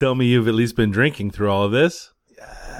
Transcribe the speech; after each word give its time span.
Tell 0.00 0.14
me 0.14 0.26
you've 0.26 0.46
at 0.48 0.54
least 0.54 0.76
been 0.76 0.90
drinking 0.90 1.32
through 1.32 1.50
all 1.50 1.64
of 1.64 1.72
this. 1.72 2.12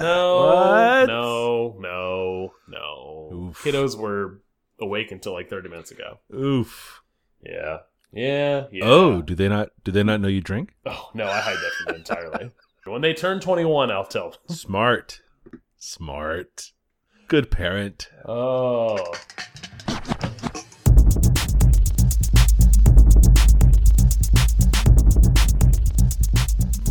No, 0.01 0.37
What? 0.47 1.07
no, 1.09 1.77
no, 1.81 2.53
no. 2.69 3.31
Oof. 3.49 3.63
Kiddos 3.65 3.99
were 3.99 4.41
awake 4.81 5.11
until 5.11 5.33
like 5.33 5.51
30 5.51 5.69
minutes 5.69 5.91
ago. 5.91 6.21
Oof. 6.33 7.03
Yeah. 7.45 7.79
Yeah. 8.13 8.67
yeah. 8.71 8.85
Oh, 8.85 9.21
do 9.23 9.35
they 9.35 9.49
not? 9.49 9.71
Do 9.83 9.91
they 9.91 10.05
not 10.05 10.21
know 10.21 10.29
you 10.29 10.41
drink? 10.41 10.75
Oh, 10.87 11.11
no, 11.15 11.27
I 11.27 11.41
hide 11.41 11.57
that 11.57 11.73
from 11.73 11.87
them 11.87 11.95
entirely. 11.97 12.51
when 12.87 13.03
they 13.03 13.13
turn 13.15 13.41
21, 13.41 13.91
I'll 13.91 14.05
tell 14.07 14.31
them. 14.31 14.39
Smart. 14.57 15.21
Smart. 15.77 16.71
Good 17.27 17.51
parent. 17.51 18.09
Oh. 18.25 19.13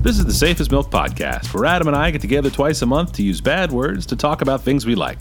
This 0.07 0.19
is 0.19 0.25
the 0.25 0.33
Safe 0.33 0.61
as 0.61 0.71
Milk 0.71 0.89
Podcast, 0.89 1.53
where 1.53 1.65
Adam 1.65 1.89
and 1.89 1.97
I 1.97 2.11
get 2.11 2.21
together 2.21 2.49
twice 2.49 2.81
a 2.81 2.85
month 2.85 3.11
to 3.11 3.23
use 3.23 3.41
bad 3.41 3.73
words 3.73 4.05
to 4.05 4.15
talk 4.15 4.41
about 4.41 4.61
things 4.61 4.85
we 4.85 4.95
like. 4.95 5.19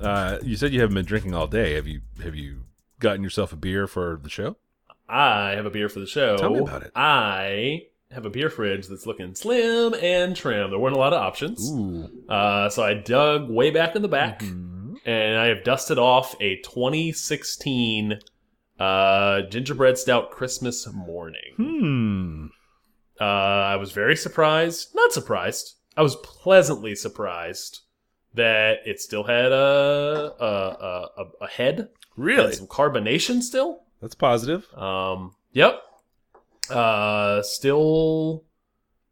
Uh, 0.00 0.38
you 0.42 0.56
said 0.56 0.72
you 0.72 0.80
haven't 0.80 0.96
been 0.96 1.04
drinking 1.04 1.32
all 1.32 1.46
day. 1.46 1.74
Have 1.74 1.86
you? 1.86 2.00
Have 2.24 2.34
you 2.34 2.64
gotten 2.98 3.22
yourself 3.22 3.52
a 3.52 3.56
beer 3.56 3.86
for 3.86 4.18
the 4.20 4.28
show? 4.28 4.56
I 5.08 5.50
have 5.50 5.64
a 5.64 5.70
beer 5.70 5.88
for 5.88 6.00
the 6.00 6.08
show. 6.08 6.36
Tell 6.38 6.50
me 6.50 6.58
about 6.58 6.82
it. 6.82 6.90
I 6.96 7.82
have 8.10 8.26
a 8.26 8.30
beer 8.30 8.50
fridge 8.50 8.88
that's 8.88 9.06
looking 9.06 9.36
slim 9.36 9.94
and 10.02 10.34
trim. 10.34 10.70
There 10.70 10.78
weren't 10.80 10.96
a 10.96 10.98
lot 10.98 11.12
of 11.12 11.22
options. 11.22 11.70
Ooh. 11.70 12.10
Uh, 12.28 12.68
so 12.70 12.82
I 12.82 12.94
dug 12.94 13.48
way 13.48 13.70
back 13.70 13.94
in 13.94 14.02
the 14.02 14.08
back 14.08 14.40
Mm-hmm. 14.40 14.94
and 15.08 15.38
I 15.38 15.46
have 15.46 15.62
dusted 15.62 16.00
off 16.00 16.34
a 16.40 16.56
2016 16.62 18.18
uh, 18.80 19.42
gingerbread 19.42 19.98
stout 19.98 20.32
Christmas 20.32 20.92
morning. 20.92 21.52
Hmm. 21.56 22.46
Uh, 23.20 23.24
I 23.24 23.76
was 23.76 23.92
very 23.92 24.16
surprised. 24.16 24.94
Not 24.94 25.12
surprised. 25.12 25.74
I 25.96 26.02
was 26.02 26.16
pleasantly 26.16 26.94
surprised 26.94 27.80
that 28.34 28.78
it 28.86 29.00
still 29.00 29.24
had 29.24 29.50
a 29.52 30.32
a, 30.40 31.08
a, 31.16 31.24
a, 31.42 31.48
head. 31.48 31.88
Really? 32.16 32.52
Some 32.52 32.68
carbonation 32.68 33.42
still. 33.42 33.82
That's 34.00 34.14
positive. 34.14 34.72
Um, 34.74 35.34
yep. 35.52 35.82
Uh, 36.70 37.42
still 37.42 38.44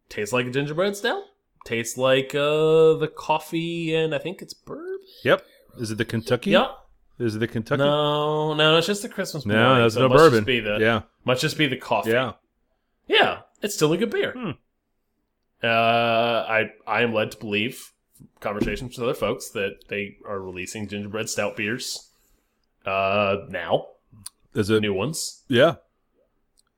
tastes 0.09 0.33
like 0.33 0.47
a 0.47 0.51
gingerbread 0.51 0.97
stout. 0.97 1.25
Tastes 1.65 1.99
like 1.99 2.33
uh 2.35 2.95
the 2.95 3.11
coffee 3.13 3.93
and 3.93 4.15
I 4.15 4.19
think 4.19 4.41
it's 4.41 4.55
bourbon. 4.55 5.01
Yep. 5.25 5.45
Is 5.81 5.91
it 5.91 5.99
the 5.99 6.05
Kentucky? 6.05 6.51
Yep. 6.51 6.71
Is 7.19 7.35
it 7.35 7.39
the 7.39 7.49
Kentucky? 7.49 7.83
No, 7.83 8.55
no, 8.55 8.77
it's 8.77 8.87
just 8.87 9.03
the 9.03 9.09
Christmas. 9.09 9.47
No, 9.47 9.55
morning, 9.55 9.83
that's 9.83 9.95
so 9.95 10.01
no 10.01 10.07
it 10.07 10.09
must 10.11 10.21
just 10.21 10.31
bourbon. 10.31 10.45
Be 10.45 10.61
the, 10.61 10.79
yeah. 10.79 11.03
Must 11.25 11.41
just 11.41 11.59
be 11.59 11.67
the 11.67 11.77
coffee. 11.77 12.11
Yeah. 12.11 12.35
Yeah, 13.09 13.41
it's 13.63 13.75
still 13.75 13.93
a 13.93 13.97
good 13.97 14.11
beer. 14.11 14.33
Hmm. 14.33 14.51
Uh, 15.63 16.45
I 16.49 16.71
I 16.87 17.03
am 17.03 17.13
led 17.15 17.31
to 17.33 17.39
believe, 17.39 17.93
conversations 18.41 18.97
with 18.97 19.05
other 19.05 19.15
folks, 19.15 19.49
that 19.51 19.89
they 19.89 20.17
are 20.27 20.41
releasing 20.41 20.87
gingerbread 20.89 21.29
stout 21.31 21.57
beers. 21.57 22.11
Uh, 22.85 23.47
now 23.49 23.87
Is 24.55 24.71
it? 24.71 24.81
new 24.81 24.95
ones. 24.95 25.43
Yeah. 25.49 25.77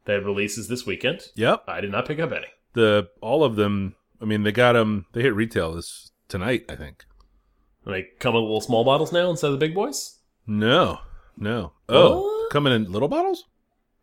They 0.07 0.15
have 0.15 0.25
releases 0.25 0.69
this 0.69 0.87
weekend. 0.87 1.21
Yep. 1.35 1.65
I 1.69 1.81
did 1.83 1.91
not 1.93 2.07
pick 2.07 2.19
up 2.19 2.33
any. 2.33 2.47
The 2.73 3.09
all 3.21 3.45
of 3.45 3.57
them. 3.57 3.95
I 4.21 4.25
mean, 4.25 4.43
they 4.43 4.53
got 4.53 4.73
them. 4.73 5.07
They 5.13 5.23
hit 5.23 5.35
retail 5.35 5.75
this 5.75 6.11
tonight. 6.29 6.65
I 6.69 6.77
think. 6.77 7.05
They 7.85 8.07
come 8.19 8.35
in 8.37 8.43
little 8.43 8.61
small 8.61 8.85
bottles 8.85 9.13
now 9.13 9.29
instead 9.31 9.49
of 9.49 9.53
the 9.55 9.59
big 9.67 9.75
boys. 9.75 10.19
No. 10.47 11.01
No. 11.37 11.73
Oh, 11.89 12.23
What? 12.23 12.51
coming 12.51 12.73
in 12.73 12.91
little 12.91 13.09
bottles. 13.09 13.45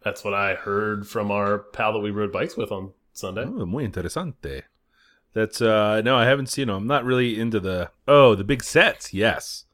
That's 0.05 0.23
what 0.23 0.35
I 0.35 0.53
heard 0.53 1.07
from 1.07 1.31
our 1.31 1.57
pal 1.57 1.93
that 1.93 1.99
we 1.99 2.11
rode 2.11 2.31
bikes 2.31 2.55
with 2.55 2.71
on 2.71 2.93
Sunday. 3.11 3.43
Oh, 3.43 3.65
muy 3.65 3.83
interesante. 3.83 4.61
That's 5.33 5.61
uh 5.61 6.01
no, 6.01 6.15
I 6.15 6.25
haven't 6.25 6.45
seen 6.45 6.67
them. 6.67 6.77
I'm 6.77 6.87
not 6.87 7.03
really 7.03 7.39
into 7.39 7.59
the 7.59 7.89
oh 8.07 8.35
the 8.35 8.43
big 8.43 8.63
sets. 8.63 9.15
Yes, 9.15 9.65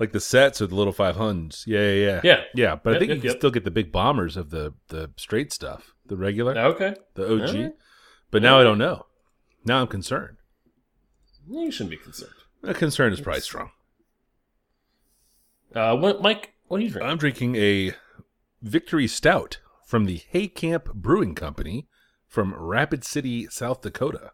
like 0.00 0.10
the 0.10 0.20
sets 0.20 0.60
or 0.60 0.66
the 0.66 0.74
little 0.74 0.92
five 0.92 1.14
hunds. 1.14 1.64
Yeah, 1.64 1.80
yeah, 1.80 1.92
yeah. 1.92 2.20
Yeah. 2.24 2.40
yeah. 2.56 2.74
But 2.74 2.96
I 2.96 2.98
think 2.98 3.10
yep, 3.10 3.16
you 3.16 3.20
can 3.22 3.30
yep. 3.30 3.38
still 3.38 3.52
get 3.52 3.64
the 3.64 3.70
big 3.70 3.92
bombers 3.92 4.36
of 4.36 4.50
the 4.50 4.74
the 4.88 5.12
straight 5.16 5.52
stuff, 5.52 5.94
the 6.06 6.16
regular, 6.16 6.58
Okay. 6.58 6.96
the 7.14 7.32
OG. 7.32 7.40
Alright. 7.40 7.74
But 8.32 8.42
now 8.42 8.58
I 8.58 8.64
don't 8.64 8.78
know. 8.78 9.06
Now 9.64 9.80
I'm 9.80 9.86
concerned. 9.86 10.38
You 11.48 11.70
shouldn't 11.70 11.90
be 11.90 11.96
concerned. 11.98 12.32
Uh, 12.66 12.72
concern 12.72 13.12
is 13.12 13.20
probably 13.20 13.42
strong. 13.42 13.70
Uh, 15.72 15.96
what, 15.96 16.20
Mike? 16.20 16.52
What 16.66 16.80
are 16.80 16.84
you 16.84 16.90
drinking? 16.90 17.10
I'm 17.10 17.18
drinking 17.18 17.56
a 17.56 17.94
Victory 18.62 19.06
Stout 19.08 19.58
from 19.84 20.04
the 20.06 20.22
Hay 20.30 20.48
Camp 20.48 20.94
Brewing 20.94 21.34
Company 21.34 21.88
from 22.28 22.54
Rapid 22.54 23.04
City, 23.04 23.46
South 23.50 23.82
Dakota. 23.82 24.32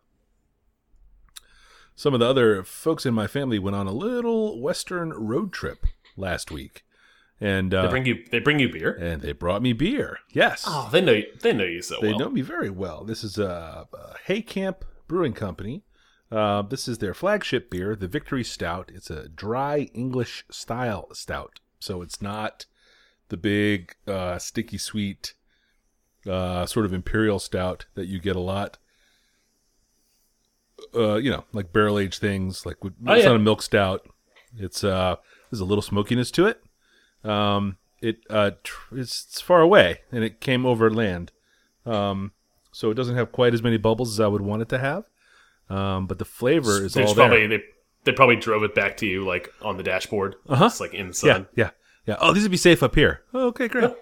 Some 1.94 2.14
of 2.14 2.20
the 2.20 2.26
other 2.28 2.62
folks 2.62 3.04
in 3.06 3.14
my 3.14 3.26
family 3.26 3.58
went 3.58 3.74
on 3.74 3.86
a 3.88 3.92
little 3.92 4.60
western 4.60 5.10
road 5.10 5.52
trip 5.52 5.84
last 6.16 6.50
week, 6.50 6.84
and 7.40 7.74
uh, 7.74 7.82
they 7.82 7.88
bring 7.88 8.06
you. 8.06 8.24
They 8.30 8.38
bring 8.38 8.60
you 8.60 8.68
beer. 8.70 8.92
and 8.92 9.20
they 9.20 9.32
brought 9.32 9.62
me 9.62 9.72
beer. 9.72 10.18
Yes, 10.32 10.64
Oh, 10.66 10.88
they 10.92 11.00
know. 11.00 11.12
You, 11.12 11.24
they 11.42 11.52
know 11.52 11.64
you 11.64 11.82
so 11.82 11.96
well. 11.96 12.02
they 12.02 12.08
well. 12.10 12.18
know 12.20 12.30
me 12.30 12.42
very 12.42 12.70
well. 12.70 13.02
This 13.04 13.24
is 13.24 13.36
a, 13.38 13.88
a 13.92 14.14
Hay 14.26 14.42
Camp 14.42 14.84
Brewing 15.08 15.32
Company. 15.32 15.82
Uh, 16.30 16.62
this 16.62 16.86
is 16.86 16.98
their 16.98 17.14
flagship 17.14 17.70
beer, 17.70 17.96
the 17.96 18.06
Victory 18.06 18.44
Stout. 18.44 18.92
It's 18.94 19.10
a 19.10 19.28
dry 19.28 19.88
English 19.94 20.44
style 20.50 21.08
stout, 21.14 21.58
so 21.80 22.02
it's 22.02 22.20
not 22.22 22.66
the 23.28 23.36
big 23.36 23.94
uh, 24.06 24.38
sticky 24.38 24.78
sweet 24.78 25.34
uh, 26.28 26.66
sort 26.66 26.84
of 26.86 26.92
imperial 26.92 27.38
stout 27.38 27.86
that 27.94 28.06
you 28.06 28.18
get 28.20 28.36
a 28.36 28.40
lot. 28.40 28.78
Uh, 30.94 31.16
you 31.16 31.30
know, 31.30 31.44
like 31.52 31.72
barrel 31.72 31.98
aged 31.98 32.20
things. 32.20 32.64
Like 32.64 32.82
with- 32.84 32.94
Oh, 33.06 33.12
it's 33.14 33.22
yeah. 33.22 33.28
not 33.30 33.36
a 33.36 33.40
milk 33.40 33.62
stout. 33.62 34.06
It's 34.56 34.82
uh, 34.84 35.16
there's 35.50 35.60
a 35.60 35.64
little 35.64 35.82
smokiness 35.82 36.30
to 36.32 36.46
it. 36.46 36.62
Um, 37.24 37.76
it 38.00 38.18
uh, 38.30 38.52
tr- 38.62 38.96
it's, 38.98 39.26
it's 39.28 39.40
far 39.40 39.60
away, 39.60 40.00
and 40.12 40.22
it 40.24 40.40
came 40.40 40.64
over 40.64 40.90
land. 40.90 41.32
Um, 41.84 42.32
so 42.72 42.90
it 42.90 42.94
doesn't 42.94 43.16
have 43.16 43.32
quite 43.32 43.54
as 43.54 43.62
many 43.62 43.76
bubbles 43.76 44.12
as 44.12 44.20
I 44.20 44.28
would 44.28 44.40
want 44.40 44.62
it 44.62 44.68
to 44.70 44.78
have. 44.78 45.04
Um, 45.68 46.06
but 46.06 46.18
the 46.18 46.24
flavor 46.24 46.82
is 46.84 46.94
There's 46.94 47.10
all 47.10 47.14
probably 47.14 47.46
there. 47.46 47.58
they 47.58 47.64
they 48.04 48.12
probably 48.12 48.36
drove 48.36 48.62
it 48.62 48.74
back 48.74 48.96
to 48.98 49.06
you 49.06 49.24
like 49.26 49.52
on 49.62 49.76
the 49.76 49.82
dashboard. 49.82 50.36
Uh-huh. 50.48 50.66
It's 50.66 50.80
like 50.80 50.94
in 50.94 51.08
the 51.08 51.14
sun. 51.14 51.46
yeah, 51.54 51.64
yeah. 51.64 51.70
Oh, 52.20 52.32
these 52.32 52.42
would 52.42 52.50
be 52.50 52.56
safe 52.56 52.82
up 52.82 52.94
here. 52.94 53.22
Oh, 53.34 53.48
okay, 53.48 53.68
great. 53.68 53.92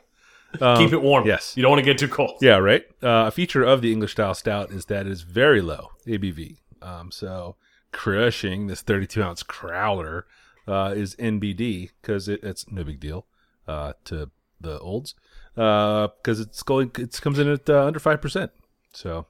Keep 0.59 0.93
it 0.93 1.03
warm. 1.03 1.27
yes. 1.27 1.57
You 1.57 1.63
don't 1.63 1.73
want 1.73 1.85
to 1.85 1.91
get 1.91 1.99
too 1.99 2.09
cold. 2.09 2.39
Yeah, 2.41 2.57
right. 2.57 2.83
Uh, 3.03 3.27
a 3.27 3.31
feature 3.31 3.63
of 3.63 3.83
the 3.83 3.93
English 3.93 4.13
style 4.13 4.35
stout 4.35 4.71
is 4.71 4.87
that 4.87 5.07
it 5.07 5.13
is 5.13 5.23
very 5.23 5.61
low 5.61 5.91
ABV. 6.07 6.57
Um, 6.81 7.11
so 7.11 7.57
crushing 7.93 8.67
this 8.67 8.83
32 8.83 9.23
ounce 9.23 9.43
crowler 9.43 10.23
uh, 10.69 10.93
is 10.97 11.15
NBD 11.17 11.91
because 12.01 12.29
it, 12.29 12.43
it's 12.43 12.71
no 12.71 12.85
big 12.85 13.01
deal 13.01 13.27
uh, 13.67 13.95
to 14.05 14.31
the 14.61 14.79
olds 14.81 15.15
because 15.55 16.41
it's 16.41 16.63
going 16.63 16.91
it 16.99 17.19
comes 17.21 17.39
in 17.39 17.49
at 17.49 17.69
uh, 17.69 17.85
under 17.85 17.99
five 17.99 18.21
percent. 18.21 18.51
So, 18.93 19.27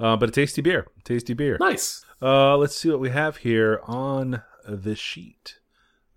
uh, 0.00 0.16
but 0.16 0.28
a 0.28 0.32
tasty 0.32 0.62
beer, 0.62 0.86
tasty 1.04 1.34
beer. 1.34 1.56
Nice. 1.60 2.04
Uh, 2.22 2.56
let's 2.56 2.76
see 2.76 2.90
what 2.90 3.00
we 3.00 3.10
have 3.10 3.38
here 3.38 3.80
on 3.84 4.42
the 4.66 4.96
sheet. 4.96 5.58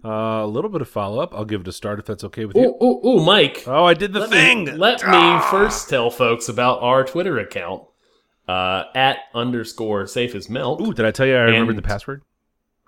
Uh, 0.05 0.43
a 0.43 0.47
little 0.47 0.69
bit 0.69 0.81
of 0.81 0.87
follow 0.87 1.19
up. 1.19 1.33
I'll 1.33 1.45
give 1.45 1.61
it 1.61 1.67
a 1.67 1.71
start 1.71 1.99
if 1.99 2.05
that's 2.05 2.23
okay 2.25 2.45
with 2.45 2.55
you. 2.55 2.75
Ooh, 2.81 2.85
ooh, 2.85 3.07
ooh, 3.07 3.19
Mike. 3.19 3.63
Oh, 3.65 3.83
I 3.83 3.93
did 3.95 4.13
the 4.13 4.21
let 4.21 4.29
thing. 4.29 4.65
Me, 4.65 4.71
let 4.73 5.05
me 5.07 5.39
first 5.49 5.89
tell 5.89 6.11
folks 6.11 6.47
about 6.47 6.81
our 6.81 7.03
Twitter 7.03 7.39
account 7.39 7.83
uh, 8.47 8.83
at 8.93 9.17
underscore 9.33 10.05
safe 10.05 10.35
as 10.35 10.49
milk. 10.49 10.81
Ooh, 10.81 10.93
did 10.93 11.05
I 11.05 11.11
tell 11.11 11.25
you 11.25 11.35
I 11.35 11.41
remembered 11.41 11.77
the 11.77 11.81
password? 11.81 12.21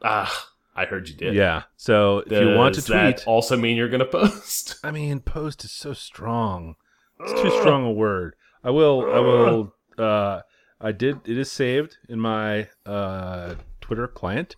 Ah, 0.03 0.49
I 0.75 0.85
heard 0.85 1.09
you 1.09 1.15
did. 1.15 1.33
Yeah. 1.33 1.63
So 1.77 2.19
if 2.19 2.31
you 2.31 2.55
want 2.55 2.75
to 2.75 2.81
Does 2.81 2.87
that 2.87 3.17
tweet, 3.17 3.27
also 3.27 3.57
mean 3.57 3.75
you're 3.75 3.89
going 3.89 3.99
to 3.99 4.05
post? 4.05 4.75
I 4.83 4.91
mean, 4.91 5.19
post 5.19 5.63
is 5.63 5.71
so 5.71 5.93
strong. 5.93 6.75
It's 7.19 7.41
too 7.41 7.49
strong 7.59 7.85
a 7.85 7.91
word. 7.91 8.35
I 8.63 8.69
will. 8.69 9.01
I 9.11 9.19
will. 9.19 9.73
Uh, 9.97 10.41
I 10.79 10.91
did. 10.93 11.19
It 11.25 11.37
is 11.37 11.51
saved 11.51 11.97
in 12.07 12.19
my 12.19 12.69
uh, 12.85 13.55
Twitter 13.81 14.07
client. 14.07 14.55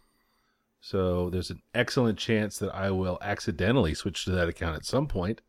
So 0.82 1.30
there's 1.30 1.52
an 1.52 1.62
excellent 1.76 2.18
chance 2.18 2.58
that 2.58 2.74
I 2.74 2.90
will 2.90 3.20
accidentally 3.22 3.94
switch 3.94 4.26
to 4.26 4.32
that 4.32 4.50
account 4.50 4.76
at 4.76 4.86
some 4.86 5.08
point 5.08 5.42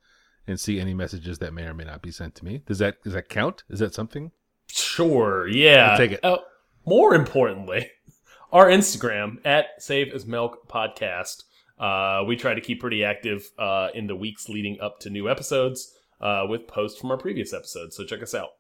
and 0.47 0.61
see 0.61 0.79
any 0.79 0.93
messages 0.93 1.39
that 1.39 1.55
may 1.55 1.65
or 1.65 1.75
may 1.75 1.85
not 1.85 2.03
be 2.03 2.11
sent 2.11 2.35
to 2.37 2.45
me. 2.45 2.63
Does 2.67 2.79
that 2.79 3.03
does 3.03 3.15
that 3.15 3.29
count? 3.29 3.65
Is 3.71 3.79
that 3.79 3.95
something? 3.95 4.31
Sure, 4.69 5.49
yeah. 5.49 5.91
I'll 5.91 5.99
take 5.99 6.13
it. 6.13 6.25
Uh, 6.25 6.39
more 6.85 7.15
importantly, 7.15 7.91
our 8.53 8.67
Instagram 8.67 9.39
at 9.45 9.83
Safe 9.83 10.13
as 10.15 10.27
Milk 10.27 10.69
Podcast. 10.69 11.45
Uh, 11.79 12.23
we 12.25 12.37
try 12.37 12.55
to 12.55 12.61
keep 12.61 12.81
pretty 12.81 13.03
active 13.03 13.51
uh, 13.59 13.89
in 13.95 14.07
the 14.07 14.15
weeks 14.15 14.49
leading 14.49 14.81
up 14.81 15.01
to 15.01 15.11
new 15.11 15.29
episodes 15.29 15.93
uh, 16.21 16.45
with 16.49 16.69
posts 16.69 17.01
from 17.01 17.11
our 17.11 17.17
previous 17.17 17.53
episodes. 17.53 17.97
So 17.97 18.05
check 18.05 18.23
us 18.23 18.35
out. 18.35 18.51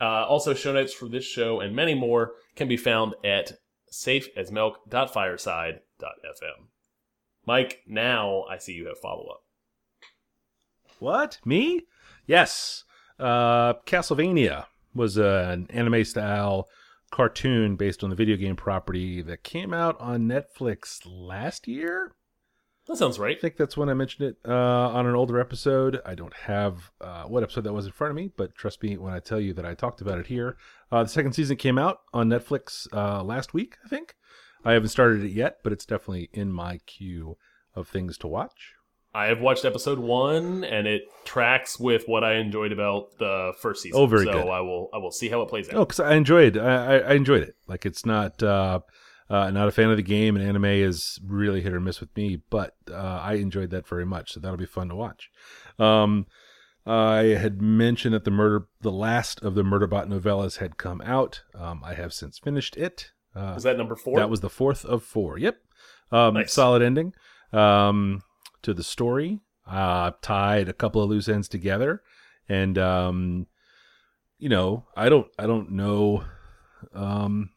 Uh, 0.00 0.24
also, 0.26 0.54
show 0.54 0.72
notes 0.72 0.92
for 0.92 1.08
this 1.08 1.24
show 1.24 1.60
and 1.60 1.76
many 1.76 1.94
more 1.94 2.32
can 2.56 2.66
be 2.66 2.76
found 2.76 3.14
at 3.24 3.52
safeasmilk.fireside.fm. 6.00 6.66
Mike, 7.46 7.82
now 7.86 8.44
I 8.50 8.58
see 8.58 8.72
you 8.72 8.86
have 8.88 8.98
follow 8.98 9.26
up. 9.28 9.42
What? 10.98 11.38
Me? 11.44 11.86
Yes. 12.26 12.84
Uh, 13.18 13.74
Castlevania. 13.86 14.66
was 14.94 15.18
uh, 15.18 15.48
an 15.50 15.66
anime 15.70 16.04
style 16.04 16.68
cartoon 17.10 17.76
based 17.76 18.04
on 18.04 18.10
the 18.10 18.16
video 18.16 18.36
game 18.36 18.56
property 18.56 19.22
that 19.22 19.42
came 19.42 19.72
out 19.72 19.98
on 20.00 20.28
Netflix 20.28 21.00
last 21.06 21.66
year. 21.66 22.12
That 22.86 22.96
sounds 22.96 23.18
right. 23.18 23.36
I 23.36 23.40
think 23.40 23.56
that's 23.56 23.76
when 23.76 23.90
I 23.90 23.94
mentioned 23.94 24.30
it 24.30 24.36
uh, 24.50 24.88
on 24.88 25.06
an 25.06 25.14
older 25.14 25.38
episode. 25.38 26.00
I 26.06 26.14
don't 26.14 26.34
have 26.34 26.90
uh, 27.02 27.24
what 27.24 27.42
episode 27.42 27.64
that 27.64 27.72
was 27.72 27.84
in 27.84 27.92
front 27.92 28.10
of 28.10 28.16
me, 28.16 28.30
but 28.34 28.54
trust 28.54 28.82
me 28.82 28.96
when 28.96 29.12
I 29.12 29.20
tell 29.20 29.38
you 29.40 29.52
that 29.54 29.66
I 29.66 29.74
talked 29.74 30.00
about 30.00 30.18
it 30.18 30.26
here. 30.26 30.56
Uh, 30.90 31.02
the 31.02 31.08
second 31.08 31.34
season 31.34 31.56
came 31.58 31.76
out 31.78 31.98
on 32.14 32.28
Netflix 32.30 32.86
uh, 32.94 33.22
last 33.22 33.52
week, 33.52 33.76
I 33.84 33.88
think. 33.88 34.14
I 34.68 34.72
haven't 34.74 34.88
started 34.90 35.24
it 35.24 35.32
yet, 35.32 35.58
but 35.64 35.72
it's 35.72 35.86
definitely 35.86 36.28
in 36.32 36.52
my 36.52 36.78
queue 36.86 37.36
of 37.74 37.88
things 37.88 38.18
to 38.18 38.26
watch. 38.26 38.74
I 39.14 39.26
have 39.26 39.40
watched 39.40 39.64
episode 39.64 39.98
one, 39.98 40.64
and 40.64 40.86
it 40.86 41.02
tracks 41.24 41.80
with 41.80 42.04
what 42.06 42.22
I 42.22 42.34
enjoyed 42.34 42.72
about 42.72 43.18
the 43.18 43.52
first 43.60 43.82
season. 43.82 43.98
Oh, 43.98 44.06
very 44.06 44.26
so 44.26 44.32
good. 44.32 44.46
I 44.46 44.60
will 44.60 44.90
I 44.92 44.98
will 44.98 45.10
see 45.10 45.28
how 45.30 45.40
it 45.42 45.48
plays 45.48 45.68
out. 45.68 45.74
Oh, 45.76 45.84
because 45.84 46.00
I 46.00 46.14
enjoyed, 46.14 46.56
I, 46.58 46.96
I- 46.96 46.98
I 46.98 47.12
enjoyed 47.14 47.42
it. 47.42 47.56
Like 47.66 47.86
it's 47.86 48.04
not, 48.04 48.42
uh, 48.42 48.80
uh, 49.30 49.50
not 49.50 49.68
a 49.68 49.72
fan 49.72 49.90
of 49.90 49.96
the 49.96 50.02
game, 50.02 50.36
and 50.36 50.46
anime 50.46 50.66
is 50.66 51.18
really 51.24 51.62
hit 51.62 51.72
or 51.72 51.80
miss 51.80 52.00
with 52.00 52.14
me. 52.16 52.42
But 52.50 52.74
uh, 52.90 52.94
I 53.22 53.34
enjoyed 53.34 53.70
that 53.70 53.88
very 53.88 54.04
much, 54.06 54.32
so 54.32 54.40
that'll 54.40 54.56
be 54.58 54.66
fun 54.66 54.88
to 54.90 54.94
watch. 54.94 55.30
Um, 55.78 56.26
I 56.86 57.34
had 57.38 57.60
mentioned 57.60 58.14
that 58.14 58.24
the 58.24 58.30
murder, 58.30 58.66
the 58.80 58.92
last 58.92 59.42
of 59.42 59.54
the 59.54 59.62
Murderbot 59.62 60.06
novellas 60.08 60.58
had 60.58 60.76
come 60.78 61.00
out. 61.02 61.42
Um, 61.54 61.82
I 61.84 61.94
have 61.94 62.12
since 62.14 62.38
finished 62.38 62.76
it. 62.76 63.10
Uh, 63.38 63.52
Was 63.54 63.62
that 63.62 63.76
number 63.76 63.94
four? 63.94 64.18
that 64.18 64.30
was 64.30 64.40
the 64.40 64.50
fourth 64.50 64.84
of 64.84 65.02
four. 65.02 65.38
Yep. 65.38 65.58
Um, 66.10 66.34
Nice. 66.34 66.52
Solid 66.52 66.82
ending 66.82 67.12
um, 67.52 68.22
to 68.62 68.74
the 68.74 68.82
story. 68.84 69.40
Uh, 69.66 70.12
tied 70.22 70.68
a 70.68 70.72
couple 70.72 71.02
of 71.02 71.10
loose 71.10 71.28
ends 71.28 71.46
together, 71.46 72.02
and 72.48 72.78
um, 72.78 73.46
you 74.38 74.48
know, 74.48 74.86
I 74.96 75.10
don't, 75.10 75.26
I 75.38 75.46
don't 75.46 75.72
know 75.72 76.24
um, 76.94 77.50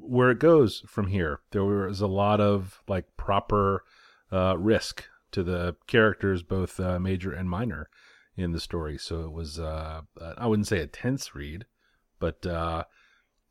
where 0.00 0.30
it 0.30 0.40
goes 0.40 0.82
from 0.86 1.06
here. 1.08 1.40
There 1.52 1.64
was 1.64 2.00
a 2.00 2.08
lot 2.08 2.40
of 2.40 2.82
like 2.88 3.04
proper 3.16 3.84
uh, 4.32 4.58
risk 4.58 5.04
to 5.30 5.44
the 5.44 5.76
characters, 5.86 6.42
both 6.42 6.80
uh, 6.80 6.98
major 6.98 7.32
and 7.32 7.48
minor, 7.48 7.88
in 8.36 8.52
the 8.52 8.60
story. 8.60 8.98
So 8.98 9.20
it 9.20 9.32
was, 9.32 9.58
uh, 9.60 10.00
uh, 10.20 10.34
I 10.38 10.46
wouldn't 10.46 10.66
say 10.68 10.80
a 10.80 10.86
tense 10.86 11.34
read, 11.34 11.66
but 12.18 12.44
uh, 12.46 12.84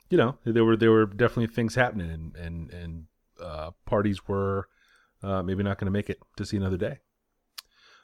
you 0.09 0.17
know, 0.17 0.37
there 0.45 0.63
were 0.63 0.77
there 0.77 0.91
were 0.91 1.05
definitely 1.05 1.47
things 1.47 1.75
happening, 1.75 2.09
and 2.09 2.35
and 2.35 2.71
and 2.71 3.05
uh, 3.41 3.71
parties 3.85 4.27
were 4.27 4.67
uh, 5.23 5.41
maybe 5.43 5.63
not 5.63 5.77
going 5.77 5.85
to 5.85 5.91
make 5.91 6.09
it 6.09 6.19
to 6.37 6.45
see 6.45 6.57
another 6.57 6.77
day. 6.77 6.99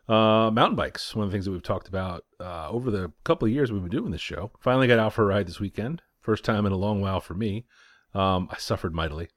Uh, 0.08 0.52
mountain 0.52 0.76
bikes, 0.76 1.16
one 1.16 1.24
of 1.24 1.32
the 1.32 1.36
things 1.36 1.46
that 1.46 1.52
we've 1.52 1.64
talked 1.64 1.88
about 1.88 2.26
uh, 2.40 2.70
over 2.70 2.92
the 2.92 3.12
couple 3.24 3.48
of 3.48 3.54
years 3.54 3.72
we've 3.72 3.82
been 3.82 3.90
doing 3.90 4.12
this 4.12 4.22
show. 4.22 4.52
Finally 4.60 4.88
got 4.88 5.00
out 5.00 5.14
for 5.14 5.24
a 5.24 5.28
ride 5.28 5.48
this 5.48 5.62
weekend. 5.62 6.02
First 6.20 6.44
time 6.44 6.66
in 6.66 6.74
a 6.74 6.78
long 6.78 7.00
while 7.00 7.22
for 7.22 7.34
me. 7.34 7.66
Um, 8.14 8.50
I 8.52 8.58
suffered 8.58 8.94
mightily. 8.94 9.30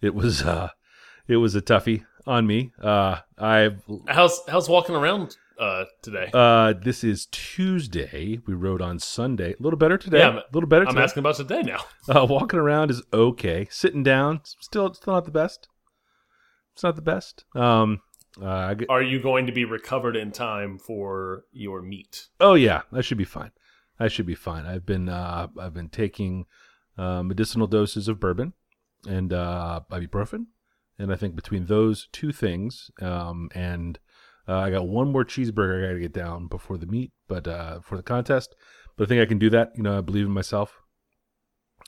It 0.00 0.14
was 0.14 0.42
uh, 0.42 0.70
it 1.28 1.36
was 1.36 1.54
a 1.54 1.62
toughie 1.62 2.04
on 2.26 2.46
me. 2.46 2.72
Uh, 2.82 3.20
I've 3.38 3.82
how's 4.08 4.40
how's 4.48 4.68
walking 4.68 4.96
around 4.96 5.36
uh, 5.58 5.84
today? 6.02 6.30
uh, 6.32 6.72
this 6.72 7.04
is 7.04 7.26
Tuesday. 7.26 8.40
We 8.46 8.54
rode 8.54 8.82
on 8.82 8.98
Sunday. 8.98 9.52
A 9.52 9.62
little 9.62 9.78
better 9.78 9.98
today. 9.98 10.18
Yeah, 10.18 10.38
a 10.38 10.42
little 10.52 10.68
better. 10.68 10.86
I'm 10.88 10.98
asking 10.98 11.20
about 11.20 11.36
today 11.36 11.62
now. 11.62 11.84
Uh, 12.08 12.26
walking 12.28 12.58
around 12.58 12.90
is 12.90 13.02
okay. 13.12 13.66
Sitting 13.70 14.02
down, 14.02 14.40
still, 14.44 14.92
still 14.94 15.14
not 15.14 15.24
the 15.24 15.30
best. 15.30 15.68
It's 16.74 16.82
not 16.82 16.96
the 16.96 17.02
best. 17.02 17.44
Um, 17.54 18.00
uh, 18.42 18.74
get, 18.74 18.90
Are 18.90 19.02
you 19.02 19.20
going 19.22 19.46
to 19.46 19.52
be 19.52 19.64
recovered 19.64 20.16
in 20.16 20.32
time 20.32 20.78
for 20.78 21.44
your 21.52 21.80
meet? 21.82 22.28
oh 22.40 22.54
yeah, 22.54 22.82
I 22.92 23.00
should 23.00 23.18
be 23.18 23.24
fine. 23.24 23.52
I 23.98 24.08
should 24.08 24.26
be 24.26 24.34
fine. 24.34 24.66
I've 24.66 24.84
been, 24.84 25.08
uh, 25.08 25.46
I've 25.58 25.72
been 25.72 25.88
taking 25.88 26.46
uh, 26.98 27.22
medicinal 27.22 27.68
doses 27.68 28.08
of 28.08 28.18
bourbon 28.18 28.52
and 29.06 29.32
uh, 29.32 29.80
ibuprofen, 29.90 30.46
and 30.98 31.12
I 31.12 31.16
think 31.16 31.36
between 31.36 31.66
those 31.66 32.08
two 32.10 32.32
things, 32.32 32.90
um, 33.00 33.50
and 33.54 33.98
uh, 34.48 34.58
I 34.58 34.70
got 34.70 34.88
one 34.88 35.10
more 35.10 35.24
cheeseburger 35.24 35.84
I 35.84 35.88
got 35.88 35.94
to 35.94 36.00
get 36.00 36.12
down 36.12 36.48
before 36.48 36.76
the 36.76 36.86
meet, 36.86 37.12
but 37.28 37.48
uh, 37.48 37.80
for 37.80 37.96
the 37.96 38.02
contest. 38.02 38.54
But 38.96 39.04
I 39.04 39.08
think 39.08 39.22
I 39.22 39.26
can 39.26 39.38
do 39.38 39.50
that. 39.50 39.72
You 39.76 39.82
know, 39.82 39.98
I 39.98 40.00
believe 40.00 40.26
in 40.26 40.32
myself. 40.32 40.80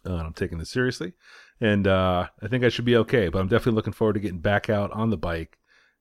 Uh, 0.05 0.14
I'm 0.14 0.32
taking 0.32 0.58
this 0.58 0.70
seriously, 0.70 1.12
and 1.61 1.87
uh, 1.87 2.29
I 2.43 2.49
think 2.49 2.64
I 2.64 2.69
should 2.69 2.85
be 2.85 2.97
okay. 2.97 3.29
But 3.29 3.41
I'm 3.41 3.49
definitely 3.49 3.76
looking 3.76 3.93
forward 3.93 4.14
to 4.14 4.20
getting 4.20 4.41
back 4.41 4.70
out 4.70 4.91
on 4.93 5.11
the 5.11 5.17
bike 5.17 5.58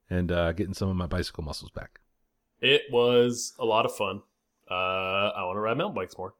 and 0.08 0.30
uh, 0.30 0.52
getting 0.52 0.74
some 0.74 0.88
of 0.88 0.96
my 0.96 1.06
bicycle 1.06 1.44
muscles 1.44 1.70
back. 1.70 2.00
It 2.60 2.82
was 2.90 3.52
a 3.58 3.64
lot 3.64 3.84
of 3.84 3.94
fun. 3.94 4.22
Uh, 4.70 4.74
I 4.74 5.44
want 5.44 5.56
to 5.56 5.60
ride 5.60 5.76
mountain 5.76 5.94
bikes 5.94 6.16
more. 6.16 6.34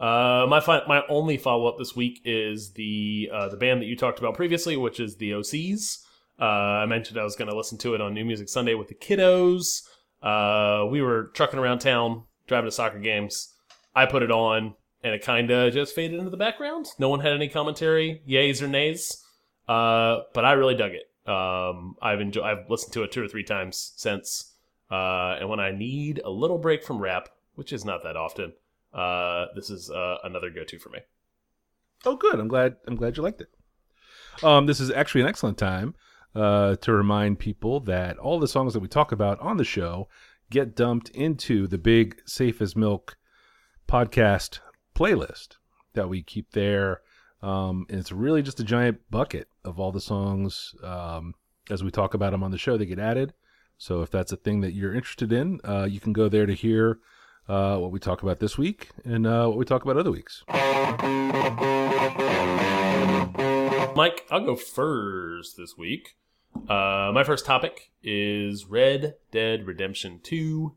My 0.00 0.60
my 0.88 1.02
only 1.08 1.36
follow 1.36 1.66
up 1.66 1.78
this 1.78 1.94
week 1.94 2.20
is 2.24 2.72
the 2.72 3.30
the 3.50 3.56
band 3.56 3.80
that 3.82 3.86
you 3.86 3.96
talked 3.96 4.18
about 4.18 4.34
previously, 4.34 4.76
which 4.76 4.98
is 4.98 5.16
the 5.16 5.30
OCs. 5.32 5.98
Uh, 6.42 6.82
I 6.82 6.86
mentioned 6.86 7.20
I 7.20 7.22
was 7.22 7.36
going 7.36 7.48
to 7.48 7.56
listen 7.56 7.78
to 7.78 7.94
it 7.94 8.00
on 8.00 8.14
New 8.14 8.24
Music 8.24 8.48
Sunday 8.48 8.74
with 8.74 8.88
the 8.88 8.96
kiddos. 8.96 9.82
Uh, 10.20 10.84
we 10.86 11.00
were 11.00 11.30
trucking 11.34 11.60
around 11.60 11.78
town, 11.78 12.24
driving 12.48 12.66
to 12.66 12.72
soccer 12.72 12.98
games. 12.98 13.54
I 13.94 14.06
put 14.06 14.24
it 14.24 14.32
on, 14.32 14.74
and 15.04 15.14
it 15.14 15.22
kind 15.22 15.48
of 15.52 15.72
just 15.72 15.94
faded 15.94 16.18
into 16.18 16.30
the 16.30 16.36
background. 16.36 16.88
No 16.98 17.08
one 17.08 17.20
had 17.20 17.32
any 17.32 17.46
commentary, 17.46 18.22
yays 18.28 18.60
or 18.60 18.66
nays. 18.66 19.24
Uh, 19.68 20.22
but 20.34 20.44
I 20.44 20.54
really 20.54 20.74
dug 20.74 20.90
it. 20.90 21.08
Um, 21.30 21.94
I've 22.02 22.20
enjoyed. 22.20 22.44
I've 22.44 22.68
listened 22.68 22.92
to 22.94 23.04
it 23.04 23.12
two 23.12 23.22
or 23.22 23.28
three 23.28 23.44
times 23.44 23.92
since. 23.94 24.52
Uh, 24.90 25.36
and 25.38 25.48
when 25.48 25.60
I 25.60 25.70
need 25.70 26.20
a 26.24 26.30
little 26.30 26.58
break 26.58 26.82
from 26.82 26.98
rap, 26.98 27.28
which 27.54 27.72
is 27.72 27.84
not 27.84 28.02
that 28.02 28.16
often, 28.16 28.52
uh, 28.92 29.46
this 29.54 29.70
is 29.70 29.90
uh, 29.90 30.16
another 30.24 30.50
go-to 30.50 30.80
for 30.80 30.88
me. 30.88 30.98
Oh, 32.04 32.16
good. 32.16 32.40
I'm 32.40 32.48
glad. 32.48 32.78
I'm 32.88 32.96
glad 32.96 33.16
you 33.16 33.22
liked 33.22 33.40
it. 33.40 33.48
Um, 34.42 34.66
this 34.66 34.80
is 34.80 34.90
actually 34.90 35.20
an 35.20 35.28
excellent 35.28 35.56
time 35.56 35.94
uh, 36.34 36.76
to 36.76 36.92
remind 36.92 37.38
people 37.38 37.80
that 37.80 38.18
all 38.18 38.38
the 38.38 38.48
songs 38.48 38.72
that 38.72 38.80
we 38.80 38.88
talk 38.88 39.12
about 39.12 39.38
on 39.40 39.56
the 39.56 39.64
show 39.64 40.08
get 40.50 40.76
dumped 40.76 41.08
into 41.10 41.66
the 41.66 41.78
big 41.78 42.20
Safe 42.26 42.60
as 42.60 42.76
Milk 42.76 43.16
podcast 43.88 44.60
playlist 44.94 45.56
that 45.94 46.08
we 46.08 46.22
keep 46.22 46.52
there. 46.52 47.00
Um, 47.42 47.86
and 47.90 47.98
it's 47.98 48.12
really 48.12 48.42
just 48.42 48.60
a 48.60 48.64
giant 48.64 49.00
bucket 49.10 49.48
of 49.64 49.80
all 49.80 49.92
the 49.92 50.00
songs 50.00 50.74
um, 50.82 51.34
as 51.70 51.82
we 51.82 51.90
talk 51.90 52.14
about 52.14 52.32
them 52.32 52.42
on 52.42 52.50
the 52.50 52.58
show. 52.58 52.76
They 52.76 52.86
get 52.86 52.98
added. 52.98 53.34
So 53.78 54.02
if 54.02 54.10
that's 54.10 54.30
a 54.30 54.36
thing 54.36 54.60
that 54.60 54.74
you're 54.74 54.94
interested 54.94 55.32
in, 55.32 55.60
uh, 55.64 55.88
you 55.90 56.00
can 56.00 56.12
go 56.12 56.28
there 56.28 56.46
to 56.46 56.54
hear 56.54 57.00
uh, 57.48 57.78
what 57.78 57.90
we 57.90 57.98
talk 57.98 58.22
about 58.22 58.38
this 58.38 58.56
week 58.56 58.90
and 59.04 59.26
uh, 59.26 59.46
what 59.46 59.58
we 59.58 59.64
talk 59.64 59.82
about 59.82 59.96
other 59.96 60.12
weeks. 60.12 60.44
Mike, 63.96 64.24
I'll 64.30 64.44
go 64.44 64.56
first 64.56 65.56
this 65.56 65.76
week. 65.76 66.14
Uh, 66.54 67.10
my 67.12 67.24
first 67.24 67.44
topic 67.44 67.90
is 68.02 68.66
Red 68.66 69.14
Dead 69.30 69.66
Redemption 69.66 70.20
2. 70.22 70.74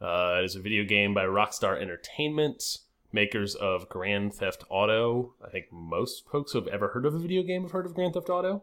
Uh, 0.00 0.36
it 0.38 0.44
is 0.44 0.54
a 0.54 0.60
video 0.60 0.84
game 0.84 1.12
by 1.12 1.24
Rockstar 1.24 1.80
Entertainment, 1.80 2.78
makers 3.12 3.54
of 3.54 3.88
Grand 3.88 4.34
Theft 4.34 4.64
Auto. 4.68 5.34
I 5.44 5.50
think 5.50 5.66
most 5.72 6.28
folks 6.28 6.52
who 6.52 6.58
have 6.58 6.68
ever 6.68 6.88
heard 6.88 7.04
of 7.04 7.14
a 7.14 7.18
video 7.18 7.42
game 7.42 7.62
have 7.62 7.72
heard 7.72 7.86
of 7.86 7.94
Grand 7.94 8.14
Theft 8.14 8.30
Auto. 8.30 8.62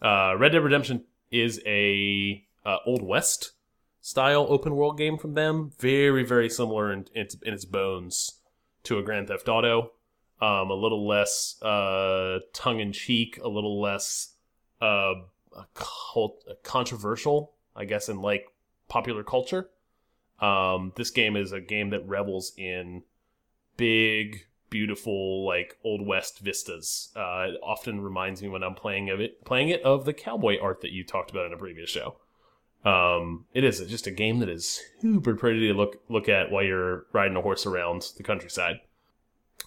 Uh, 0.00 0.34
Red 0.38 0.52
Dead 0.52 0.62
Redemption 0.62 1.04
is 1.30 1.60
a 1.66 2.44
uh, 2.64 2.76
Old 2.86 3.02
West 3.02 3.52
style 4.00 4.46
open 4.48 4.76
world 4.76 4.96
game 4.96 5.18
from 5.18 5.34
them. 5.34 5.72
Very, 5.78 6.24
very 6.24 6.48
similar 6.48 6.92
in, 6.92 7.06
in, 7.14 7.22
its, 7.22 7.34
in 7.42 7.52
its 7.52 7.64
bones 7.64 8.40
to 8.84 8.98
a 8.98 9.02
Grand 9.02 9.28
Theft 9.28 9.48
Auto. 9.48 9.92
Um, 10.40 10.70
a 10.70 10.74
little 10.74 11.06
less 11.06 11.60
uh, 11.62 12.38
tongue 12.54 12.80
in 12.80 12.92
cheek, 12.92 13.38
a 13.42 13.48
little 13.48 13.80
less 13.80 14.34
uh, 15.60 15.64
cult, 15.74 16.44
controversial, 16.62 17.52
I 17.76 17.84
guess, 17.84 18.08
in 18.08 18.20
like 18.20 18.46
popular 18.88 19.22
culture. 19.22 19.70
Um, 20.40 20.92
this 20.96 21.10
game 21.10 21.36
is 21.36 21.52
a 21.52 21.60
game 21.60 21.90
that 21.90 22.06
revels 22.08 22.52
in 22.56 23.02
big, 23.76 24.46
beautiful, 24.70 25.46
like 25.46 25.76
old 25.84 26.06
west 26.06 26.40
vistas. 26.40 27.10
Uh, 27.14 27.48
it 27.48 27.60
often 27.62 28.00
reminds 28.00 28.42
me 28.42 28.48
when 28.48 28.62
I'm 28.62 28.74
playing 28.74 29.10
of 29.10 29.20
it, 29.20 29.44
playing 29.44 29.68
it 29.68 29.82
of 29.82 30.04
the 30.04 30.12
cowboy 30.12 30.58
art 30.60 30.80
that 30.80 30.92
you 30.92 31.04
talked 31.04 31.30
about 31.30 31.46
in 31.46 31.52
a 31.52 31.58
previous 31.58 31.90
show. 31.90 32.16
Um, 32.84 33.44
it 33.52 33.62
is 33.62 33.80
just 33.80 34.06
a 34.06 34.10
game 34.10 34.38
that 34.38 34.48
is 34.48 34.80
super 35.00 35.34
pretty 35.34 35.68
to 35.68 35.74
look 35.74 36.02
look 36.08 36.30
at 36.30 36.50
while 36.50 36.62
you're 36.62 37.04
riding 37.12 37.36
a 37.36 37.42
horse 37.42 37.66
around 37.66 38.12
the 38.16 38.22
countryside. 38.22 38.80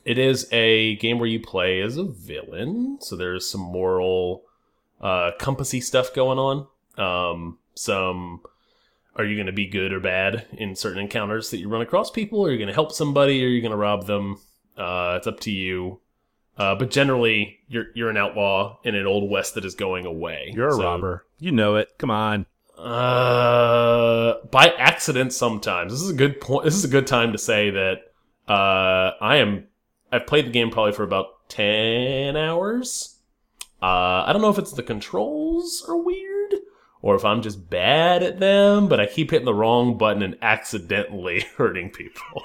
It 0.04 0.18
is 0.18 0.52
a 0.52 0.96
game 0.96 1.20
where 1.20 1.30
you 1.30 1.40
play 1.40 1.80
as 1.80 1.96
a 1.96 2.04
villain, 2.04 2.98
so 3.02 3.16
there's 3.16 3.50
some 3.50 3.62
moral, 3.62 4.44
uh, 5.04 5.32
compassy 5.38 5.82
stuff 5.82 6.14
going 6.16 6.40
on. 6.40 6.68
Um, 6.98 7.60
some 7.76 8.42
are 9.16 9.26
you 9.26 9.36
going 9.36 9.48
to 9.48 9.54
be 9.54 9.68
good 9.68 9.94
or 9.94 10.00
bad 10.00 10.48
in 10.54 10.76
certain 10.76 11.00
encounters 11.00 11.52
that 11.52 11.60
you 11.60 11.70
run 11.70 11.82
across 11.82 12.10
people? 12.10 12.44
Are 12.46 12.52
you 12.52 12.58
going 12.58 12.68
to 12.70 12.74
help 12.74 12.92
somebody? 12.92 13.44
Or 13.44 13.48
are 13.48 13.52
you 13.52 13.62
going 13.62 13.72
to 13.72 13.78
rob 13.78 14.08
them? 14.08 14.40
Uh, 14.76 15.16
it's 15.18 15.28
up 15.28 15.40
to 15.42 15.52
you. 15.52 16.00
Uh, 16.58 16.76
but 16.76 16.92
generally, 16.92 17.60
you're 17.68 17.88
you're 17.96 18.10
an 18.10 18.18
outlaw 18.18 18.78
in 18.84 18.96
an 18.96 19.06
old 19.08 19.30
west 19.30 19.56
that 19.56 19.66
is 19.66 19.76
going 19.76 20.06
away. 20.06 20.52
You're 20.56 20.70
a 20.70 20.74
So, 20.74 20.84
robber. 20.84 21.26
You 21.40 21.52
know 21.52 21.76
it. 21.76 21.90
Come 21.98 22.12
on. 22.12 22.46
Uh, 22.78 24.36
by 24.52 24.68
accident 24.78 25.34
sometimes. 25.34 25.92
This 25.92 26.02
is 26.02 26.10
a 26.12 26.16
good 26.16 26.40
point. 26.40 26.66
This 26.66 26.76
is 26.76 26.86
a 26.86 26.90
good 26.90 27.08
time 27.08 27.32
to 27.32 27.38
say 27.38 27.72
that 27.72 28.12
uh, 28.48 29.12
I 29.20 29.38
am 29.38 29.66
I've 30.12 30.28
played 30.28 30.46
the 30.46 30.52
game 30.52 30.70
probably 30.70 30.94
for 30.94 31.04
about 31.04 31.50
ten 31.50 32.36
hours. 32.36 33.13
Uh, 33.84 34.24
I 34.26 34.32
don't 34.32 34.42
know 34.42 34.50
if 34.50 34.58
it's 34.58 34.72
the 34.72 34.82
controls 34.82 35.86
are 35.90 35.98
weird 35.98 36.54
or 37.02 37.18
if 37.18 37.26
I'm 37.26 37.42
just 37.42 37.70
bad 37.70 38.24
at 38.24 38.40
them, 38.40 38.88
but 38.88 39.02
I 39.02 39.06
keep 39.06 39.32
hitting 39.32 39.46
the 39.46 39.54
wrong 39.54 39.98
button 39.98 40.24
and 40.24 40.38
accidentally 40.42 41.42
hurting 41.58 41.90
people. 41.90 42.44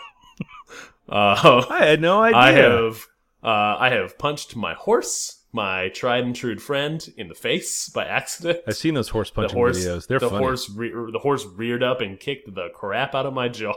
uh, 1.08 1.64
I 1.70 1.86
had 1.86 2.00
no 2.00 2.20
idea. 2.20 2.38
I 2.38 2.50
have 2.50 3.06
uh, 3.40 3.76
I 3.78 3.90
have 3.90 4.18
punched 4.18 4.56
my 4.56 4.74
horse, 4.74 5.44
my 5.52 5.90
tried 5.90 6.24
and 6.24 6.34
true 6.34 6.58
friend, 6.58 7.08
in 7.16 7.28
the 7.28 7.36
face 7.36 7.88
by 7.88 8.04
accident. 8.04 8.58
I've 8.66 8.76
seen 8.76 8.94
those 8.94 9.10
horse 9.10 9.30
the 9.30 9.36
punching 9.36 9.56
horse, 9.56 9.78
videos. 9.78 10.08
They're 10.08 10.18
the 10.18 10.30
funny. 10.30 10.44
horse, 10.44 10.66
the 10.66 11.20
horse 11.22 11.46
reared 11.46 11.84
up 11.84 12.00
and 12.00 12.18
kicked 12.18 12.52
the 12.52 12.68
crap 12.74 13.14
out 13.14 13.26
of 13.26 13.32
my 13.32 13.46
jaw 13.46 13.74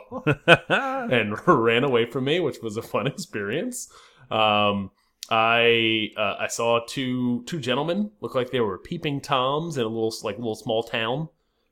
and 0.48 1.38
ran 1.48 1.84
away 1.84 2.10
from 2.10 2.24
me, 2.24 2.40
which 2.40 2.58
was 2.64 2.76
a 2.76 2.82
fun 2.82 3.06
experience. 3.06 3.88
Um, 4.32 4.90
I 5.30 6.12
uh, 6.18 6.36
I 6.40 6.48
saw 6.48 6.82
two 6.86 7.44
two 7.46 7.60
gentlemen 7.60 8.12
look 8.22 8.36
like 8.36 8.52
they 8.52 8.60
were 8.60 8.78
peeping 8.78 9.22
toms 9.22 9.78
in 9.78 9.84
a 9.84 9.88
little 9.88 10.14
like 10.24 10.38
little 10.38 10.56
small 10.56 10.84
town, 10.84 11.30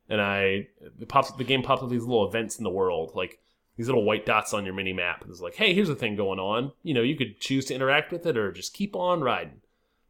and 0.07 0.21
I 0.21 0.67
the 0.97 1.05
pops 1.05 1.31
the 1.31 1.43
game 1.43 1.61
pops 1.61 1.83
up 1.83 1.89
these 1.89 2.03
little 2.03 2.27
events 2.27 2.57
in 2.57 2.63
the 2.63 2.69
world 2.69 3.11
like 3.15 3.39
these 3.75 3.87
little 3.87 4.03
white 4.03 4.25
dots 4.25 4.53
on 4.53 4.65
your 4.65 4.73
mini 4.73 4.93
map. 4.93 5.23
It's 5.29 5.39
like, 5.39 5.55
hey, 5.55 5.73
here's 5.73 5.89
a 5.89 5.95
thing 5.95 6.17
going 6.17 6.37
on. 6.37 6.73
You 6.83 6.93
know, 6.93 7.01
you 7.01 7.15
could 7.15 7.39
choose 7.39 7.65
to 7.65 7.73
interact 7.73 8.11
with 8.11 8.25
it 8.25 8.37
or 8.37 8.51
just 8.51 8.73
keep 8.73 8.93
on 8.93 9.21
riding. 9.21 9.61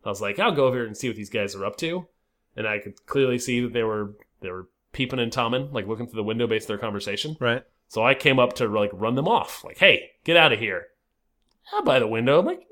I 0.03 0.09
was 0.09 0.21
like, 0.21 0.39
I'll 0.39 0.51
go 0.55 0.65
over 0.65 0.77
here 0.77 0.87
and 0.87 0.97
see 0.97 1.07
what 1.07 1.17
these 1.17 1.29
guys 1.29 1.55
are 1.55 1.65
up 1.65 1.77
to, 1.77 2.07
and 2.55 2.67
I 2.67 2.79
could 2.79 3.05
clearly 3.05 3.37
see 3.37 3.59
that 3.61 3.73
they 3.73 3.83
were 3.83 4.15
they 4.41 4.49
were 4.49 4.69
peeping 4.91 5.19
and 5.19 5.31
tomming, 5.31 5.71
like 5.71 5.87
looking 5.87 6.07
through 6.07 6.17
the 6.17 6.23
window 6.23 6.47
based 6.47 6.69
on 6.69 6.75
their 6.75 6.81
conversation. 6.81 7.37
right. 7.39 7.63
So 7.87 8.03
I 8.03 8.13
came 8.13 8.37
up 8.37 8.53
to 8.53 8.67
like 8.67 8.91
run 8.93 9.15
them 9.15 9.27
off, 9.27 9.63
like, 9.63 9.79
"Hey, 9.79 10.11
get 10.23 10.37
out 10.37 10.53
of 10.53 10.59
here!" 10.59 10.87
Out 11.73 11.85
by 11.85 11.99
the 11.99 12.07
window, 12.07 12.39
I'm 12.39 12.45
like, 12.45 12.65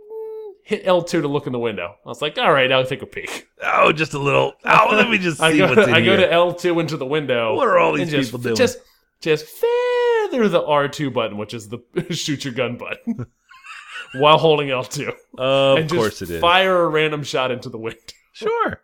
hit 0.68 0.82
L 0.84 1.02
two 1.02 1.22
to 1.22 1.30
look 1.30 1.48
in 1.48 1.54
the 1.54 1.60
window. 1.60 1.96
I 2.06 2.10
was 2.10 2.22
like, 2.22 2.38
"All 2.38 2.52
right, 2.52 2.70
I'll 2.70 2.86
take 2.86 3.02
a 3.02 3.06
peek." 3.06 3.48
Oh, 3.64 3.94
just 3.94 4.14
a 4.14 4.20
little. 4.20 4.54
Oh, 4.66 4.90
let 4.92 5.10
me 5.10 5.18
just 5.18 5.40
I 5.42 5.54
see 5.54 5.60
go, 5.60 5.70
what's 5.70 5.88
in 5.88 5.94
I 5.94 6.02
go 6.04 6.18
to 6.18 6.30
L 6.32 6.54
two 6.54 6.80
into 6.82 6.98
the 6.98 7.06
window. 7.06 7.56
what 7.56 7.68
are 7.70 7.80
all 7.80 7.94
these 7.94 8.12
just, 8.12 8.28
people 8.28 8.40
doing? 8.44 8.56
Just, 8.58 8.80
just 9.22 9.46
feather 9.46 10.50
the 10.50 10.62
R 10.66 10.90
two 10.90 11.10
button, 11.10 11.38
which 11.38 11.54
is 11.54 11.70
the 11.70 11.80
shoot 12.12 12.44
your 12.44 12.54
gun 12.54 12.76
button, 12.78 13.28
while 14.20 14.38
holding 14.38 14.70
L 14.70 14.84
two, 14.84 15.14
of 15.38 15.78
and 15.80 15.90
course 15.90 16.20
just 16.20 16.30
it 16.30 16.36
is. 16.36 16.42
fire 16.42 16.84
a 16.84 16.90
random 16.90 17.24
shot 17.24 17.50
into 17.50 17.70
the 17.70 17.78
window. 17.78 18.00
Sure. 18.34 18.82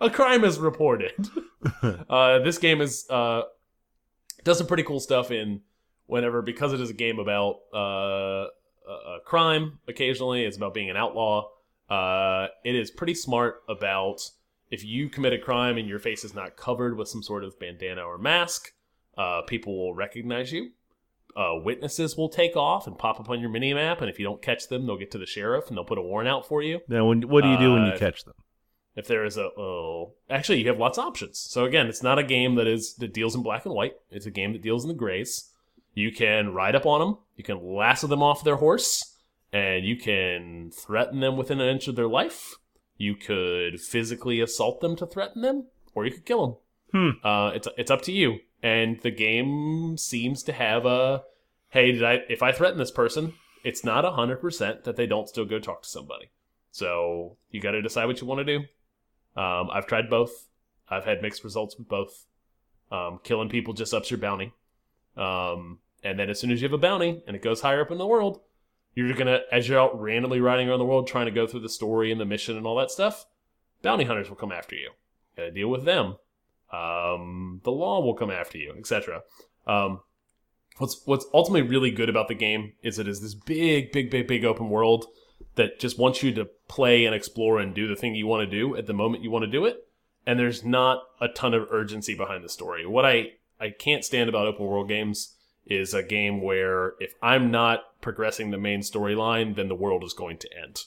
a 0.00 0.08
crime 0.08 0.44
is 0.44 0.58
reported. 0.58 1.28
uh, 2.08 2.38
this 2.38 2.58
game 2.58 2.80
is 2.80 3.04
uh, 3.10 3.42
does 4.44 4.58
some 4.58 4.68
pretty 4.68 4.84
cool 4.84 5.00
stuff 5.00 5.30
in 5.32 5.60
whenever 6.06 6.40
because 6.40 6.72
it 6.72 6.80
is 6.80 6.88
a 6.90 6.94
game 6.94 7.18
about 7.18 7.56
uh, 7.74 8.46
a, 8.88 8.92
a 8.92 9.20
crime. 9.24 9.78
Occasionally, 9.88 10.44
it's 10.44 10.56
about 10.56 10.74
being 10.74 10.90
an 10.90 10.96
outlaw. 10.96 11.48
Uh, 11.88 12.48
it 12.64 12.74
is 12.74 12.90
pretty 12.90 13.14
smart 13.14 13.62
about 13.68 14.20
if 14.70 14.84
you 14.84 15.08
commit 15.08 15.32
a 15.32 15.38
crime 15.38 15.76
and 15.78 15.88
your 15.88 15.98
face 15.98 16.24
is 16.24 16.34
not 16.34 16.56
covered 16.56 16.96
with 16.96 17.08
some 17.08 17.22
sort 17.22 17.42
of 17.42 17.58
bandana 17.58 18.02
or 18.02 18.16
mask, 18.18 18.72
uh, 19.18 19.42
people 19.42 19.76
will 19.76 19.94
recognize 19.94 20.52
you. 20.52 20.70
Uh, 21.36 21.54
witnesses 21.62 22.16
will 22.16 22.28
take 22.28 22.56
off 22.56 22.86
and 22.86 22.98
pop 22.98 23.20
up 23.20 23.30
on 23.30 23.40
your 23.40 23.50
mini 23.50 23.72
map, 23.72 24.00
and 24.00 24.10
if 24.10 24.18
you 24.18 24.24
don't 24.24 24.42
catch 24.42 24.68
them, 24.68 24.86
they'll 24.86 24.96
get 24.96 25.10
to 25.12 25.18
the 25.18 25.26
sheriff 25.26 25.68
and 25.68 25.76
they'll 25.76 25.84
put 25.84 25.98
a 25.98 26.02
warrant 26.02 26.28
out 26.28 26.46
for 26.46 26.60
you 26.62 26.80
Now, 26.88 27.06
when, 27.06 27.22
what 27.22 27.42
do 27.42 27.50
you 27.50 27.58
do 27.58 27.72
when 27.74 27.84
you 27.86 27.92
Uh, 27.92 27.98
catch 27.98 28.24
them? 28.24 28.34
if 28.96 29.06
there 29.06 29.24
is 29.24 29.36
a 29.36 29.44
oh 29.56 30.14
actually 30.28 30.60
you 30.60 30.66
have 30.66 30.76
lots 30.78 30.98
of 30.98 31.04
options 31.04 31.38
so 31.38 31.64
again 31.64 31.86
it's 31.86 32.02
not 32.02 32.18
a 32.18 32.24
game 32.24 32.56
that 32.56 32.66
is 32.66 32.94
that 32.96 33.14
deals 33.14 33.36
in 33.36 33.42
black 33.42 33.64
and 33.64 33.72
white 33.72 33.94
it's 34.10 34.26
a 34.26 34.30
game 34.32 34.52
that 34.52 34.60
deals 34.62 34.84
in 34.84 34.88
the 34.88 34.94
grays 34.94 35.49
you 36.00 36.10
can 36.12 36.52
ride 36.52 36.74
up 36.74 36.86
on 36.86 37.00
them 37.00 37.18
you 37.36 37.44
can 37.44 37.62
lasso 37.62 38.06
them 38.06 38.22
off 38.22 38.42
their 38.44 38.56
horse 38.56 39.16
and 39.52 39.84
you 39.84 39.96
can 39.96 40.70
threaten 40.72 41.20
them 41.20 41.36
within 41.36 41.60
an 41.60 41.68
inch 41.68 41.86
of 41.88 41.96
their 41.96 42.08
life 42.08 42.54
you 42.96 43.14
could 43.14 43.80
physically 43.80 44.40
assault 44.40 44.80
them 44.80 44.96
to 44.96 45.06
threaten 45.06 45.42
them 45.42 45.66
or 45.94 46.04
you 46.04 46.10
could 46.12 46.26
kill 46.26 46.46
them 46.46 46.56
Hmm. 46.92 47.24
uh, 47.24 47.50
it's, 47.54 47.68
it's 47.78 47.90
up 47.90 48.02
to 48.02 48.12
you 48.12 48.38
and 48.62 49.00
the 49.02 49.12
game 49.12 49.96
seems 49.96 50.42
to 50.42 50.52
have 50.52 50.84
a 50.86 51.22
hey 51.68 51.92
did 51.92 52.02
i 52.02 52.18
if 52.28 52.42
i 52.42 52.50
threaten 52.50 52.78
this 52.78 52.90
person 52.90 53.34
it's 53.62 53.84
not 53.84 54.04
100% 54.04 54.84
that 54.84 54.96
they 54.96 55.06
don't 55.06 55.28
still 55.28 55.44
go 55.44 55.58
talk 55.60 55.82
to 55.82 55.88
somebody 55.88 56.30
so 56.72 57.36
you 57.50 57.60
got 57.60 57.72
to 57.72 57.82
decide 57.82 58.06
what 58.06 58.20
you 58.20 58.26
want 58.26 58.44
to 58.44 58.58
do 58.58 58.64
um, 59.36 59.70
I've 59.72 59.86
tried 59.86 60.10
both. 60.10 60.48
I've 60.88 61.04
had 61.04 61.22
mixed 61.22 61.44
results 61.44 61.78
with 61.78 61.88
both. 61.88 62.26
Um, 62.90 63.20
killing 63.22 63.48
people 63.48 63.74
just 63.74 63.94
ups 63.94 64.10
your 64.10 64.18
bounty. 64.18 64.52
Um, 65.16 65.78
and 66.02 66.18
then 66.18 66.30
as 66.30 66.40
soon 66.40 66.50
as 66.50 66.60
you 66.60 66.68
have 66.68 66.74
a 66.74 66.78
bounty 66.78 67.22
and 67.26 67.36
it 67.36 67.42
goes 67.42 67.60
higher 67.60 67.82
up 67.82 67.90
in 67.90 67.98
the 67.98 68.06
world, 68.06 68.40
you're 68.94 69.14
gonna, 69.14 69.40
as 69.52 69.68
you're 69.68 69.80
out 69.80 70.00
randomly 70.00 70.40
riding 70.40 70.68
around 70.68 70.78
the 70.78 70.84
world 70.84 71.06
trying 71.06 71.26
to 71.26 71.32
go 71.32 71.46
through 71.46 71.60
the 71.60 71.68
story 71.68 72.10
and 72.10 72.20
the 72.20 72.24
mission 72.24 72.56
and 72.56 72.66
all 72.66 72.76
that 72.76 72.90
stuff, 72.90 73.26
bounty 73.82 74.04
hunters 74.04 74.28
will 74.28 74.36
come 74.36 74.52
after 74.52 74.74
you. 74.74 74.90
Gotta 75.36 75.50
deal 75.50 75.68
with 75.68 75.84
them. 75.84 76.16
Um, 76.72 77.60
the 77.64 77.72
law 77.72 78.00
will 78.00 78.14
come 78.14 78.30
after 78.30 78.58
you, 78.58 78.74
etc. 78.78 79.22
Um, 79.66 80.00
what's 80.78 81.02
what's 81.04 81.26
ultimately 81.32 81.68
really 81.68 81.90
good 81.90 82.08
about 82.08 82.28
the 82.28 82.34
game 82.34 82.72
is 82.82 82.98
it 82.98 83.08
is 83.08 83.20
this 83.20 83.34
big, 83.34 83.92
big, 83.92 84.10
big, 84.10 84.26
big 84.26 84.44
open 84.44 84.68
world 84.68 85.06
that 85.56 85.78
just 85.78 85.98
wants 85.98 86.22
you 86.22 86.32
to 86.32 86.48
play 86.68 87.04
and 87.04 87.14
explore 87.14 87.58
and 87.58 87.74
do 87.74 87.88
the 87.88 87.96
thing 87.96 88.14
you 88.14 88.26
want 88.26 88.48
to 88.48 88.58
do 88.58 88.76
at 88.76 88.86
the 88.86 88.92
moment 88.92 89.22
you 89.22 89.30
want 89.30 89.44
to 89.44 89.50
do 89.50 89.64
it. 89.64 89.86
And 90.26 90.38
there's 90.38 90.64
not 90.64 91.02
a 91.20 91.28
ton 91.28 91.54
of 91.54 91.68
urgency 91.70 92.14
behind 92.14 92.44
the 92.44 92.48
story. 92.48 92.86
What 92.86 93.04
I, 93.04 93.32
I 93.58 93.70
can't 93.70 94.04
stand 94.04 94.28
about 94.28 94.46
open 94.46 94.66
world 94.66 94.88
games 94.88 95.34
is 95.70 95.94
a 95.94 96.02
game 96.02 96.42
where 96.42 96.94
if 97.00 97.14
I'm 97.22 97.50
not 97.50 98.00
progressing 98.02 98.50
the 98.50 98.58
main 98.58 98.80
storyline, 98.80 99.54
then 99.54 99.68
the 99.68 99.74
world 99.74 100.04
is 100.04 100.12
going 100.12 100.36
to 100.38 100.48
end. 100.60 100.80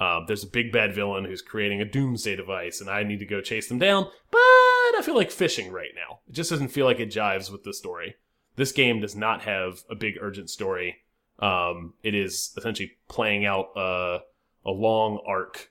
Um, 0.00 0.24
there's 0.26 0.44
a 0.44 0.48
big 0.48 0.72
bad 0.72 0.94
villain 0.94 1.24
who's 1.24 1.42
creating 1.42 1.80
a 1.80 1.84
doomsday 1.84 2.36
device, 2.36 2.80
and 2.80 2.88
I 2.88 3.02
need 3.02 3.18
to 3.18 3.26
go 3.26 3.40
chase 3.40 3.68
them 3.68 3.78
down. 3.78 4.04
But 4.30 4.38
I 4.38 5.02
feel 5.02 5.16
like 5.16 5.30
fishing 5.30 5.70
right 5.70 5.90
now. 5.94 6.20
It 6.28 6.34
just 6.34 6.50
doesn't 6.50 6.68
feel 6.68 6.86
like 6.86 7.00
it 7.00 7.10
jives 7.10 7.50
with 7.52 7.64
the 7.64 7.74
story. 7.74 8.16
This 8.56 8.72
game 8.72 9.00
does 9.00 9.14
not 9.14 9.42
have 9.42 9.82
a 9.90 9.94
big 9.94 10.14
urgent 10.20 10.50
story. 10.50 10.96
Um, 11.38 11.94
it 12.02 12.14
is 12.14 12.52
essentially 12.56 12.92
playing 13.08 13.44
out 13.44 13.70
a, 13.76 14.20
a 14.64 14.70
long 14.70 15.20
arc 15.26 15.70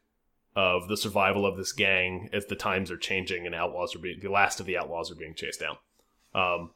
of 0.56 0.88
the 0.88 0.98
survival 0.98 1.46
of 1.46 1.58
this 1.58 1.72
gang 1.72 2.30
as 2.34 2.46
the 2.46 2.56
times 2.56 2.90
are 2.90 2.98
changing 2.98 3.46
and 3.46 3.54
outlaws 3.54 3.96
are 3.96 4.00
being 4.00 4.20
the 4.20 4.30
last 4.30 4.60
of 4.60 4.66
the 4.66 4.78
outlaws 4.78 5.12
are 5.12 5.16
being 5.16 5.36
chased 5.36 5.60
down. 5.60 5.78
Um, 6.34 6.72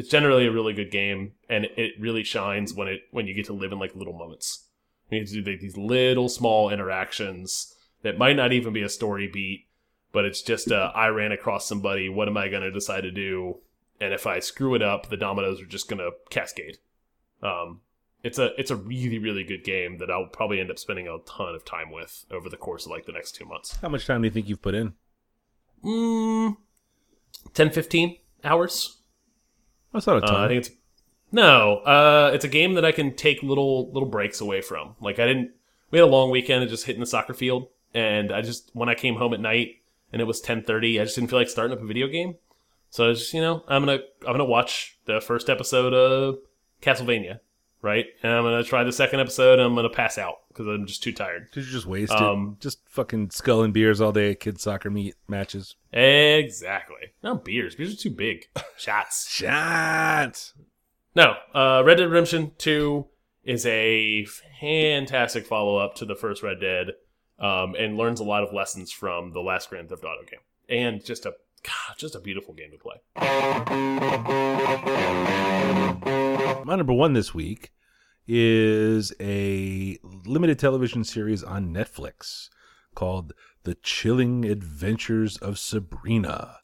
it's 0.00 0.08
generally 0.08 0.46
a 0.46 0.50
really 0.50 0.72
good 0.72 0.90
game, 0.90 1.32
and 1.46 1.66
it 1.76 1.92
really 2.00 2.24
shines 2.24 2.72
when 2.72 2.88
it 2.88 3.02
when 3.10 3.26
you 3.26 3.34
get 3.34 3.44
to 3.44 3.52
live 3.52 3.70
in 3.70 3.78
like 3.78 3.94
little 3.94 4.14
moments. 4.14 4.66
You 5.10 5.20
get 5.20 5.28
to 5.28 5.42
do 5.42 5.58
these 5.58 5.76
little 5.76 6.30
small 6.30 6.70
interactions 6.70 7.74
that 8.02 8.16
might 8.16 8.36
not 8.36 8.50
even 8.54 8.72
be 8.72 8.80
a 8.80 8.88
story 8.88 9.28
beat, 9.30 9.66
but 10.10 10.24
it's 10.24 10.40
just 10.40 10.72
uh, 10.72 10.90
I 10.94 11.08
ran 11.08 11.32
across 11.32 11.68
somebody. 11.68 12.08
What 12.08 12.28
am 12.28 12.38
I 12.38 12.48
going 12.48 12.62
to 12.62 12.70
decide 12.70 13.02
to 13.02 13.10
do? 13.10 13.58
And 14.00 14.14
if 14.14 14.26
I 14.26 14.38
screw 14.38 14.74
it 14.74 14.80
up, 14.80 15.10
the 15.10 15.18
dominoes 15.18 15.60
are 15.60 15.66
just 15.66 15.86
going 15.86 15.98
to 15.98 16.12
cascade. 16.30 16.78
Um, 17.42 17.82
it's 18.22 18.38
a 18.38 18.58
it's 18.58 18.70
a 18.70 18.76
really 18.76 19.18
really 19.18 19.44
good 19.44 19.64
game 19.64 19.98
that 19.98 20.10
I'll 20.10 20.28
probably 20.28 20.60
end 20.60 20.70
up 20.70 20.78
spending 20.78 21.08
a 21.08 21.18
ton 21.26 21.54
of 21.54 21.66
time 21.66 21.92
with 21.92 22.24
over 22.30 22.48
the 22.48 22.56
course 22.56 22.86
of 22.86 22.92
like 22.92 23.04
the 23.04 23.12
next 23.12 23.32
two 23.32 23.44
months. 23.44 23.76
How 23.82 23.90
much 23.90 24.06
time 24.06 24.22
do 24.22 24.28
you 24.28 24.32
think 24.32 24.48
you've 24.48 24.62
put 24.62 24.74
in? 24.74 24.94
Mm, 25.84 26.56
10, 27.52 27.70
15 27.70 28.16
hours. 28.44 28.99
That's 29.92 30.06
not 30.06 30.22
a 30.22 30.26
Uh, 30.26 30.30
ton. 30.30 30.40
I 30.40 30.48
think 30.48 30.66
it's 30.66 30.70
no. 31.32 31.76
Uh, 31.78 32.30
it's 32.34 32.44
a 32.44 32.48
game 32.48 32.74
that 32.74 32.84
I 32.84 32.92
can 32.92 33.14
take 33.14 33.42
little 33.42 33.90
little 33.92 34.08
breaks 34.08 34.40
away 34.40 34.60
from. 34.60 34.94
Like 35.00 35.18
I 35.18 35.26
didn't. 35.26 35.52
We 35.90 35.98
had 35.98 36.04
a 36.04 36.10
long 36.10 36.30
weekend 36.30 36.62
of 36.62 36.70
just 36.70 36.86
hitting 36.86 37.00
the 37.00 37.06
soccer 37.06 37.34
field, 37.34 37.68
and 37.94 38.32
I 38.32 38.42
just 38.42 38.70
when 38.72 38.88
I 38.88 38.94
came 38.94 39.16
home 39.16 39.34
at 39.34 39.40
night 39.40 39.76
and 40.12 40.20
it 40.22 40.24
was 40.26 40.40
ten 40.40 40.62
thirty, 40.62 41.00
I 41.00 41.04
just 41.04 41.14
didn't 41.16 41.30
feel 41.30 41.38
like 41.38 41.48
starting 41.48 41.76
up 41.76 41.82
a 41.82 41.86
video 41.86 42.06
game. 42.08 42.36
So 42.90 43.04
I 43.04 43.08
was 43.08 43.20
just 43.20 43.34
you 43.34 43.40
know 43.40 43.64
I'm 43.68 43.84
gonna 43.84 43.98
I'm 44.26 44.32
gonna 44.32 44.44
watch 44.44 44.98
the 45.06 45.20
first 45.20 45.48
episode 45.50 45.92
of 45.94 46.38
Castlevania, 46.82 47.40
right? 47.82 48.06
And 48.22 48.32
I'm 48.32 48.42
gonna 48.44 48.62
try 48.64 48.84
the 48.84 48.92
second 48.92 49.20
episode. 49.20 49.58
and 49.58 49.62
I'm 49.62 49.74
gonna 49.74 49.88
pass 49.90 50.18
out 50.18 50.38
because 50.48 50.66
I'm 50.66 50.86
just 50.86 51.02
too 51.02 51.12
tired. 51.12 51.48
Did 51.52 51.64
you're 51.64 51.72
just 51.72 51.86
waste 51.86 52.12
it? 52.12 52.20
Um, 52.20 52.56
Just 52.60 52.80
fucking 52.88 53.30
skull 53.30 53.62
and 53.62 53.72
beers 53.72 54.00
all 54.00 54.12
day 54.12 54.32
at 54.32 54.40
kids 54.40 54.62
soccer 54.62 54.90
meet 54.90 55.14
matches. 55.28 55.76
Exactly. 55.92 57.12
Not 57.22 57.44
beers. 57.44 57.74
Beers 57.74 57.94
are 57.94 57.96
too 57.96 58.10
big. 58.10 58.46
Shots. 58.76 59.30
Shots. 59.30 60.54
No, 61.14 61.34
uh, 61.54 61.82
Red 61.84 61.96
Dead 61.96 62.04
Redemption 62.10 62.52
2 62.58 63.06
is 63.44 63.66
a 63.66 64.24
fantastic 64.60 65.46
follow 65.46 65.76
up 65.78 65.94
to 65.96 66.04
the 66.04 66.14
first 66.14 66.42
Red 66.42 66.60
Dead 66.60 66.88
um, 67.38 67.74
and 67.76 67.96
learns 67.96 68.20
a 68.20 68.24
lot 68.24 68.42
of 68.44 68.52
lessons 68.52 68.92
from 68.92 69.32
the 69.32 69.40
last 69.40 69.70
Grand 69.70 69.88
Theft 69.88 70.04
Auto 70.04 70.22
game. 70.30 70.40
And 70.68 71.04
just 71.04 71.26
a 71.26 71.34
God, 71.62 71.96
just 71.98 72.14
a 72.14 72.20
beautiful 72.20 72.54
game 72.54 72.70
to 72.70 72.78
play. 72.78 73.00
My 76.64 76.76
number 76.76 76.92
one 76.92 77.12
this 77.12 77.34
week 77.34 77.72
is 78.26 79.12
a 79.20 79.98
limited 80.26 80.58
television 80.58 81.04
series 81.04 81.42
on 81.42 81.72
Netflix 81.72 82.48
called 82.94 83.32
The 83.64 83.74
Chilling 83.76 84.44
Adventures 84.44 85.36
of 85.38 85.58
Sabrina. 85.58 86.58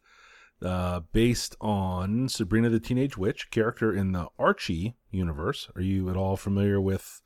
Uh, 0.62 1.00
based 1.12 1.54
on 1.60 2.28
Sabrina 2.28 2.70
the 2.70 2.80
Teenage 2.80 3.18
Witch, 3.18 3.50
character 3.50 3.92
in 3.92 4.12
the 4.12 4.28
Archie 4.38 4.96
universe. 5.10 5.68
Are 5.76 5.82
you 5.82 6.08
at 6.08 6.16
all 6.16 6.36
familiar 6.36 6.80
with 6.80 7.20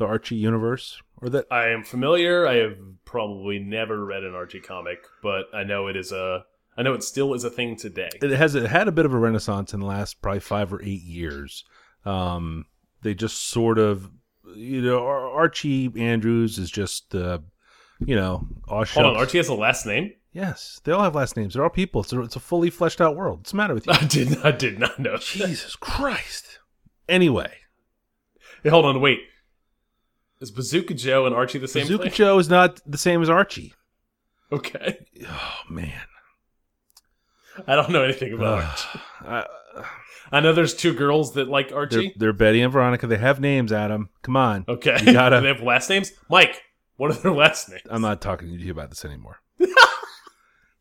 the 0.00 0.06
Archie 0.06 0.36
universe, 0.36 1.00
or 1.20 1.28
that 1.28 1.46
I 1.50 1.68
am 1.68 1.84
familiar. 1.84 2.46
I 2.46 2.56
have 2.56 2.78
probably 3.04 3.58
never 3.60 4.04
read 4.04 4.24
an 4.24 4.34
Archie 4.34 4.60
comic, 4.60 4.98
but 5.22 5.44
I 5.54 5.62
know 5.62 5.86
it 5.86 5.96
is 5.96 6.10
a. 6.10 6.44
I 6.76 6.82
know 6.82 6.94
it 6.94 7.02
still 7.02 7.34
is 7.34 7.44
a 7.44 7.50
thing 7.50 7.76
today. 7.76 8.08
it 8.14 8.30
has 8.30 8.54
it 8.54 8.66
had 8.66 8.88
a 8.88 8.92
bit 8.92 9.04
of 9.04 9.12
a 9.12 9.18
renaissance 9.18 9.74
in 9.74 9.80
the 9.80 9.86
last 9.86 10.22
probably 10.22 10.40
five 10.40 10.72
or 10.72 10.82
eight 10.82 11.02
years. 11.02 11.64
Um, 12.04 12.66
they 13.02 13.14
just 13.14 13.48
sort 13.48 13.78
of, 13.78 14.10
you 14.54 14.80
know, 14.82 15.06
Archie 15.06 15.90
Andrews 15.96 16.58
is 16.58 16.70
just, 16.70 17.14
uh, 17.14 17.38
you 17.98 18.16
know, 18.16 18.46
aw 18.68 18.84
Hold 18.84 19.06
on. 19.06 19.16
Archie 19.16 19.38
has 19.38 19.48
a 19.48 19.54
last 19.54 19.86
name. 19.86 20.12
Yes, 20.32 20.80
they 20.84 20.92
all 20.92 21.02
have 21.02 21.14
last 21.14 21.36
names. 21.36 21.54
They're 21.54 21.64
all 21.64 21.70
people. 21.70 22.02
It's 22.02 22.12
a, 22.12 22.20
it's 22.22 22.36
a 22.36 22.40
fully 22.40 22.70
fleshed 22.70 23.00
out 23.00 23.16
world. 23.16 23.40
What's 23.40 23.50
the 23.50 23.56
matter 23.56 23.74
with 23.74 23.86
you? 23.86 23.92
I 24.00 24.04
did 24.04 24.30
not, 24.30 24.46
I 24.46 24.50
did 24.52 24.78
not 24.78 24.98
know. 24.98 25.16
Jesus 25.16 25.74
Christ. 25.76 26.60
Anyway, 27.08 27.52
Hey, 28.62 28.68
hold 28.68 28.84
on, 28.84 29.00
wait. 29.00 29.20
Is 30.40 30.50
Bazooka 30.50 30.94
Joe 30.94 31.26
and 31.26 31.34
Archie 31.34 31.58
the 31.58 31.68
same 31.68 31.82
Bazooka 31.82 32.04
thing? 32.04 32.12
Joe 32.12 32.38
is 32.38 32.48
not 32.48 32.80
the 32.86 32.98
same 32.98 33.20
as 33.22 33.28
Archie. 33.30 33.74
Okay, 34.52 34.98
Oh 35.28 35.58
man. 35.68 36.02
I 37.66 37.74
don't 37.76 37.90
know 37.90 38.02
anything 38.02 38.32
about 38.32 38.64
Archie. 38.64 39.00
Uh, 39.26 39.82
I 40.32 40.40
know 40.40 40.52
there's 40.52 40.74
two 40.74 40.92
girls 40.94 41.32
that 41.34 41.48
like 41.48 41.68
they're, 41.70 41.78
Archie. 41.78 42.14
they're 42.16 42.32
Betty 42.32 42.60
and 42.62 42.72
Veronica. 42.72 43.06
They 43.06 43.18
have 43.18 43.40
names, 43.40 43.72
Adam. 43.72 44.10
Come 44.22 44.36
on. 44.36 44.64
Okay, 44.68 44.96
You 45.04 45.12
gotta- 45.12 45.36
Do 45.36 45.42
they 45.42 45.48
have 45.48 45.62
last 45.62 45.88
names. 45.90 46.12
Mike, 46.28 46.62
what 46.96 47.10
are 47.10 47.14
their 47.14 47.32
last 47.32 47.68
names? 47.68 47.82
I'm 47.90 48.02
not 48.02 48.20
talking 48.20 48.48
to 48.48 48.54
you 48.64 48.70
about 48.72 48.90
this 48.90 49.04
anymore. 49.04 49.40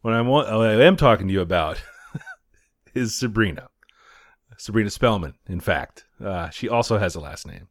what 0.01 0.13
I 0.13 0.21
want, 0.21 0.47
what 0.51 0.67
I 0.69 0.83
am 0.83 0.95
talking 0.97 1.27
to 1.27 1.33
you 1.33 1.41
about 1.41 1.81
is 2.93 3.15
Sabrina. 3.15 3.69
Sabrina 4.57 4.89
Spellman, 4.89 5.35
in 5.47 5.59
fact. 5.59 6.05
Uh, 6.23 6.49
she 6.49 6.67
also 6.67 6.97
has 6.97 7.15
a 7.15 7.19
last 7.19 7.47
name. 7.47 7.67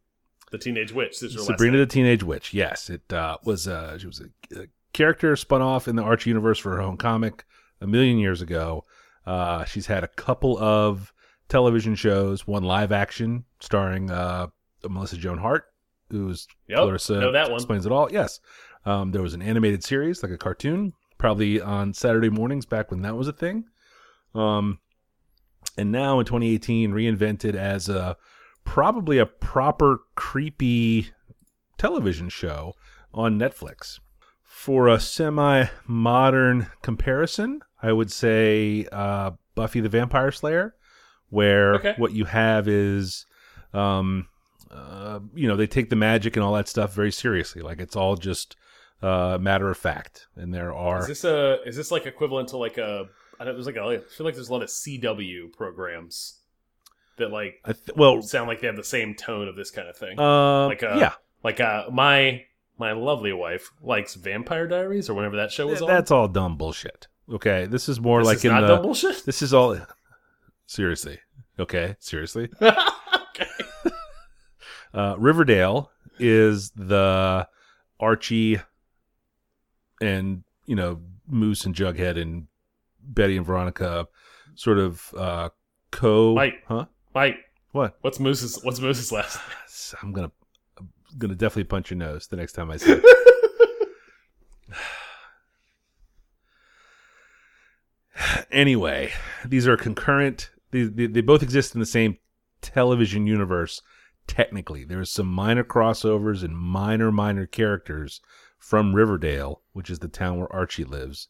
the 0.51 0.59
Teenage 0.59 0.93
Witch. 0.93 1.21
This 1.21 1.31
is 1.31 1.35
your 1.37 1.45
Sabrina 1.45 1.79
the 1.79 1.87
Teenage 1.87 2.23
Witch. 2.23 2.55
Yes, 2.55 2.89
it 2.89 3.13
uh, 3.13 3.37
was. 3.45 3.69
Uh, 3.69 3.99
she 3.99 4.07
was 4.07 4.21
a, 4.21 4.61
a 4.63 4.67
character 4.95 5.37
spun 5.37 5.61
off 5.63 5.87
in 5.87 5.97
the 5.97 6.03
Archie 6.03 6.31
universe 6.31 6.59
for 6.59 6.71
her 6.77 6.81
own 6.83 6.97
comic 6.97 7.45
a 7.81 7.87
million 7.87 8.19
years 8.19 8.41
ago. 8.41 8.85
Uh, 9.27 9.65
she's 9.67 9.87
had 9.87 10.03
a 10.03 10.09
couple 10.09 10.59
of 10.59 11.13
television 11.49 11.95
shows, 11.95 12.47
one 12.47 12.63
live 12.63 12.93
action 12.93 13.45
starring 13.61 14.11
uh, 14.11 14.49
Melissa 14.89 15.17
Joan 15.17 15.39
Hart, 15.39 15.65
who's 16.11 16.47
Yep, 16.69 16.79
Clarissa 16.79 17.21
know 17.21 17.33
that 17.33 17.49
one. 17.51 17.57
explains 17.57 17.87
it 17.87 17.93
all. 17.93 18.11
Yes, 18.13 18.41
um, 18.85 19.11
there 19.13 19.23
was 19.23 19.35
an 19.35 19.43
animated 19.43 19.83
series, 19.85 20.23
like 20.23 20.33
a 20.33 20.39
cartoon, 20.39 20.93
probably 21.19 21.61
on 21.61 21.95
Saturday 21.95 22.31
mornings 22.31 22.67
back 22.67 22.91
when 22.91 23.03
that 23.03 23.17
was 23.17 23.29
a 23.29 23.33
thing. 23.33 23.65
Um, 24.35 24.79
and 25.77 25.91
now 25.93 26.19
in 26.21 26.27
2018, 26.27 26.93
reinvented 26.93 27.55
as 27.55 27.89
a 27.89 28.17
probably 28.65 29.19
a 29.19 29.27
proper 29.27 30.01
creepy 30.15 31.09
television 31.79 32.29
show 32.29 32.75
on 33.15 33.39
Netflix. 33.39 33.99
For 34.43 34.89
a 34.89 34.99
semi 35.01 35.67
modern 35.87 36.67
comparison, 36.83 37.61
I 37.83 37.93
would 37.93 38.11
say 38.11 38.87
uh, 38.91 39.33
Buffy 39.55 39.81
the 39.81 39.89
Vampire 39.89 40.33
Slayer, 40.33 40.75
where 41.31 41.75
Okay. 41.77 41.95
what 41.97 42.13
you 42.13 42.25
have 42.25 42.69
is, 42.69 43.27
um, 43.75 44.29
uh, 44.71 45.21
you 45.35 45.49
know, 45.49 45.57
they 45.57 45.67
take 45.67 45.91
the 45.91 45.97
magic 45.97 46.37
and 46.37 46.45
all 46.45 46.55
that 46.55 46.69
stuff 46.69 46.95
very 46.95 47.13
seriously. 47.13 47.63
Like 47.63 47.81
it's 47.81 47.97
all 47.97 48.17
just 48.17 48.57
uh, 49.03 49.39
matter 49.41 49.71
of 49.71 49.77
fact. 49.77 50.27
And 50.37 50.53
there 50.53 50.73
are. 50.75 51.01
Is 51.01 51.07
this 51.09 51.25
a? 51.25 51.59
Is 51.67 51.77
this 51.77 51.91
like 51.91 52.07
equivalent 52.07 52.49
to 52.51 52.57
like 52.57 52.79
a? 52.79 53.07
I 53.41 53.45
don't. 53.45 53.55
There's 53.55 53.67
like 53.67 53.77
a. 53.77 53.83
I 53.83 53.99
feel 53.99 54.25
like 54.27 54.35
there's 54.35 54.49
a 54.49 54.53
lot 54.53 54.63
of 54.63 54.69
CW 54.69 55.53
programs 55.53 56.41
that 57.19 57.31
like 57.31 57.61
I 57.65 57.73
th- 57.73 57.97
well, 57.97 58.21
sound 58.23 58.49
like 58.49 58.61
they 58.61 58.67
have 58.67 58.77
the 58.77 58.85
same 58.85 59.15
tone 59.15 59.49
of 59.49 59.57
this 59.57 59.71
kind 59.71 59.89
of 59.89 59.97
thing. 59.97 60.19
uh, 60.19 60.67
like 60.67 60.83
uh, 60.83 60.97
yeah, 60.99 61.13
like 61.45 61.61
uh, 61.61 61.85
my 61.93 62.45
my 62.79 62.93
lovely 62.93 63.33
wife 63.33 63.71
likes 63.83 64.15
Vampire 64.15 64.67
Diaries 64.67 65.09
or 65.09 65.15
whenever 65.15 65.37
that 65.37 65.51
show 65.53 65.67
was 65.67 65.79
Th- 65.81 65.89
on. 65.89 65.97
that's 65.97 66.11
all 66.11 66.29
dumb 66.29 66.57
bullshit. 66.57 67.09
Okay, 67.31 67.67
this 67.67 67.89
is 67.89 68.01
more 68.01 68.21
This 68.21 68.27
like 68.27 68.37
is 68.39 68.45
in 68.47 68.51
not 68.53 68.61
the. 68.63 68.67
dumb 68.69 68.83
bullshit. 68.83 69.25
This 69.25 69.43
is 69.43 69.53
all. 69.55 69.77
Seriously. 70.69 71.19
Okay, 71.59 71.97
seriously. 71.99 72.51
okay. 72.63 73.47
Uh, 74.93 75.15
Riverdale 75.19 75.91
is 76.19 76.71
the 76.77 77.49
Archie 77.99 78.61
and 80.03 80.45
you 80.67 80.77
know 80.77 81.01
Moose 81.27 81.65
and 81.65 81.75
Jughead 81.75 82.21
and 82.21 82.49
Betty 83.03 83.39
and 83.39 83.47
Veronica 83.47 84.09
sort 84.57 84.79
of 84.79 85.03
uh, 85.17 85.49
co. 85.91 86.35
Mike. 86.35 86.63
Huh? 86.69 86.85
Mike, 87.15 87.37
What? 87.73 87.97
what's 88.03 88.21
Moose's 88.21 88.61
What's 88.63 88.79
Moose's 88.79 89.11
last? 89.11 89.41
I'm 90.03 90.13
gonna 90.13 90.31
I'm 90.79 90.91
gonna 91.17 91.35
definitely 91.35 91.65
punch 91.65 91.91
your 91.91 91.97
nose 91.99 92.27
the 92.27 92.37
next 92.37 92.53
time 92.53 92.71
I 92.71 92.77
see 92.77 92.93
it. 92.93 93.05
anyway, 98.51 99.13
these 99.47 99.67
are 99.67 99.79
concurrent. 99.79 100.51
They, 100.71 100.85
they, 100.85 101.07
they 101.07 101.21
both 101.21 101.43
exist 101.43 101.75
in 101.75 101.81
the 101.81 101.87
same 101.87 102.19
television 102.61 103.27
universe. 103.27 103.83
Technically, 104.27 104.85
there's 104.85 105.11
some 105.11 105.27
minor 105.27 105.65
crossovers 105.65 106.45
and 106.45 106.57
minor, 106.57 107.11
minor 107.11 107.47
characters 107.47 108.21
from 108.59 108.95
Riverdale, 108.95 109.63
which 109.73 109.89
is 109.89 110.01
the 110.01 110.09
town 110.09 110.39
where 110.39 110.53
Archie 110.53 110.85
lives. 110.85 111.29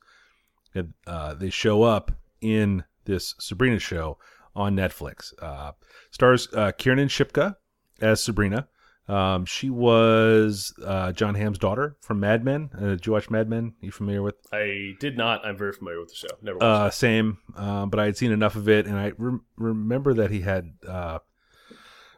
And, 0.74 0.94
uh, 1.07 1.35
they 1.35 1.51
show 1.51 1.83
up 1.83 2.12
in 2.40 2.85
this 3.05 3.35
Sabrina 3.38 3.79
show 3.79 4.18
on 4.55 4.74
Netflix. 4.74 5.33
Uh, 5.40 5.72
stars 6.11 6.48
uh, 6.55 6.72
Kiernan 6.72 7.09
Shipka 7.09 7.57
as 8.01 8.22
Sabrina. 8.22 8.68
Um, 9.09 9.47
she 9.47 9.71
was 9.71 10.75
uh, 10.85 11.12
Jon 11.12 11.35
Hamm's 11.35 11.59
daughter 11.59 11.97
from 12.01 12.21
Mad 12.21 12.44
Men. 12.44 12.68
Uh, 12.77 12.81
did 12.88 13.07
you 13.07 13.12
watch 13.12 13.31
Mad 13.31 13.49
Men? 13.49 13.73
you 13.81 13.90
familiar 13.90 14.23
with? 14.23 14.35
I 14.53 14.94
did 15.01 15.16
not. 15.16 15.47
I'm 15.47 15.57
very 15.57 15.73
familiar 15.73 15.99
with 16.01 16.11
the 16.11 16.14
show. 16.16 16.29
Never 16.42 16.59
watched 16.59 16.64
Uh, 16.87 16.90
same, 16.90 17.38
uh, 17.57 17.87
but 17.87 17.99
I 17.99 18.05
had 18.05 18.16
seen 18.18 18.33
enough 18.33 18.55
of 18.55 18.68
it, 18.68 18.87
and 18.87 18.97
I 18.97 19.12
rem- 19.16 19.44
remember 19.57 20.12
that 20.14 20.31
he 20.31 20.40
had 20.42 20.73
uh, 20.87 21.21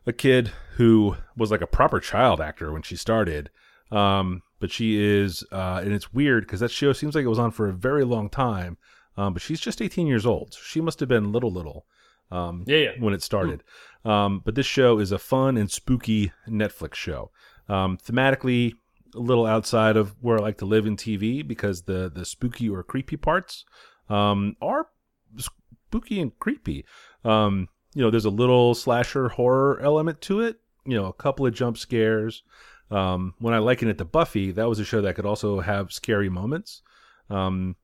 a 0.07 0.13
kid 0.13 0.49
who 0.77 1.17
was 1.37 1.51
like 1.53 1.61
a 1.61 1.67
proper 1.67 2.01
child 2.01 2.41
actor 2.41 2.73
when 2.73 2.83
she 2.83 2.97
started. 2.97 3.51
Um, 3.93 4.43
but 4.59 4.71
she 4.71 5.01
is, 5.03 5.45
uh, 5.53 5.81
and 5.85 5.93
it's 5.93 6.13
weird 6.13 6.45
because 6.45 6.61
that 6.61 6.71
show 6.71 6.93
seems 6.93 7.15
like 7.15 7.25
it 7.25 7.29
was 7.29 7.39
on 7.39 7.51
for 7.53 7.69
a 7.69 7.73
very 7.73 8.05
long 8.05 8.29
time. 8.29 8.79
Um, 9.17 9.33
but 9.33 9.43
she's 9.43 9.61
just 9.61 9.81
18 9.83 10.07
years 10.07 10.27
old. 10.27 10.55
So 10.55 10.61
she 10.63 10.81
must 10.81 11.01
have 11.01 11.09
been 11.09 11.33
little, 11.33 11.53
little. 11.53 11.87
Um, 12.33 12.63
Yeah, 12.67 12.77
yeah. 12.77 12.91
when 13.01 13.13
it 13.15 13.23
started. 13.23 13.63
Um, 14.05 14.41
but 14.45 14.55
this 14.55 14.67
show 14.67 14.99
is 14.99 15.13
a 15.13 15.19
fun 15.19 15.57
and 15.57 15.71
spooky 15.71 16.33
Netflix 16.49 16.95
show. 16.95 17.31
Um, 17.69 17.99
thematically, 17.99 18.75
a 19.15 19.19
little 19.19 19.47
outside 19.47 19.97
of 19.97 20.15
where 20.21 20.39
I 20.39 20.43
like 20.43 20.59
to 20.59 20.65
live 20.65 20.87
in 20.87 20.97
TV 20.97 21.47
because 21.47 21.83
the 21.83 22.11
the 22.13 22.25
spooky 22.25 22.69
or 22.69 22.83
creepy 22.83 23.17
parts 23.17 23.65
um, 24.09 24.57
are 24.63 24.89
spooky 25.37 26.21
and 26.21 26.37
creepy. 26.39 26.85
Um, 27.25 27.69
you 27.95 28.03
know, 28.03 28.11
there's 28.11 28.25
a 28.25 28.31
little 28.31 28.75
slasher 28.75 29.29
horror 29.29 29.81
element 29.81 30.21
to 30.23 30.41
it. 30.41 30.61
You 30.87 30.97
know, 30.97 31.07
a 31.07 31.13
couple 31.13 31.47
of 31.47 31.55
jump 31.55 31.77
scares. 31.77 32.43
Um, 32.91 33.35
when 33.39 33.55
I 33.55 33.59
liken 33.59 33.89
it 33.89 33.99
to 33.99 34.05
Buffy, 34.05 34.51
that 34.53 34.69
was 34.69 34.79
a 34.79 34.85
show 34.85 35.01
that 35.03 35.15
could 35.15 35.27
also 35.27 35.61
have 35.61 35.93
scary 35.93 36.29
moments. 36.29 36.83
Um, 37.29 37.77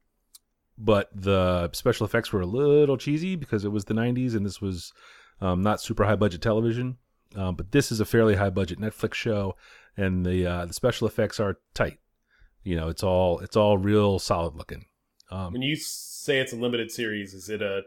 but 0.79 1.09
the 1.15 1.71
special 1.73 2.07
effects 2.07 2.33
were 2.33 2.41
a 2.41 2.47
little 2.47 2.97
cheesy 2.97 3.37
because 3.37 3.65
it 3.65 3.73
was 3.73 3.85
the 3.85 3.95
90s 3.95 4.35
and 4.35 4.45
this 4.45 4.61
was 4.61 4.93
um, 5.41 5.63
not 5.63 5.81
super 5.81 6.05
high 6.05 6.17
budget 6.17 6.43
television. 6.43 6.99
Um, 7.35 7.55
but 7.57 7.73
this 7.73 7.93
is 7.93 8.01
a 8.01 8.05
fairly 8.05 8.37
high 8.37 8.51
budget 8.51 8.79
Netflix 8.81 9.15
show, 9.15 9.57
and 9.97 10.25
the 10.25 10.47
uh, 10.47 10.67
the 10.67 10.73
special 10.73 11.07
effects 11.07 11.39
are 11.41 11.59
tight. 11.75 11.99
You 12.63 12.77
know, 12.77 12.89
it's 12.89 13.03
all 13.03 13.41
it's 13.41 13.57
all 13.57 13.77
real 13.79 14.19
solid 14.19 14.55
looking. 14.57 14.87
Um, 15.31 15.53
When 15.53 15.63
you 15.63 15.77
say 15.77 16.39
it's 16.39 16.53
a 16.53 16.57
limited 16.57 16.91
series, 16.91 17.35
is 17.35 17.49
it 17.51 17.61
a 17.63 17.83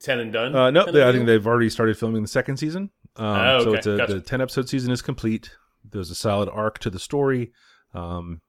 ten 0.00 0.18
and 0.18 0.32
done? 0.32 0.54
uh, 0.54 0.70
no, 0.70 0.90
they, 0.90 1.06
I 1.08 1.12
think 1.12 1.26
they've 1.26 1.46
already 1.46 1.70
started 1.70 1.96
filming 1.98 2.22
the 2.22 2.28
second 2.28 2.56
season. 2.58 2.90
Um, 3.16 3.26
Oh, 3.26 3.60
So 3.64 3.68
okay. 3.70 3.78
it's 3.78 3.86
a, 3.86 3.96
Gotcha. 3.96 4.14
the 4.14 4.20
ten 4.20 4.40
episode 4.40 4.68
season 4.68 4.90
is 4.92 5.00
complete. 5.02 5.50
There's 5.88 6.10
a 6.10 6.14
solid 6.14 6.48
arc 6.50 6.78
to 6.80 6.90
the 6.90 6.98
story. 6.98 7.52
Um, 7.94 8.40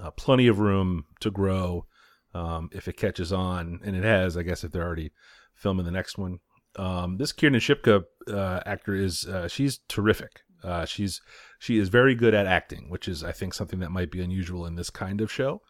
uh, 0.00 0.10
plenty 0.10 0.48
of 0.48 0.58
room 0.58 1.04
to 1.20 1.30
grow 1.30 1.86
um, 2.34 2.70
if 2.72 2.88
it 2.88 2.96
catches 2.96 3.32
on, 3.32 3.80
and 3.84 3.94
it 3.94 4.04
has. 4.04 4.36
I 4.36 4.42
guess 4.42 4.64
if 4.64 4.72
they're 4.72 4.82
already 4.84 5.12
filming 5.54 5.84
the 5.84 5.92
next 5.92 6.18
one. 6.18 6.40
Um, 6.76 7.18
this 7.18 7.32
Kiernan 7.32 7.60
Shipka 7.60 8.04
uh, 8.28 8.60
actor 8.64 8.94
is 8.94 9.26
uh, 9.26 9.48
she's 9.48 9.78
terrific. 9.88 10.42
Uh, 10.62 10.84
she's 10.84 11.20
she 11.58 11.78
is 11.78 11.88
very 11.88 12.14
good 12.14 12.34
at 12.34 12.46
acting, 12.46 12.88
which 12.88 13.08
is 13.08 13.24
I 13.24 13.32
think 13.32 13.54
something 13.54 13.80
that 13.80 13.90
might 13.90 14.10
be 14.10 14.22
unusual 14.22 14.66
in 14.66 14.76
this 14.76 14.90
kind 14.90 15.20
of 15.20 15.30
show. 15.30 15.60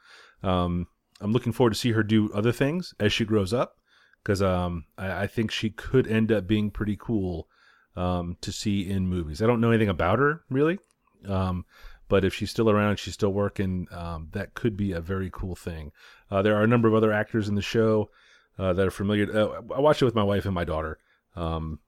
Um, 0.43 0.87
I'm 1.21 1.33
looking 1.33 1.53
forward 1.53 1.73
to 1.73 1.79
see 1.79 1.93
her 1.93 2.03
do 2.03 2.33
other 2.33 2.53
things 2.53 2.95
as 2.99 3.13
she 3.13 3.25
grows 3.25 3.53
up 3.53 3.77
because 4.23 4.43
um, 4.43 4.85
I, 4.99 5.23
I 5.23 5.27
think 5.27 5.51
she 5.51 5.71
could 5.71 6.07
end 6.07 6.31
up 6.31 6.47
being 6.47 6.71
pretty 6.71 6.97
cool 6.99 7.49
um, 7.97 8.37
to 8.41 8.53
see 8.53 8.89
in 8.89 9.07
movies. 9.07 9.43
I 9.43 9.47
don't 9.47 9.61
know 9.61 9.71
anything 9.71 9.89
about 9.89 10.19
her 10.19 10.43
really, 10.51 10.79
um, 11.27 11.65
but 12.09 12.25
if 12.25 12.35
she's 12.35 12.51
still 12.51 12.69
around, 12.69 12.99
she's 12.99 13.15
still 13.15 13.33
working. 13.33 13.87
Um, 13.91 14.29
that 14.33 14.55
could 14.55 14.77
be 14.77 14.93
a 14.93 15.01
very 15.01 15.31
cool 15.33 15.55
thing. 15.55 15.93
Uh, 16.31 16.43
there 16.43 16.57
are 16.57 16.65
a 16.65 16.69
number 16.69 16.89
of 16.89 16.95
other 16.95 17.13
actors 17.13 17.49
in 17.49 17.55
the 17.55 17.63
show 17.63 18.11
uh, 18.59 18.73
that 18.73 18.87
are 18.87 18.91
familiar. 18.91 19.31
Uh, 19.35 19.63
I 19.75 19.81
watched 19.81 20.03
it 20.03 20.07
with 20.07 20.15
my 20.15 20.23
wife 20.23 20.45
and 20.45 20.55
my 20.55 20.65
daughter, 20.65 20.99
um, 21.37 21.81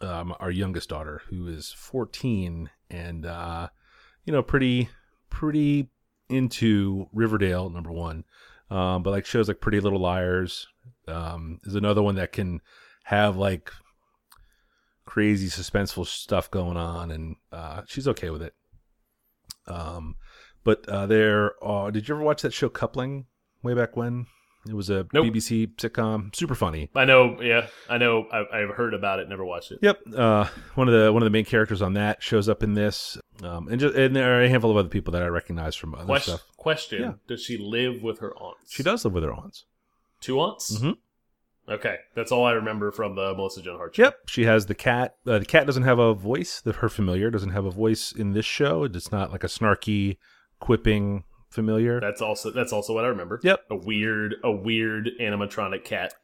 um, 0.00 0.34
our 0.40 0.50
youngest 0.50 0.88
daughter, 0.88 1.22
who 1.28 1.46
is 1.46 1.72
14, 1.76 2.70
and 2.90 3.26
uh, 3.26 3.68
you 4.24 4.32
know, 4.32 4.42
pretty 4.42 4.88
pretty 5.30 5.88
into 6.28 7.08
Riverdale 7.12 7.70
number 7.70 7.92
one, 7.92 8.24
um, 8.70 9.02
but 9.02 9.10
like 9.10 9.26
shows 9.26 9.48
like 9.48 9.60
Pretty 9.60 9.80
Little 9.80 10.00
Liars 10.00 10.66
um, 11.08 11.60
is 11.64 11.74
another 11.74 12.02
one 12.02 12.14
that 12.16 12.32
can 12.32 12.60
have 13.04 13.36
like 13.36 13.72
crazy 15.04 15.48
suspenseful 15.48 16.06
stuff 16.06 16.50
going 16.50 16.76
on, 16.76 17.10
and 17.10 17.36
uh, 17.52 17.82
she's 17.86 18.08
okay 18.08 18.30
with 18.30 18.42
it. 18.42 18.54
Um, 19.66 20.16
but 20.64 20.88
uh, 20.88 21.06
there, 21.06 21.52
are, 21.62 21.90
did 21.90 22.08
you 22.08 22.14
ever 22.14 22.24
watch 22.24 22.42
that 22.42 22.52
show 22.52 22.68
Coupling 22.68 23.26
way 23.62 23.74
back 23.74 23.96
when? 23.96 24.26
It 24.68 24.74
was 24.74 24.90
a 24.90 25.06
Nope. 25.12 25.26
BBC 25.26 25.74
sitcom, 25.74 26.34
super 26.36 26.54
funny. 26.54 26.88
I 26.94 27.04
know. 27.04 27.36
Yeah, 27.40 27.66
I 27.88 27.98
know. 27.98 28.26
I, 28.32 28.60
I've 28.62 28.70
heard 28.76 28.94
about 28.94 29.18
it. 29.18 29.28
Never 29.28 29.44
watched 29.44 29.72
it. 29.72 29.80
Yep. 29.82 30.00
Uh, 30.16 30.46
one 30.76 30.88
of 30.88 30.94
the 30.94 31.12
one 31.12 31.20
of 31.22 31.26
the 31.26 31.30
main 31.30 31.44
characters 31.44 31.82
on 31.82 31.94
that 31.94 32.22
shows 32.22 32.48
up 32.48 32.62
in 32.62 32.74
this, 32.74 33.18
um, 33.42 33.66
and 33.68 33.80
just 33.80 33.96
and 33.96 34.14
there 34.14 34.38
are 34.38 34.42
a 34.44 34.48
handful 34.48 34.70
of 34.70 34.76
other 34.76 34.88
people 34.88 35.10
that 35.12 35.22
I 35.22 35.26
recognize 35.26 35.74
from 35.74 35.94
other 35.96 36.04
Question. 36.04 36.34
stuff. 36.36 36.46
Question: 36.56 37.02
Yeah. 37.02 37.12
Does 37.26 37.42
she 37.42 37.58
live 37.58 38.02
with 38.02 38.20
her 38.20 38.32
aunts? 38.36 38.72
She 38.72 38.84
does 38.84 39.04
live 39.04 39.14
with 39.14 39.24
her 39.24 39.32
aunts. 39.34 39.64
Two 40.20 40.38
aunts. 40.38 40.78
Mhm. 40.78 40.96
Okay, 41.68 41.96
that's 42.14 42.30
all 42.32 42.44
I 42.44 42.52
remember 42.52 42.90
from 42.90 43.14
the 43.14 43.34
Melissa 43.34 43.62
Joan 43.62 43.76
Hart 43.76 43.94
show. 43.96 44.02
Yep. 44.04 44.16
She 44.28 44.44
has 44.44 44.66
the 44.66 44.74
cat. 44.74 45.16
Uh, 45.26 45.38
the 45.40 45.44
cat 45.44 45.64
doesn't 45.66 45.84
have 45.84 45.98
a 46.00 46.12
voice. 46.12 46.60
The, 46.60 46.72
her 46.74 46.88
familiar 46.88 47.30
doesn't 47.30 47.50
have 47.50 47.64
a 47.64 47.70
voice 47.70 48.12
in 48.12 48.32
this 48.32 48.44
show. 48.44 48.82
It's 48.84 49.12
not 49.12 49.30
like 49.30 49.44
a 49.44 49.48
snarky, 49.48 50.18
quipping 50.60 51.22
familiar. 51.52 52.00
That's 52.00 52.22
also 52.22 52.50
that's 52.50 52.72
also 52.72 52.94
what 52.94 53.04
I 53.04 53.08
remember. 53.08 53.40
Yep. 53.42 53.60
A 53.70 53.76
weird 53.76 54.36
a 54.42 54.50
weird 54.50 55.10
animatronic 55.20 55.84
cat. 55.84 56.14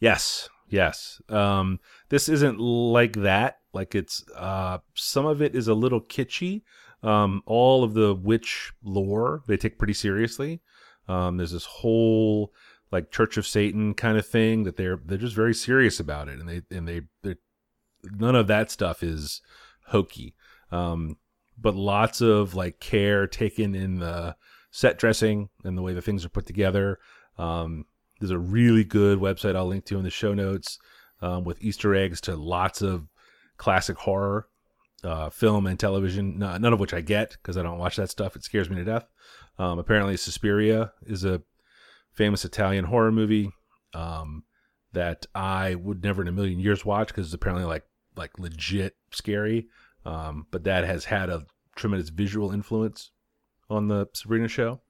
Yes, 0.00 0.48
yes. 0.68 1.20
Um, 1.28 1.80
this 2.08 2.28
isn't 2.28 2.58
like 2.58 3.14
that. 3.14 3.58
Like 3.72 3.94
it's 3.94 4.24
uh, 4.36 4.78
some 4.94 5.26
of 5.26 5.42
it 5.42 5.54
is 5.54 5.68
a 5.68 5.74
little 5.74 6.00
kitschy. 6.00 6.62
Um, 7.02 7.42
all 7.46 7.82
of 7.82 7.94
the 7.94 8.14
witch 8.14 8.72
lore 8.82 9.42
they 9.46 9.56
take 9.56 9.78
pretty 9.78 9.94
seriously. 9.94 10.60
Um, 11.08 11.36
there's 11.36 11.52
this 11.52 11.64
whole 11.64 12.52
like 12.92 13.10
Church 13.10 13.36
of 13.36 13.46
Satan 13.46 13.94
kind 13.94 14.18
of 14.18 14.26
thing 14.26 14.64
that 14.64 14.76
they're 14.76 15.00
they're 15.04 15.18
just 15.18 15.36
very 15.36 15.54
serious 15.54 16.00
about 16.00 16.28
it, 16.28 16.38
and 16.38 16.48
they 16.48 16.62
and 16.76 16.88
they 16.88 17.02
they 17.22 17.36
none 18.04 18.34
of 18.34 18.46
that 18.48 18.70
stuff 18.70 19.02
is 19.02 19.40
hokey. 19.86 20.34
Um, 20.72 21.16
but 21.58 21.74
lots 21.74 22.20
of 22.20 22.54
like 22.54 22.80
care 22.80 23.26
taken 23.26 23.74
in 23.74 23.98
the 23.98 24.36
set 24.70 24.98
dressing 24.98 25.48
and 25.64 25.76
the 25.76 25.82
way 25.82 25.92
the 25.92 26.02
things 26.02 26.24
are 26.24 26.30
put 26.30 26.46
together. 26.46 26.98
Um, 27.38 27.86
there's 28.20 28.30
a 28.30 28.38
really 28.38 28.84
good 28.84 29.18
website 29.18 29.56
I'll 29.56 29.66
link 29.66 29.84
to 29.86 29.98
in 29.98 30.04
the 30.04 30.10
show 30.10 30.34
notes 30.34 30.78
um, 31.22 31.44
with 31.44 31.62
Easter 31.62 31.94
eggs 31.94 32.20
to 32.22 32.36
lots 32.36 32.82
of 32.82 33.08
classic 33.56 33.96
horror 33.98 34.46
uh, 35.02 35.30
film 35.30 35.66
and 35.66 35.78
television, 35.78 36.38
none 36.38 36.64
of 36.64 36.80
which 36.80 36.94
I 36.94 37.00
get 37.00 37.30
because 37.30 37.56
I 37.56 37.62
don't 37.62 37.78
watch 37.78 37.96
that 37.96 38.10
stuff. 38.10 38.36
It 38.36 38.44
scares 38.44 38.68
me 38.68 38.76
to 38.76 38.84
death. 38.84 39.06
Um, 39.58 39.78
apparently, 39.78 40.16
Suspiria 40.16 40.92
is 41.06 41.24
a 41.24 41.42
famous 42.12 42.44
Italian 42.44 42.86
horror 42.86 43.12
movie 43.12 43.50
um, 43.94 44.44
that 44.92 45.26
I 45.34 45.74
would 45.74 46.02
never 46.02 46.22
in 46.22 46.28
a 46.28 46.32
million 46.32 46.60
years 46.60 46.84
watch 46.84 47.08
because 47.08 47.26
it's 47.26 47.34
apparently 47.34 47.64
like 47.64 47.84
like 48.16 48.38
legit 48.38 48.96
scary. 49.12 49.68
Um, 50.04 50.46
but 50.50 50.64
that 50.64 50.84
has 50.84 51.06
had 51.06 51.30
a 51.30 51.46
tremendous 51.76 52.08
visual 52.10 52.50
influence 52.50 53.10
on 53.70 53.88
the 53.88 54.08
Sabrina 54.12 54.48
show. 54.48 54.80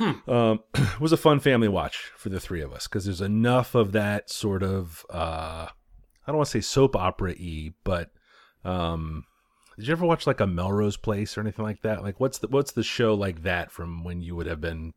Um, 0.00 0.60
it 0.74 1.00
was 1.00 1.12
a 1.12 1.16
fun 1.16 1.40
family 1.40 1.68
watch 1.68 2.12
for 2.16 2.28
the 2.28 2.38
three 2.40 2.60
of 2.60 2.72
us 2.72 2.86
because 2.86 3.04
there's 3.06 3.20
enough 3.20 3.74
of 3.74 3.92
that 3.92 4.30
sort 4.30 4.62
of 4.62 5.04
uh, 5.12 5.66
I 5.66 5.70
don't 6.26 6.36
want 6.36 6.46
to 6.46 6.52
say 6.52 6.60
soap 6.60 6.94
opera 6.94 7.34
y, 7.38 7.70
but 7.82 8.10
um, 8.64 9.24
did 9.76 9.88
you 9.88 9.92
ever 9.92 10.06
watch 10.06 10.24
like 10.26 10.38
a 10.40 10.46
Melrose 10.46 10.96
Place 10.96 11.36
or 11.36 11.40
anything 11.40 11.64
like 11.64 11.82
that? 11.82 12.02
Like 12.02 12.20
what's 12.20 12.38
the 12.38 12.46
what's 12.48 12.72
the 12.72 12.82
show 12.84 13.14
like 13.14 13.42
that 13.42 13.72
from 13.72 14.04
when 14.04 14.20
you 14.22 14.36
would 14.36 14.46
have 14.46 14.60
been 14.60 14.92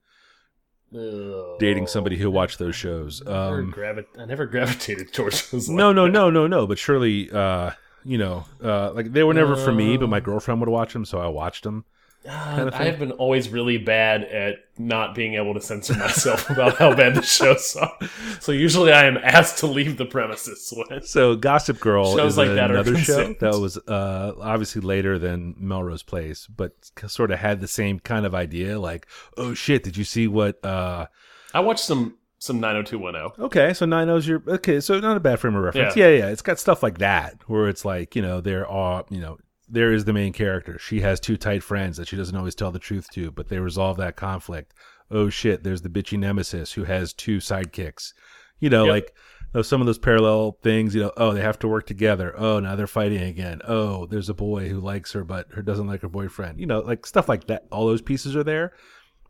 dating 1.60 1.88
somebody 1.88 2.18
who 2.18 2.30
watched 2.30 2.60
those 2.60 2.76
shows? 2.76 3.24
Never 3.26 3.62
Um, 3.62 3.72
gravi- 3.72 4.06
I 4.20 4.26
never 4.26 4.46
gravitated 4.46 5.14
towards 5.14 5.50
those. 5.50 5.70
no, 5.70 5.88
like 5.88 5.96
no, 5.96 6.06
that. 6.06 6.12
no, 6.12 6.30
no, 6.30 6.48
no. 6.48 6.68
But 6.68 6.78
surely, 6.78 7.32
uh, 7.32 7.72
you 8.04 8.18
know, 8.18 8.46
uh, 8.64 8.92
like 8.94 9.14
they 9.14 9.24
were 9.24 9.34
never 9.34 9.56
for 9.56 9.72
me, 9.72 9.98
but 9.98 10.10
my 10.10 10.20
girlfriend 10.20 10.60
would 10.60 10.70
watch 10.70 10.94
them, 10.94 11.06
so 11.06 11.20
I 11.20 11.28
watched 11.28 11.64
them. 11.64 11.86
Uh, 12.28 12.70
I 12.72 12.84
have 12.86 13.00
been 13.00 13.12
always 13.14 13.50
really 13.50 13.78
bad 13.78 14.24
at 14.26 14.58
not 14.78 15.16
being 15.16 15.36
able 15.36 15.56
to 15.56 15.62
censor 15.62 15.96
myself 15.96 16.50
about 16.52 16.78
how 16.78 16.94
bad 16.96 17.16
the 17.16 17.24
shows 17.24 17.76
are. 17.76 17.92
So 18.40 18.52
usually 18.52 18.92
I 18.92 19.06
am 19.06 19.18
asked 19.18 19.58
to 19.60 19.68
leave 19.68 19.98
the 19.98 20.06
premises 20.06 20.72
when. 20.76 21.02
So 21.02 21.36
Gossip 21.36 21.80
Girl 21.80 22.16
Shows 22.16 22.34
is 22.34 22.38
like 22.38 22.50
that 22.50 22.70
are 22.70 22.76
another 22.76 22.98
show 23.00 23.34
that 23.40 23.60
was 23.60 23.78
uh, 23.78 24.34
obviously 24.40 24.82
later 24.82 25.18
than 25.18 25.56
Melrose 25.58 26.04
Place, 26.04 26.46
but 26.46 26.74
sort 27.08 27.32
of 27.32 27.40
had 27.40 27.60
the 27.60 27.68
same 27.68 28.00
kind 28.00 28.26
of 28.26 28.36
idea. 28.36 28.80
Like, 28.80 29.08
oh 29.38 29.54
shit, 29.56 29.84
did 29.84 29.98
you 29.98 30.04
see 30.04 30.28
what? 30.28 30.64
Uh, 30.64 31.08
I 31.54 31.62
watched 31.62 31.84
some 31.86 32.18
some 32.38 32.60
90210. 32.60 33.46
okay, 33.46 33.74
so 33.74 33.86
nine 33.86 34.08
knows 34.08 34.28
you're 34.28 34.44
okay. 34.48 34.80
So 34.80 35.00
not 35.00 35.18
a 35.18 35.20
bad 35.20 35.40
frame 35.40 35.56
of 35.56 35.64
reference. 35.64 35.96
Yeah. 35.96 36.08
yeah, 36.08 36.28
It's 36.28 36.42
got 36.42 36.60
stuff 36.60 36.84
like 36.84 36.98
that 37.00 37.38
where 37.48 37.68
it's 37.68 37.86
like 37.86 38.16
you 38.16 38.22
know 38.22 38.42
there 38.42 38.68
are 38.68 39.06
you 39.10 39.22
know 39.22 39.38
there 39.72 39.92
is 39.94 40.06
the 40.06 40.14
main 40.14 40.34
character. 40.34 40.78
She 40.80 41.02
has 41.02 41.20
two 41.20 41.38
tight 41.38 41.64
friends 41.64 41.98
that 41.98 42.08
she 42.08 42.16
doesn't 42.18 42.36
always 42.36 42.56
tell 42.56 42.72
the 42.72 42.80
truth 42.80 43.10
to, 43.12 43.32
but 43.32 43.48
they 43.50 43.60
resolve 43.60 43.98
that 43.98 44.16
conflict. 44.16 44.74
Oh 45.10 45.30
shit, 45.30 45.64
there's 45.64 45.82
the 45.82 45.90
bitchy 45.90 46.18
nemesis 46.20 46.74
who 46.74 46.84
has 46.84 47.14
two 47.14 47.38
sidekicks. 47.38 48.14
You 48.60 48.70
know, 48.70 48.86
Yep. 48.86 48.92
like 48.92 49.16
those, 49.54 49.68
some 49.68 49.82
of 49.82 49.88
those 49.88 49.98
parallel 49.98 50.58
things. 50.62 50.94
You 50.96 51.02
know, 51.04 51.12
oh 51.18 51.34
they 51.34 51.42
have 51.42 51.60
to 51.60 51.68
work 51.68 51.86
together. 51.88 52.34
Oh 52.38 52.60
now 52.60 52.76
they're 52.76 52.88
fighting 52.88 53.22
again. 53.22 53.62
Oh 53.68 54.06
there's 54.06 54.30
a 54.30 54.34
boy 54.34 54.70
who 54.70 54.80
likes 54.80 55.12
her 55.14 55.24
but 55.24 55.48
her 55.54 55.62
doesn't 55.62 55.88
like 55.88 56.02
her 56.02 56.10
boyfriend. 56.10 56.60
You 56.60 56.66
know, 56.68 56.80
like 56.80 57.06
stuff 57.06 57.28
like 57.28 57.48
that. 57.48 57.66
All 57.72 57.88
those 57.88 58.02
pieces 58.02 58.36
are 58.36 58.44
there. 58.44 58.74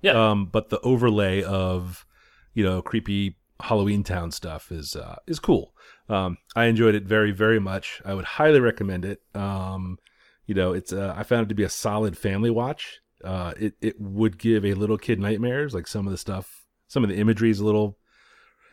Yeah. 0.01 0.13
Um, 0.31 0.47
but 0.47 0.69
the 0.69 0.79
overlay 0.81 1.43
of 1.43 2.05
you 2.53 2.63
know 2.63 2.81
creepy 2.81 3.37
Halloween 3.61 4.03
Town 4.03 4.31
stuff 4.31 4.71
is 4.71 4.95
uh, 4.95 5.17
is 5.27 5.39
cool. 5.39 5.73
Um, 6.09 6.37
I 6.55 6.65
enjoyed 6.65 6.95
it 6.95 7.03
very 7.03 7.31
very 7.31 7.59
much. 7.59 8.01
I 8.03 8.13
would 8.13 8.25
highly 8.25 8.59
recommend 8.59 9.05
it. 9.05 9.21
Um, 9.33 9.97
you 10.45 10.55
know, 10.55 10.73
it's 10.73 10.91
uh, 10.93 11.13
I 11.17 11.23
found 11.23 11.45
it 11.45 11.49
to 11.49 11.55
be 11.55 11.63
a 11.63 11.69
solid 11.69 12.17
family 12.17 12.49
watch. 12.49 12.99
Uh, 13.23 13.53
it 13.59 13.73
it 13.81 13.95
would 14.01 14.37
give 14.37 14.65
a 14.65 14.73
little 14.73 14.97
kid 14.97 15.19
nightmares. 15.19 15.73
Like 15.73 15.87
some 15.87 16.07
of 16.07 16.11
the 16.11 16.17
stuff, 16.17 16.65
some 16.87 17.03
of 17.03 17.09
the 17.09 17.17
imagery 17.17 17.49
is 17.51 17.59
a 17.59 17.65
little 17.65 17.97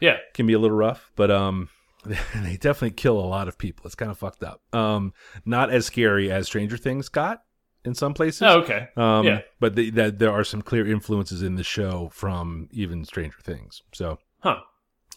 Yeah. 0.01 0.17
can 0.35 0.47
be 0.47 0.55
a 0.55 0.59
little 0.59 0.77
rough, 0.77 1.11
but 1.17 1.31
um, 1.31 1.69
they 2.07 2.57
definitely 2.57 2.93
kill 2.93 3.19
a 3.19 3.29
lot 3.29 3.49
of 3.49 3.59
people. 3.59 3.85
It's 3.87 3.95
kind 3.95 4.11
of 4.11 4.19
fucked 4.19 4.43
up. 4.43 4.63
Um, 4.75 5.13
not 5.45 5.71
as 5.71 5.87
scary 5.87 6.31
as 6.31 6.47
Stranger 6.47 6.77
Things 6.79 7.09
got 7.09 7.43
in 7.85 7.95
some 7.95 8.15
places. 8.15 8.43
Oh, 8.43 8.61
okay. 8.61 8.89
Um, 8.97 9.27
Yeah. 9.27 9.41
But 9.61 9.75
the, 9.77 9.91
that 9.91 10.19
there 10.19 10.33
are 10.33 10.45
some 10.45 10.63
clear 10.63 10.87
influences 10.87 11.43
in 11.43 11.57
the 11.57 11.65
show 11.65 12.09
from 12.13 12.69
even 12.73 13.05
Stranger 13.05 13.39
Things. 13.43 13.83
So, 13.93 14.19
Huh. 14.41 14.61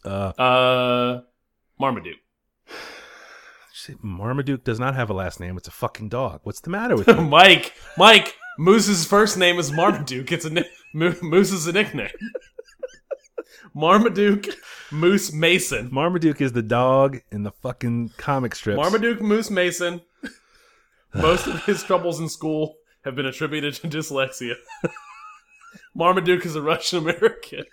uh, 0.03 0.33
Uh, 0.37 1.21
Marmaduke. 1.79 2.17
Marmaduke 4.01 4.63
does 4.63 4.79
not 4.79 4.95
have 4.95 5.09
a 5.09 5.13
last 5.13 5.39
name. 5.39 5.57
It's 5.57 5.67
a 5.67 5.71
fucking 5.71 6.09
dog. 6.09 6.41
What's 6.43 6.59
the 6.61 6.69
matter 6.69 6.95
with 6.95 7.07
you? 7.07 7.15
Mike. 7.15 7.73
Mike. 7.97 8.35
Moose's 8.57 9.05
first 9.05 9.37
name 9.37 9.57
is 9.59 9.71
Marmaduke. 9.71 10.31
It's 10.31 10.45
a 10.45 10.65
Moose 10.93 11.51
is 11.51 11.67
a 11.67 11.71
nickname. 11.71 12.09
Marmaduke 13.73 14.47
Moose 14.91 15.31
Mason. 15.31 15.89
Marmaduke 15.91 16.41
is 16.41 16.51
the 16.51 16.61
dog 16.61 17.19
in 17.31 17.43
the 17.43 17.51
fucking 17.51 18.11
comic 18.17 18.53
strips. 18.55 18.77
Marmaduke 18.77 19.21
Moose 19.21 19.49
Mason. 19.49 20.01
Most 21.13 21.47
of 21.47 21.63
his 21.65 21.83
troubles 21.83 22.19
in 22.19 22.27
school 22.29 22.75
have 23.03 23.15
been 23.15 23.25
attributed 23.25 23.73
to 23.75 23.87
dyslexia. 23.87 24.55
Marmaduke 25.95 26.45
is 26.45 26.55
a 26.55 26.61
Russian 26.61 26.99
American 26.99 27.63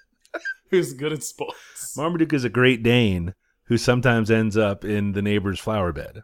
who's 0.70 0.92
good 0.92 1.12
at 1.12 1.22
sports. 1.22 1.96
Marmaduke 1.96 2.32
is 2.32 2.44
a 2.44 2.48
Great 2.48 2.82
Dane 2.82 3.34
who 3.68 3.76
sometimes 3.76 4.30
ends 4.30 4.56
up 4.56 4.84
in 4.84 5.12
the 5.12 5.22
neighbor's 5.22 5.60
flower 5.60 5.92
bed. 5.92 6.22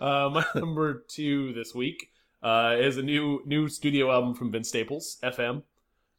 Uh, 0.00 0.28
my 0.30 0.44
number 0.54 1.04
two 1.08 1.54
this 1.54 1.74
week 1.74 2.10
uh, 2.42 2.76
is 2.78 2.98
a 2.98 3.02
new 3.02 3.42
new 3.46 3.68
studio 3.68 4.12
album 4.12 4.34
from 4.34 4.52
Vince 4.52 4.68
Staples, 4.68 5.16
FM. 5.22 5.62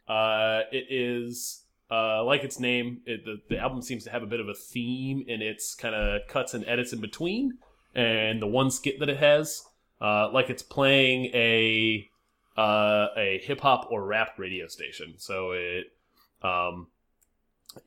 Uh, 0.08 0.62
it 0.72 0.88
is 0.90 1.62
uh, 1.92 2.24
like 2.24 2.44
its 2.44 2.60
name. 2.60 3.02
It, 3.06 3.26
the, 3.26 3.38
the 3.48 3.60
album 3.60 3.84
seems 3.84 4.04
to 4.06 4.10
have 4.10 4.24
a 4.24 4.28
bit 4.28 4.40
of 4.40 4.50
a 4.50 4.56
theme 4.56 5.24
in 5.28 5.44
its 5.44 5.76
kind 5.76 5.94
of 5.94 6.28
cuts 6.28 6.56
and 6.56 6.68
edits 6.68 6.94
in 6.94 7.02
between, 7.02 7.60
and 7.94 8.42
the 8.42 8.48
one 8.48 8.72
skit 8.72 9.00
that 9.00 9.10
it 9.10 9.18
has, 9.18 9.64
uh, 10.02 10.32
like 10.32 10.50
it's 10.50 10.64
playing 10.64 11.26
a 11.36 12.10
uh, 12.58 13.08
a 13.16 13.40
hip 13.44 13.62
hop 13.62 13.88
or 13.92 14.04
rap 14.04 14.40
radio 14.40 14.66
station. 14.68 15.14
So 15.18 15.52
it 15.52 15.92
um, 16.42 16.88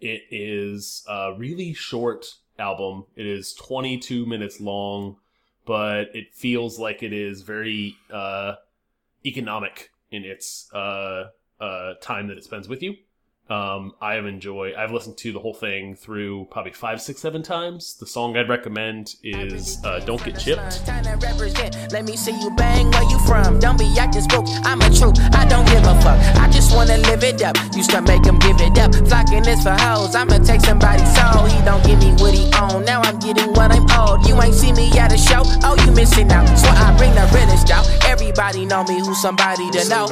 it 0.00 0.22
is 0.30 1.04
a 1.08 1.34
really 1.36 1.72
short 1.72 2.26
album. 2.58 3.04
It 3.16 3.26
is 3.26 3.54
22 3.54 4.26
minutes 4.26 4.60
long 4.60 5.16
but 5.68 6.08
it 6.14 6.32
feels 6.32 6.78
like 6.78 7.02
it 7.02 7.12
is 7.12 7.42
very 7.42 7.94
uh, 8.10 8.54
economic 9.26 9.90
in 10.10 10.24
its 10.24 10.72
uh, 10.72 11.24
uh, 11.60 11.92
time 12.00 12.26
that 12.28 12.38
it 12.38 12.44
spends 12.44 12.66
with 12.66 12.82
you. 12.82 12.94
Um, 13.50 13.92
I 14.00 14.14
have 14.14 14.26
enjoyed. 14.26 14.74
I've 14.74 14.92
listened 14.92 15.16
to 15.18 15.32
the 15.32 15.38
whole 15.38 15.54
thing 15.54 15.94
through 15.94 16.48
probably 16.50 16.72
five, 16.72 17.00
six, 17.00 17.20
seven 17.20 17.42
times. 17.42 17.96
The 17.96 18.06
song 18.06 18.36
I'd 18.36 18.48
recommend 18.48 19.14
is 19.22 19.82
uh, 19.84 20.00
"Don't 20.00 20.22
Get 20.22 20.38
Chipped." 20.38 20.82
Let 21.92 22.04
me 22.04 22.14
see 22.16 22.38
you 22.38 22.50
bang. 22.56 22.90
Where 22.90 23.02
you 23.04 23.18
from? 23.26 23.58
Don't 23.58 23.78
be 23.78 23.94
acting 23.98 24.22
spook. 24.22 24.44
I'm 24.64 24.80
a 24.82 24.90
true. 24.90 25.12
I 25.32 25.46
don't 25.46 25.66
give 25.66 25.82
a 25.84 25.98
fuck. 26.02 26.20
I 26.36 26.47
just 26.68 26.76
wanna 26.76 26.98
live 27.08 27.24
it 27.24 27.42
up. 27.42 27.56
Used 27.74 27.90
to 27.90 28.02
make 28.02 28.24
him 28.24 28.38
give 28.38 28.60
it 28.60 28.78
up. 28.78 28.94
Flocking 29.08 29.42
this 29.42 29.62
for 29.62 29.72
hoes. 29.72 30.14
I'ma 30.14 30.38
take 30.38 30.60
somebody's 30.60 31.08
soul. 31.16 31.46
He 31.46 31.58
don't 31.64 31.82
give 31.84 31.98
me 31.98 32.12
what 32.20 32.34
he 32.34 32.44
own. 32.60 32.84
Now 32.84 33.00
I'm 33.00 33.18
getting 33.18 33.52
what 33.54 33.72
I'm 33.72 33.86
owed. 33.96 34.26
You 34.26 34.40
ain't 34.42 34.54
see 34.54 34.72
me 34.72 34.90
at 34.98 35.12
a 35.12 35.18
show. 35.18 35.42
Oh, 35.64 35.76
you 35.84 35.92
missing 35.92 36.30
out. 36.30 36.46
So 36.58 36.68
I 36.68 36.94
bring 36.98 37.14
the 37.14 37.24
realest 37.32 37.70
out. 37.70 37.88
Everybody 38.04 38.66
know 38.66 38.84
me. 38.84 39.00
Who's 39.00 39.20
somebody 39.20 39.70
to 39.70 39.88
know? 39.88 40.06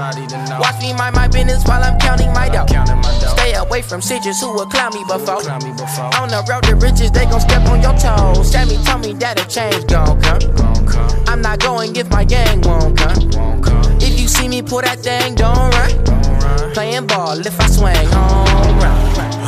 Watch 0.59 0.81
me 0.81 0.93
mind 0.95 1.15
my 1.15 1.29
business 1.29 1.63
while 1.65 1.83
I'm 1.83 1.99
counting 1.99 2.33
my 2.33 2.49
dough. 2.49 2.67
Stay 3.37 3.55
away 3.55 3.83
from 3.83 4.01
bitches 4.01 4.41
who 4.41 4.53
will 4.55 4.67
clown 4.67 4.95
me 4.95 5.05
before. 5.05 5.45
On 6.17 6.29
the 6.29 6.43
road 6.49 6.65
to 6.65 6.77
riches, 6.77 7.11
they 7.11 7.27
gon' 7.27 7.41
step 7.41 7.67
on 7.69 7.83
your 7.83 7.97
toes. 7.99 8.51
Sammy 8.51 8.79
told 8.85 9.03
me 9.03 9.13
that 9.15 9.41
a 9.41 9.47
change 9.49 9.87
gon' 9.87 10.21
come. 10.23 10.41
I'm 11.29 11.43
not 11.43 11.61
going 11.61 11.95
if 11.97 12.09
my 12.11 12.25
gang 12.25 12.63
won't 12.63 12.97
come. 12.97 13.29
If 14.01 14.19
you 14.19 14.29
see 14.29 14.49
me 14.49 14.63
pull 14.63 14.81
that 14.81 15.01
thing, 15.01 15.35
don't 15.35 15.75
run. 15.75 16.16
Playing 16.77 17.07
ball 17.07 17.41
if 17.41 17.59
I 17.59 17.69
swing 17.69 17.97
home 18.13 18.77
run. 18.77 18.93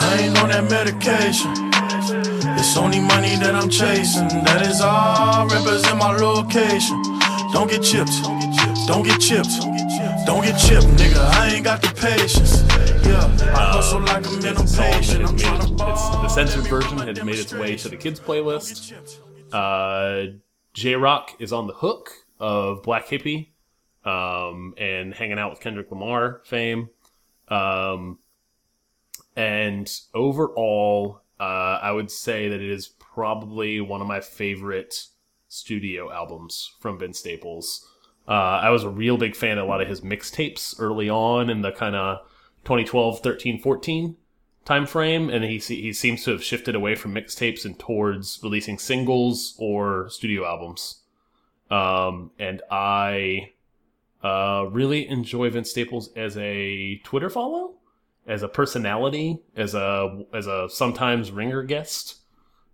I 0.01 0.17
ain't 0.19 0.38
on 0.38 0.49
that 0.49 0.64
medication. 0.71 1.53
It's 2.57 2.75
only 2.75 3.01
money 3.01 3.37
that 3.37 3.55
I'm 3.55 3.69
chasing. 3.69 4.29
That 4.45 4.62
is 4.62 4.81
all 4.81 5.47
represent 5.47 5.99
my 5.99 6.17
location. 6.17 6.97
Don't 7.53 7.71
get 7.71 7.83
chipped. 7.83 8.17
Don't 8.88 9.05
get 9.05 9.21
chipped. 9.21 9.61
Don't 10.25 10.41
get 10.41 10.57
chipped, 10.57 10.88
nigga. 10.97 11.21
I 11.37 11.53
ain't 11.53 11.64
got 11.64 11.83
the 11.83 11.88
patience. 11.88 12.62
Yeah, 13.05 13.29
I 13.55 13.73
hustle 13.77 14.01
like 14.01 14.25
a 14.25 14.31
The 14.31 14.67
song 14.67 14.87
had 14.87 14.95
patient. 14.95 15.29
I'm 15.29 15.37
trying 15.37 15.61
to 15.61 15.75
ball. 15.75 15.93
it's, 15.93 16.09
the 16.09 16.29
censored 16.29 16.67
version 16.67 16.97
had 16.97 17.23
made 17.27 17.38
its 17.38 17.53
way 17.53 17.77
to 17.77 17.91
the 17.91 17.97
kids 17.99 18.21
playlist. 18.21 18.95
Uh, 19.53 20.38
Jay 20.73 20.95
Rock 20.95 21.37
is 21.38 21.53
on 21.53 21.67
the 21.67 21.75
hook 21.75 22.11
of 22.41 22.83
Black 22.83 23.07
Hippy, 23.07 23.53
um, 24.07 24.73
and 24.79 25.12
hanging 25.12 25.38
out 25.38 25.51
with 25.51 25.61
Kendrick 25.61 25.91
Lamar 25.91 26.41
fame. 26.47 26.88
Um, 27.51 28.19
and 29.37 29.91
overall, 30.15 31.23
uh, 31.39 31.79
I 31.83 31.93
would 31.93 32.11
say 32.11 32.49
that 32.49 32.61
it 32.61 32.71
is 32.71 32.89
probably 32.89 33.81
one 33.81 34.01
of 34.01 34.07
my 34.07 34.21
favorite 34.21 35.07
studio 35.49 36.13
albums 36.13 36.75
from 36.81 36.99
Vince 36.99 37.19
Staples. 37.19 37.87
Uh, 38.27 38.61
I 38.63 38.71
was 38.71 38.85
a 38.85 38.91
real 38.91 39.17
big 39.17 39.35
fan 39.35 39.57
of 39.59 39.65
a 39.65 39.69
lot 39.69 39.81
of 39.81 39.89
his 39.89 40.03
mixtapes 40.03 40.75
early 40.79 41.09
on 41.09 41.49
in 41.49 41.63
the 41.63 41.73
kind 41.73 41.97
of 41.97 42.19
2012, 42.65 43.21
13, 43.21 43.59
14 43.59 44.17
time 44.65 44.87
frame, 44.87 45.31
and 45.31 45.43
he 45.45 45.59
he 45.59 45.93
seems 45.95 46.25
to 46.25 46.33
have 46.33 46.45
shifted 46.45 46.75
away 46.75 46.95
from 46.95 47.15
mixtapes 47.15 47.65
and 47.65 47.79
towards 47.79 48.39
releasing 48.43 48.79
singles 48.79 49.57
or 49.59 50.11
studio 50.11 50.45
albums. 50.45 51.03
Um, 51.71 52.33
and 52.39 52.61
I 52.71 53.53
uh, 54.23 54.67
really 54.71 55.09
enjoy 55.09 55.51
Vince 55.51 55.71
Staples 55.71 56.11
as 56.17 56.37
a 56.37 56.97
Twitter 57.05 57.31
follow, 57.31 57.75
as 58.27 58.43
a 58.43 58.49
personality, 58.49 59.43
as 59.57 59.75
a 59.75 60.25
as 60.33 60.47
a 60.47 60.69
sometimes 60.69 61.31
ringer 61.31 61.63
guest, 61.63 62.17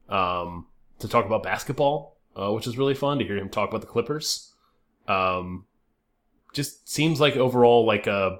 um, 0.08 0.66
to 0.98 1.08
talk 1.08 1.26
about 1.26 1.42
basketball, 1.42 2.16
uh, 2.36 2.52
which 2.52 2.66
is 2.66 2.78
really 2.78 2.94
fun 2.94 3.18
to 3.18 3.24
hear 3.24 3.36
him 3.36 3.48
talk 3.48 3.68
about 3.68 3.82
the 3.82 3.86
Clippers. 3.86 4.54
Um, 5.06 5.66
just 6.54 6.88
seems 6.88 7.20
like 7.20 7.36
overall 7.36 7.84
like 7.84 8.06
a 8.06 8.38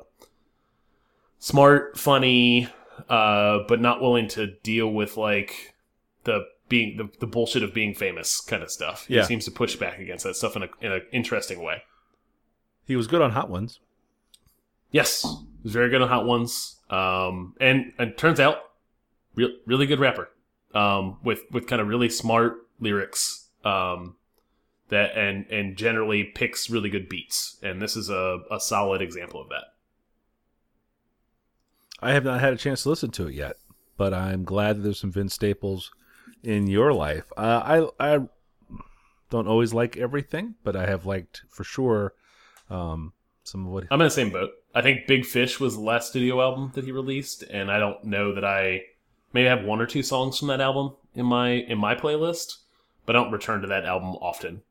smart, 1.38 1.98
funny, 1.98 2.68
uh, 3.08 3.58
but 3.68 3.80
not 3.80 4.00
willing 4.00 4.28
to 4.28 4.46
deal 4.62 4.90
with 4.90 5.16
like 5.16 5.74
the 6.24 6.46
being 6.68 6.96
the, 6.96 7.10
the 7.20 7.26
bullshit 7.26 7.62
of 7.62 7.74
being 7.74 7.94
famous 7.94 8.40
kind 8.40 8.62
of 8.62 8.70
stuff. 8.70 9.04
Yeah. 9.08 9.20
He 9.20 9.26
seems 9.26 9.44
to 9.44 9.50
push 9.50 9.76
back 9.76 9.98
against 9.98 10.24
that 10.24 10.36
stuff 10.36 10.56
in 10.56 10.62
a 10.62 10.68
in 10.80 10.92
an 10.92 11.02
interesting 11.12 11.62
way. 11.62 11.82
He 12.86 12.96
was 12.96 13.06
good 13.06 13.22
on 13.22 13.30
Hot 13.32 13.48
Ones. 13.48 13.80
Yes, 14.90 15.22
he 15.22 15.62
was 15.64 15.72
very 15.72 15.90
good 15.90 16.02
on 16.02 16.08
Hot 16.08 16.26
Ones, 16.26 16.76
um, 16.90 17.54
and 17.60 17.92
and 17.98 18.16
turns 18.16 18.38
out, 18.38 18.58
real 19.34 19.50
really 19.66 19.86
good 19.86 20.00
rapper, 20.00 20.30
um, 20.74 21.18
with 21.24 21.40
with 21.50 21.66
kind 21.66 21.82
of 21.82 21.88
really 21.88 22.08
smart 22.08 22.58
lyrics, 22.78 23.48
um, 23.64 24.16
that 24.88 25.16
and 25.16 25.46
and 25.50 25.76
generally 25.76 26.24
picks 26.24 26.70
really 26.70 26.90
good 26.90 27.08
beats, 27.08 27.58
and 27.62 27.82
this 27.82 27.96
is 27.96 28.08
a 28.08 28.40
a 28.50 28.60
solid 28.60 29.02
example 29.02 29.40
of 29.40 29.48
that. 29.48 29.64
I 32.00 32.12
have 32.12 32.24
not 32.24 32.40
had 32.40 32.52
a 32.52 32.58
chance 32.58 32.82
to 32.82 32.90
listen 32.90 33.10
to 33.12 33.28
it 33.28 33.34
yet, 33.34 33.56
but 33.96 34.12
I'm 34.12 34.44
glad 34.44 34.76
that 34.76 34.82
there's 34.82 35.00
some 35.00 35.10
Vince 35.12 35.34
Staples 35.34 35.90
in 36.42 36.66
your 36.66 36.92
life. 36.92 37.24
Uh, 37.36 37.88
I 37.98 38.14
I 38.14 38.28
don't 39.30 39.48
always 39.48 39.72
like 39.74 39.96
everything, 39.96 40.54
but 40.62 40.76
I 40.76 40.86
have 40.86 41.06
liked 41.06 41.42
for 41.48 41.64
sure 41.64 42.12
um, 42.70 43.12
some 43.42 43.66
of 43.66 43.72
what. 43.72 43.84
I'm 43.90 44.00
in 44.00 44.06
the 44.06 44.10
same 44.10 44.30
boat. 44.30 44.50
I 44.74 44.82
think 44.82 45.06
Big 45.06 45.24
Fish 45.24 45.60
was 45.60 45.74
the 45.74 45.80
last 45.80 46.10
studio 46.10 46.40
album 46.40 46.72
that 46.74 46.84
he 46.84 46.92
released, 46.92 47.42
and 47.44 47.70
I 47.70 47.78
don't 47.78 48.04
know 48.04 48.34
that 48.34 48.44
I 48.44 48.82
maybe 49.32 49.48
have 49.48 49.64
one 49.64 49.80
or 49.80 49.86
two 49.86 50.02
songs 50.02 50.38
from 50.38 50.48
that 50.48 50.60
album 50.60 50.94
in 51.14 51.26
my 51.26 51.50
in 51.50 51.78
my 51.78 51.94
playlist, 51.94 52.58
but 53.06 53.14
I 53.14 53.22
don't 53.22 53.32
return 53.32 53.60
to 53.62 53.68
that 53.68 53.84
album 53.84 54.10
often. 54.16 54.62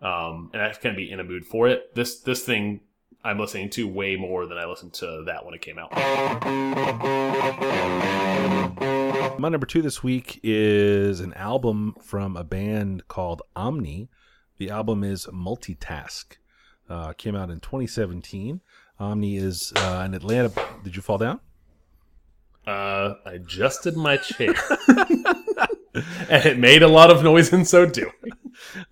Um, 0.00 0.50
and 0.52 0.62
I 0.62 0.72
can 0.74 0.94
be 0.94 1.10
in 1.10 1.18
a 1.18 1.24
mood 1.24 1.44
for 1.44 1.68
it. 1.68 1.94
This 1.94 2.20
this 2.20 2.44
thing 2.44 2.80
I'm 3.24 3.38
listening 3.38 3.70
to 3.70 3.88
way 3.88 4.16
more 4.16 4.46
than 4.46 4.58
I 4.58 4.64
listened 4.64 4.92
to 4.94 5.24
that 5.26 5.44
when 5.44 5.54
it 5.54 5.60
came 5.60 5.78
out. 5.78 5.92
My 9.40 9.48
number 9.48 9.66
two 9.66 9.82
this 9.82 10.02
week 10.02 10.40
is 10.42 11.20
an 11.20 11.34
album 11.34 11.94
from 12.00 12.36
a 12.36 12.44
band 12.44 13.08
called 13.08 13.42
Omni. 13.56 14.08
The 14.58 14.70
album 14.70 15.02
is 15.02 15.26
Multitask. 15.26 16.36
Uh, 16.88 17.12
came 17.12 17.36
out 17.36 17.50
in 17.50 17.60
2017. 17.60 18.60
Omni 18.98 19.36
is 19.36 19.72
uh, 19.76 20.02
an 20.04 20.14
Atlanta. 20.14 20.50
Did 20.82 20.96
you 20.96 21.02
fall 21.02 21.18
down? 21.18 21.40
Uh, 22.66 23.14
I 23.24 23.32
adjusted 23.32 23.96
my 23.96 24.18
chair, 24.18 24.54
and 26.28 26.44
it 26.44 26.58
made 26.58 26.82
a 26.82 26.88
lot 26.88 27.10
of 27.10 27.24
noise 27.24 27.52
in 27.52 27.64
so 27.64 27.86
doing. 27.86 28.12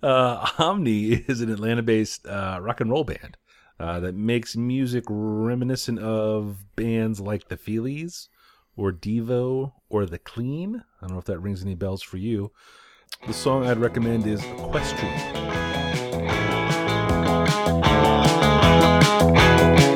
Uh, 0.01 0.49
Omni 0.57 1.25
is 1.27 1.41
an 1.41 1.51
Atlanta-based 1.51 2.25
uh, 2.25 2.57
rock 2.59 2.81
and 2.81 2.89
roll 2.89 3.03
band 3.03 3.37
uh, 3.79 3.99
that 3.99 4.15
makes 4.15 4.55
music 4.55 5.03
reminiscent 5.07 5.99
of 5.99 6.75
bands 6.75 7.19
like 7.19 7.49
the 7.49 7.57
Feelies 7.57 8.29
or 8.75 8.91
Devo 8.91 9.73
or 9.89 10.05
the 10.05 10.19
Clean. 10.19 10.83
I 11.01 11.05
don't 11.05 11.13
know 11.13 11.19
if 11.19 11.25
that 11.25 11.39
rings 11.39 11.61
any 11.61 11.75
bells 11.75 12.01
for 12.01 12.17
you. 12.17 12.51
The 13.27 13.33
song 13.33 13.65
I'd 13.65 13.77
recommend 13.77 14.25
is 14.25 14.43
Equestrian. 14.43 16.56
Son, 19.19 19.86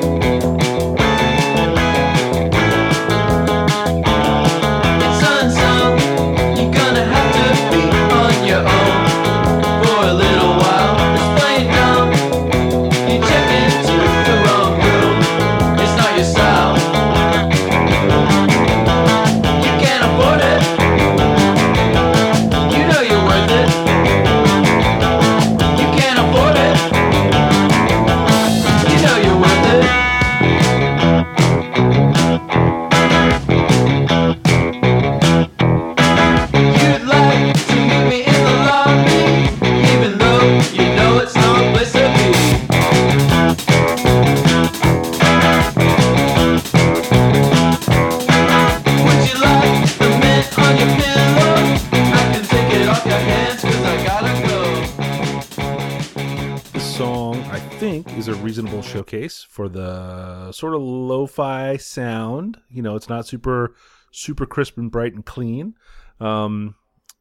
lo-fi 61.22 61.76
sound. 61.76 62.58
You 62.70 62.82
know, 62.82 62.96
it's 62.96 63.08
not 63.08 63.26
super, 63.26 63.74
super 64.10 64.46
crisp 64.46 64.78
and 64.78 64.90
bright 64.90 65.14
and 65.14 65.24
clean. 65.24 65.74
Um, 66.20 66.74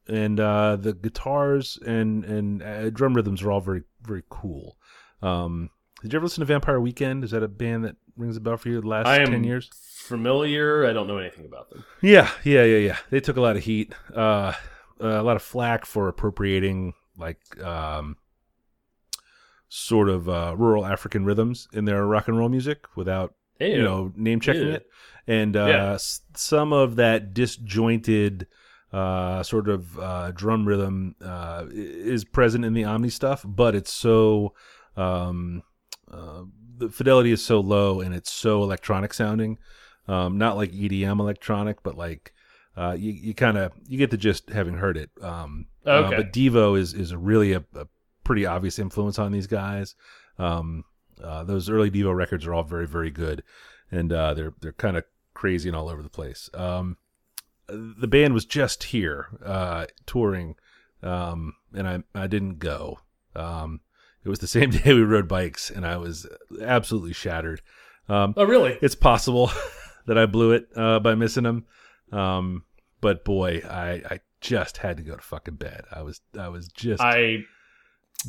and 0.08 0.40
uh, 0.40 0.76
the 0.76 0.94
guitars 0.94 1.80
and 1.86 2.26
and 2.26 2.64
uh, 2.64 2.90
drum 2.90 3.14
rhythms 3.14 3.42
are 3.42 3.52
all 3.52 3.62
very, 3.62 3.84
very 4.02 4.24
cool. 4.30 4.78
Um, 5.22 5.70
did 6.02 6.14
you 6.14 6.18
ever 6.18 6.26
listen 6.26 6.42
to 6.42 6.46
Vampire 6.46 6.80
Weekend? 6.80 7.24
Is 7.24 7.32
that 7.32 7.44
a 7.44 7.48
band 7.48 7.86
that 7.86 7.96
rings 8.18 8.36
a 8.36 8.42
bell 8.42 8.58
for 8.58 8.70
you? 8.70 8.82
The 8.82 8.88
last 8.88 9.08
I 9.08 9.18
am 9.18 9.28
ten 9.28 9.44
years? 9.44 9.70
familiar. 9.74 10.86
I 10.86 10.94
don't 10.94 11.08
know 11.08 11.18
anything 11.18 11.46
about 11.46 11.70
them. 11.70 11.86
Yeah, 12.02 12.30
yeah, 12.44 12.64
yeah, 12.64 12.78
yeah. 12.78 12.98
They 13.12 13.20
took 13.20 13.38
a 13.38 13.42
lot 13.42 13.56
of 13.56 13.64
heat, 13.64 13.94
uh, 14.14 14.54
a 15.00 15.24
lot 15.24 15.36
of 15.36 15.42
flack 15.42 15.86
for 15.86 16.08
appropriating 16.08 16.94
like 17.18 17.40
um, 17.64 18.18
sort 19.70 20.10
of 20.10 20.28
uh, 20.28 20.56
rural 20.58 20.86
African 20.86 21.24
rhythms 21.24 21.68
in 21.72 21.86
their 21.86 22.06
rock 22.06 22.28
and 22.28 22.38
roll 22.38 22.50
music 22.50 22.86
without 22.96 23.36
Ew. 23.60 23.68
you 23.68 23.82
know 23.84 24.12
name 24.16 24.40
checking 24.40 24.64
Ew. 24.68 24.74
it, 24.74 24.88
and 25.28 25.56
uh, 25.56 25.68
Yeah. 25.68 25.98
some 26.36 26.74
of 26.74 26.96
that 26.96 27.34
disjointed 27.34 28.48
uh, 28.94 29.42
sort 29.44 29.70
of 29.70 29.98
uh, 30.00 30.32
drum 30.32 30.68
rhythm 30.68 31.16
uh, 31.24 31.66
is 31.72 32.26
present 32.26 32.66
in 32.66 32.74
the 32.74 32.84
Omni 32.84 33.10
stuff, 33.10 33.44
but 33.48 33.76
it's 33.76 33.94
so 33.94 34.54
um, 34.98 35.64
uh, 36.12 36.44
the 36.78 36.90
fidelity 36.90 37.32
is 37.32 37.44
so 37.44 37.60
low 37.60 38.02
and 38.02 38.14
it's 38.14 38.32
so 38.32 38.64
electronic 38.64 39.14
sounding, 39.14 39.58
um, 40.08 40.38
not 40.38 40.58
like 40.58 40.72
EDM 40.72 41.20
electronic, 41.20 41.84
but 41.84 41.96
like. 41.98 42.34
Uh, 42.78 42.96
you 42.98 43.12
you 43.12 43.34
kind 43.34 43.58
of 43.58 43.74
you 43.86 43.98
get 43.98 44.12
the 44.12 44.18
gist 44.18 44.50
having 44.50 44.76
heard 44.76 44.96
it. 44.96 45.10
Um, 45.22 45.66
uh, 45.86 46.04
Okay. 46.06 46.16
but 46.16 46.32
Devo 46.32 46.80
is 46.80 46.94
is 46.94 47.14
really 47.14 47.52
a, 47.52 47.66
a 47.76 47.86
pretty 48.24 48.46
obvious 48.46 48.80
influence 48.80 49.20
on 49.20 49.34
these 49.34 49.46
guys. 49.46 49.94
Um, 50.40 50.86
uh, 51.24 51.44
those 51.44 51.70
early 51.70 51.90
Devo 51.92 52.16
records 52.16 52.46
are 52.46 52.54
all 52.54 52.64
very 52.64 52.88
very 52.88 53.12
good, 53.12 53.44
and 53.92 54.12
uh, 54.12 54.34
they're 54.34 54.54
they're 54.62 54.72
kind 54.74 54.98
of 54.98 55.04
crazy 55.34 55.70
and 55.70 55.76
all 55.76 55.90
over 55.90 56.02
the 56.04 56.10
place. 56.10 56.50
Um, 56.54 56.98
the 57.68 58.08
band 58.08 58.34
was 58.34 58.46
just 58.46 58.84
here 58.86 59.28
uh, 59.46 59.86
touring, 60.06 60.56
um, 61.04 61.54
and 61.74 61.88
I 61.88 62.04
I 62.14 62.28
didn't 62.28 62.60
go. 62.60 63.00
Um, 63.36 63.80
it 64.24 64.30
was 64.30 64.40
the 64.40 64.48
same 64.48 64.70
day 64.72 64.94
we 64.94 65.02
rode 65.02 65.28
bikes, 65.28 65.70
and 65.70 65.86
I 65.86 65.98
was 65.98 66.28
absolutely 66.62 67.14
shattered. 67.14 67.62
Um, 68.10 68.34
Oh, 68.36 68.44
really? 68.46 68.78
it's 68.82 68.96
possible 68.96 69.52
that 70.06 70.18
I 70.18 70.26
blew 70.26 70.52
it 70.52 70.68
uh, 70.76 71.00
by 71.00 71.16
missing 71.16 71.44
them, 71.44 71.66
um, 72.12 72.66
but 73.00 73.24
boy, 73.24 73.62
I 73.70 74.02
I 74.10 74.20
just 74.42 74.78
had 74.78 74.98
to 74.98 75.04
go 75.04 75.16
to 75.16 75.22
fucking 75.22 75.56
bed. 75.56 75.86
I 75.92 76.02
was 76.02 76.20
I 76.38 76.50
was 76.50 76.68
just 76.68 77.02
I 77.02 77.38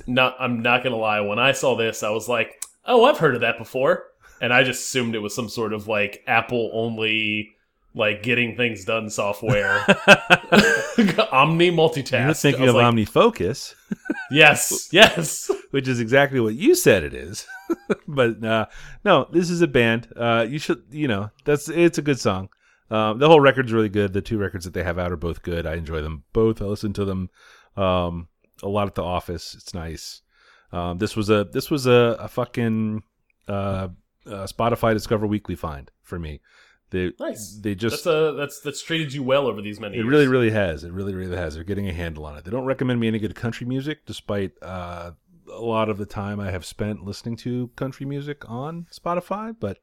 not. 0.06 0.36
I'm 0.38 0.60
not 0.62 0.84
gonna 0.84 0.96
lie. 0.96 1.20
When 1.20 1.38
I 1.38 1.52
saw 1.52 1.74
this, 1.76 2.02
I 2.02 2.10
was 2.10 2.28
like, 2.28 2.62
"Oh, 2.84 3.04
I've 3.04 3.18
heard 3.18 3.34
of 3.34 3.40
that 3.42 3.58
before," 3.58 4.04
and 4.40 4.52
I 4.52 4.62
just 4.62 4.84
assumed 4.84 5.14
it 5.14 5.20
was 5.20 5.34
some 5.34 5.48
sort 5.48 5.72
of 5.72 5.88
like 5.88 6.22
Apple 6.26 6.70
only, 6.72 7.50
like 7.94 8.22
getting 8.22 8.56
things 8.56 8.84
done 8.84 9.10
software. 9.10 9.84
Omni 11.32 11.70
multitask. 11.70 12.24
You're 12.24 12.34
thinking 12.34 12.68
of 12.68 12.74
like, 12.74 12.84
OmniFocus, 12.94 13.74
Yes, 14.30 14.88
yes. 14.92 15.50
which 15.70 15.88
is 15.88 16.00
exactly 16.00 16.40
what 16.40 16.54
you 16.54 16.74
said 16.74 17.04
it 17.04 17.14
is. 17.14 17.46
but 18.06 18.42
uh, 18.44 18.66
no, 19.04 19.26
this 19.32 19.50
is 19.50 19.62
a 19.62 19.66
band. 19.66 20.08
Uh, 20.16 20.46
you 20.48 20.58
should, 20.58 20.82
you 20.90 21.08
know, 21.08 21.30
that's 21.44 21.68
it's 21.68 21.98
a 21.98 22.02
good 22.02 22.20
song. 22.20 22.48
Um, 22.90 23.18
the 23.18 23.28
whole 23.28 23.40
record's 23.40 23.72
really 23.72 23.88
good. 23.88 24.12
The 24.12 24.20
two 24.20 24.36
records 24.36 24.66
that 24.66 24.74
they 24.74 24.82
have 24.82 24.98
out 24.98 25.12
are 25.12 25.16
both 25.16 25.42
good. 25.42 25.66
I 25.66 25.74
enjoy 25.74 26.02
them 26.02 26.24
both. 26.34 26.60
I 26.60 26.66
listen 26.66 26.92
to 26.94 27.04
them 27.06 27.30
um, 27.76 28.28
a 28.62 28.68
lot 28.68 28.86
at 28.86 28.94
the 28.94 29.02
office. 29.02 29.54
It's 29.54 29.72
nice. 29.72 30.20
Um, 30.72 30.98
this 30.98 31.16
was 31.16 31.30
a 31.30 31.44
this 31.44 31.70
was 31.70 31.86
a, 31.86 32.16
a 32.18 32.28
fucking 32.28 33.02
uh, 33.48 33.88
uh, 34.26 34.46
Spotify 34.46 34.94
Discover 34.94 35.26
Weekly 35.26 35.54
find 35.54 35.90
for 36.02 36.18
me. 36.18 36.40
They 36.90 37.12
Nice. 37.18 37.58
they 37.62 37.74
just 37.74 38.04
That's 38.04 38.06
a 38.06 38.34
that's 38.36 38.60
that's 38.60 38.82
treated 38.82 39.12
you 39.12 39.22
well 39.22 39.46
over 39.46 39.62
these 39.62 39.80
many. 39.80 39.96
Years. 39.96 40.04
It 40.04 40.06
years. 40.06 40.12
really, 40.12 40.28
really 40.28 40.50
has. 40.50 40.84
It 40.84 40.92
really, 40.92 41.14
really 41.14 41.36
has. 41.36 41.54
They're 41.54 41.64
getting 41.64 41.88
a 41.88 41.92
handle 41.92 42.26
on 42.26 42.36
it. 42.36 42.44
They 42.44 42.50
don't 42.50 42.66
recommend 42.66 43.00
me 43.00 43.08
any 43.08 43.18
good 43.18 43.34
country 43.34 43.66
music, 43.66 44.04
despite 44.06 44.52
uh, 44.62 45.12
a 45.50 45.60
lot 45.60 45.88
of 45.88 45.98
the 45.98 46.06
time 46.06 46.38
I 46.38 46.50
have 46.50 46.64
spent 46.64 47.04
listening 47.04 47.36
to 47.38 47.68
country 47.76 48.06
music 48.06 48.48
on 48.48 48.86
Spotify. 48.92 49.54
But 49.58 49.78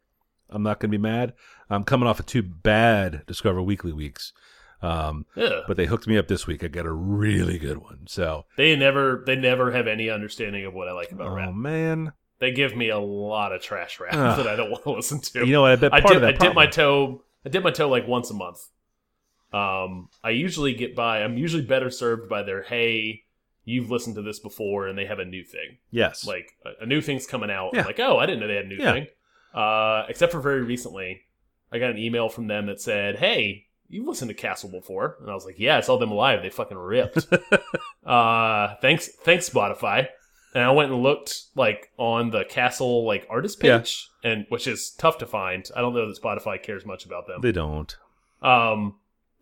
I'm 0.49 0.63
not 0.63 0.79
going 0.79 0.91
to 0.91 0.97
be 0.97 1.01
mad. 1.01 1.33
I'm 1.69 1.83
coming 1.83 2.07
off 2.07 2.19
of 2.19 2.25
two 2.25 2.43
bad 2.43 3.23
Discover 3.25 3.61
Weekly 3.63 3.93
weeks, 3.93 4.31
um, 4.81 5.25
Yeah. 5.35 5.61
but 5.67 5.77
they 5.77 5.85
hooked 5.85 6.07
me 6.07 6.17
up 6.17 6.27
this 6.27 6.47
week. 6.47 6.63
I 6.63 6.67
got 6.67 6.85
a 6.85 6.91
really 6.91 7.57
good 7.59 7.77
one. 7.79 8.05
So, 8.07 8.45
They 8.57 8.75
never 8.75 9.23
they 9.25 9.35
never 9.35 9.71
have 9.71 9.87
any 9.87 10.09
understanding 10.09 10.65
of 10.65 10.73
what 10.73 10.87
I 10.87 10.93
like 10.93 11.11
about 11.11 11.27
oh 11.27 11.35
rap. 11.35 11.53
man, 11.53 12.13
They 12.39 12.51
give 12.51 12.75
me 12.75 12.89
a 12.89 12.99
lot 12.99 13.51
of 13.51 13.61
trash 13.61 13.99
rap 13.99 14.13
Ugh. 14.13 14.37
that 14.37 14.47
I 14.47 14.55
don't 14.55 14.71
want 14.71 14.83
to 14.83 14.91
listen 14.91 15.19
to. 15.21 15.45
you 15.45 15.51
know 15.51 15.61
what? 15.61 15.71
I 15.71 15.75
bet 15.75 15.93
I 15.93 15.99
dip, 15.99 16.23
I 16.23 16.31
dip 16.31 16.53
my 16.55 16.67
toe. 16.67 17.23
I 17.45 17.49
dip 17.49 17.63
my 17.63 17.71
toe 17.71 17.89
like 17.89 18.07
once 18.07 18.29
a 18.29 18.33
month. 18.33 18.59
Um, 19.51 20.09
I 20.23 20.29
usually 20.29 20.73
get 20.73 20.95
by. 20.95 21.23
I'm 21.23 21.37
usually 21.37 21.63
better 21.63 21.89
served 21.89 22.29
by 22.29 22.43
their 22.43 22.61
hey, 22.63 23.23
you've 23.65 23.89
listened 23.89 24.15
to 24.17 24.21
this 24.21 24.39
before, 24.39 24.87
and 24.87 24.97
they 24.97 25.05
have 25.05 25.19
a 25.19 25.25
new 25.25 25.43
thing. 25.43 25.77
yes, 25.91 26.25
Like 26.25 26.51
a, 26.65 26.83
a 26.83 26.85
new 26.85 27.01
thing's 27.01 27.25
coming 27.25 27.49
out. 27.49 27.71
Yeah. 27.73 27.85
Like 27.85 27.99
oh, 27.99 28.17
I 28.17 28.25
didn't 28.25 28.41
know 28.41 28.47
they 28.47 28.55
had 28.55 28.65
a 28.65 28.69
new 28.69 28.77
Yeah. 28.77 28.91
thing. 28.93 29.07
Uh, 29.53 30.05
except 30.07 30.31
for 30.31 30.39
very 30.39 30.61
recently, 30.61 31.21
I 31.71 31.79
got 31.79 31.89
an 31.89 31.97
email 31.97 32.29
from 32.29 32.45
them 32.47 32.67
that 32.67 32.79
said, 32.79 33.15
"Hey, 33.17 33.65
you've 33.89 34.07
listened 34.07 34.29
to 34.29 34.35
Castle 34.35 34.69
before," 34.69 35.17
and 35.21 35.29
I 35.29 35.33
was 35.33 35.45
like, 35.45 35.59
"Yeah, 35.59 35.77
I 35.77 35.81
saw 35.81 35.97
them 35.97 36.11
live. 36.11 36.41
They 36.41 36.49
fucking 36.49 36.77
ripped." 36.77 37.27
uh, 38.05 38.75
thanks, 38.81 39.07
thanks 39.23 39.49
Spotify. 39.49 40.07
And 40.55 40.63
I 40.63 40.71
went 40.71 40.91
and 40.91 41.03
looked 41.03 41.43
like 41.55 41.91
on 41.97 42.31
the 42.31 42.43
Castle 42.43 43.05
like 43.05 43.27
artist 43.29 43.63
Yeah. 43.63 43.79
page, 43.79 44.07
and 44.23 44.45
which 44.49 44.65
is 44.67 44.89
tough 44.91 45.17
to 45.19 45.25
find. 45.27 45.69
I 45.75 45.81
don't 45.81 45.93
know 45.93 46.07
that 46.07 46.19
Spotify 46.21 46.61
cares 46.61 46.85
much 46.85 47.05
about 47.05 47.27
them. 47.27 47.41
they 47.41 47.51
don't. 47.51 47.95
Um, 48.41 48.95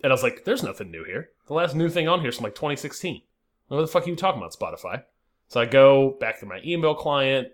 and 0.04 0.12
I 0.12 0.14
was 0.14 0.24
like, 0.24 0.44
"There's 0.44 0.64
nothing 0.64 0.92
new 0.92 1.04
here. 1.06 1.30
The 1.48 1.54
last 1.54 1.76
new 1.76 1.88
thing 1.90 2.08
on 2.08 2.20
here 2.20 2.30
is 2.30 2.36
from 2.36 2.44
like 2.44 2.56
2016. 2.56 3.22
What 3.70 3.80
the 3.82 3.88
fuck 3.88 4.06
are 4.06 4.10
you 4.10 4.16
talking 4.16 4.42
about, 4.42 4.54
Spotify?" 4.54 5.04
So 5.48 5.62
I 5.62 5.66
go 5.66 6.18
back 6.20 6.40
to 6.42 6.46
my 6.46 6.60
email 6.66 6.94
client, 6.94 7.50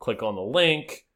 click 0.00 0.22
on 0.22 0.34
the 0.34 0.42
link, 0.42 1.06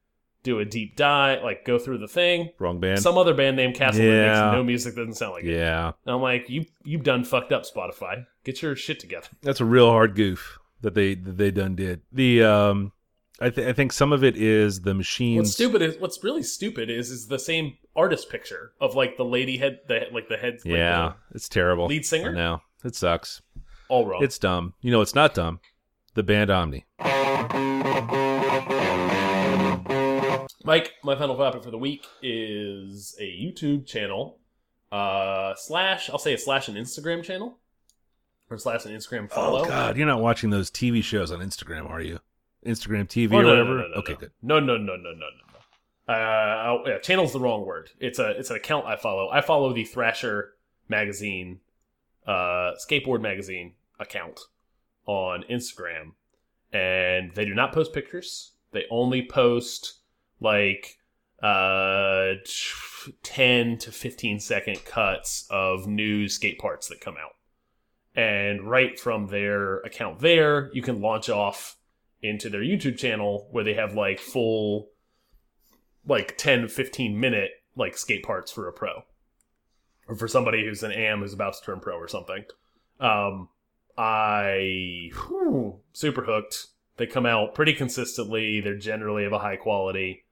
do 0.42 0.59
a 0.59 0.64
deep 0.64 0.96
dive, 0.96 1.42
like 1.42 1.64
go 1.64 1.78
through 1.78 1.98
the 1.98 2.09
thing. 2.09 2.50
Wrong 2.59 2.81
band. 2.81 3.00
Some 3.00 3.16
other 3.18 3.35
band 3.35 3.57
named 3.57 3.74
Castle 3.74 4.05
that 4.05 4.26
makes 4.28 4.55
no 4.57 4.62
music 4.64 4.96
doesn't 4.96 5.14
sound 5.14 5.33
like 5.35 5.44
it. 5.44 5.57
yeah, 5.57 5.92
I'm 6.07 6.20
like, 6.20 6.48
you 6.50 6.64
you've 6.85 7.05
done 7.05 7.24
fucked 7.24 7.52
up, 7.52 7.64
Spotify. 7.64 8.26
Get 8.44 8.61
your 8.62 8.74
shit 8.76 8.98
together. 9.00 9.28
that's 9.42 9.61
a 9.61 9.64
real 9.64 9.88
hard 9.90 10.14
goof 10.14 10.59
that 10.81 10.94
they 10.94 11.14
that 11.14 11.37
they 11.38 11.50
done 11.50 11.74
did. 11.76 12.00
The 12.12 12.42
um, 12.42 12.92
I, 13.40 13.50
th- 13.50 13.66
I 13.68 13.72
think 13.72 13.92
some 13.92 14.12
of 14.12 14.22
it 14.24 14.37
is 14.37 14.81
the 14.83 14.94
machines. 14.94 15.38
What's 15.38 15.52
stupid 15.52 15.83
is 15.83 15.96
what's 15.98 16.22
really 16.24 16.42
stupid 16.42 16.90
is 16.90 17.11
is 17.11 17.28
the 17.28 17.38
same 17.38 17.76
artist 17.94 18.31
picture 18.31 18.72
of 18.81 18.94
like 18.94 19.16
the 19.16 19.24
lady 19.24 19.59
head, 19.59 19.81
the 19.88 20.07
like 20.12 20.28
the 20.28 20.37
head, 20.37 20.55
like, 20.64 20.74
Yeah, 20.74 21.12
it's 21.35 21.48
terrible. 21.48 21.87
lead 21.87 22.05
singer? 22.05 22.33
No, 22.33 22.62
it 22.85 22.94
sucks. 22.96 23.42
all 23.88 24.07
wrong. 24.07 24.22
It's 24.24 24.38
dumb. 24.38 24.74
You 24.81 24.90
know, 24.90 25.00
it's 25.02 25.14
not 25.14 25.35
dumb. 25.35 25.61
The 26.14 26.22
band 26.22 26.50
Omni. 26.50 26.85
Mike, 30.64 30.92
my 31.03 31.16
final 31.16 31.37
topic 31.37 31.62
for 31.62 31.70
the 31.70 31.79
week 31.79 32.07
is 32.22 33.16
a 33.20 33.25
YouTube 33.25 33.87
channel, 33.87 34.38
uh, 34.90 35.55
slash, 35.57 36.09
I'll 36.11 36.18
say 36.18 36.35
a 36.35 36.38
slash 36.38 36.68
an 36.68 36.75
Instagram 36.77 37.22
channel, 37.25 37.59
or 38.51 38.59
slash 38.59 38.85
an 38.85 38.92
Instagram 38.92 39.31
follow. 39.31 39.62
Oh 39.62 39.68
God, 39.68 39.96
you're 39.96 40.07
not 40.07 40.20
watching 40.20 40.51
those 40.51 40.70
TV 40.70 41.03
shows 41.03 41.31
on 41.33 41.40
Instagram, 41.40 41.88
are 41.90 42.01
you? 42.01 42.18
Instagram 42.64 43.09
TV 43.09 43.33
Oh, 43.33 43.38
or 43.38 43.42
no, 43.42 43.48
whatever. 43.48 43.68
no, 43.70 43.83
no, 43.83 43.88
no, 43.88 43.94
okay, 43.96 44.14
good. 44.14 44.31
No, 44.42 44.61
no, 44.61 44.77
no, 44.77 44.94
no, 44.96 45.11
no, 45.11 45.12
no, 45.12 45.27
no. 46.07 46.14
Uh, 46.14 46.64
oh, 46.66 46.83
yeah, 46.87 46.98
channel's 46.98 47.33
the 47.33 47.40
wrong 47.40 47.64
word. 47.66 47.90
It's 47.98 48.18
a 48.18 48.31
it's 48.31 48.51
an 48.51 48.57
account 48.57 48.87
I 48.87 48.96
follow. 48.96 49.29
I 49.31 49.40
follow 49.40 49.72
the 49.72 49.85
Thrasher 49.85 50.55
magazine, 50.88 51.61
uh, 52.27 52.72
skateboard 52.88 53.20
magazine 53.20 53.75
account 53.98 54.40
on 55.07 55.44
Instagram, 55.51 56.12
and 56.72 57.33
they 57.35 57.44
do 57.44 57.55
not 57.55 57.72
post 57.72 57.92
pictures. 57.92 58.53
They 58.72 58.85
only 58.90 59.22
post 59.27 60.01
like 60.42 60.98
uh 61.42 62.35
10 63.22 63.78
to 63.78 63.90
15 63.90 64.38
second 64.38 64.85
cuts 64.85 65.46
of 65.50 65.87
new 65.87 66.28
skate 66.28 66.59
parts 66.59 66.88
that 66.88 67.00
come 67.00 67.16
out. 67.16 67.33
And 68.14 68.68
right 68.68 68.98
from 68.98 69.28
their 69.28 69.78
account 69.78 70.20
there 70.20 70.70
you 70.72 70.83
can 70.83 71.00
launch 71.00 71.28
off 71.28 71.76
into 72.22 72.48
their 72.48 72.61
youtube 72.61 72.96
channel 72.96 73.48
where 73.50 73.64
they 73.64 73.74
have 73.74 73.94
like 73.94 74.20
full 74.20 74.90
like 76.07 76.37
10 76.38 76.68
15 76.68 77.18
minute 77.18 77.50
like 77.74 77.96
skate 77.96 78.22
parts 78.22 78.52
for 78.52 78.68
a 78.68 78.72
pro. 78.72 79.02
Or 80.07 80.14
for 80.14 80.28
somebody 80.28 80.64
who's 80.64 80.83
an 80.83 80.92
am 80.92 81.20
who's 81.20 81.33
about 81.33 81.55
to 81.55 81.64
turn 81.64 81.81
pro 81.81 81.96
or 81.96 82.09
something. 82.09 82.44
Um 83.00 83.48
i 83.98 85.10
whew, 85.12 85.81
super 85.92 86.23
hooked. 86.23 86.67
They 86.98 87.06
come 87.06 87.27
out 87.27 87.54
pretty 87.54 87.73
consistently. 87.73 88.60
They're 88.60 88.77
generally 88.77 89.25
of 89.25 89.33
a 89.33 89.38
high 89.38 89.56
quality 89.56 90.25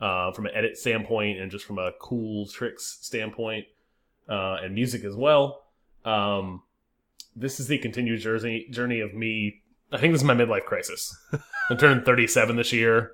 uh, 0.00 0.32
from 0.32 0.46
an 0.46 0.52
edit 0.54 0.76
standpoint 0.76 1.38
and 1.38 1.50
just 1.50 1.64
from 1.64 1.78
a 1.78 1.92
cool 2.00 2.46
tricks 2.46 2.98
standpoint 3.02 3.66
uh, 4.28 4.58
and 4.62 4.74
music 4.74 5.04
as 5.04 5.14
well. 5.14 5.64
Um, 6.04 6.62
this 7.36 7.60
is 7.60 7.68
the 7.68 7.78
continued 7.78 8.20
journey 8.20 8.66
journey 8.70 9.00
of 9.00 9.14
me. 9.14 9.62
I 9.92 9.98
think 9.98 10.12
this 10.12 10.22
is 10.22 10.26
my 10.26 10.34
midlife 10.34 10.64
crisis. 10.64 11.16
I 11.70 11.74
turned 11.74 12.04
37 12.04 12.56
this 12.56 12.72
year. 12.72 13.12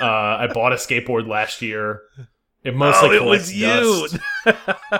Uh, 0.00 0.06
I 0.06 0.48
bought 0.52 0.72
a 0.72 0.76
skateboard 0.76 1.28
last 1.28 1.62
year. 1.62 2.02
It 2.64 2.76
mostly 2.76 3.10
oh, 3.10 3.12
it 3.12 3.24
was 3.24 3.52
you. 3.52 4.08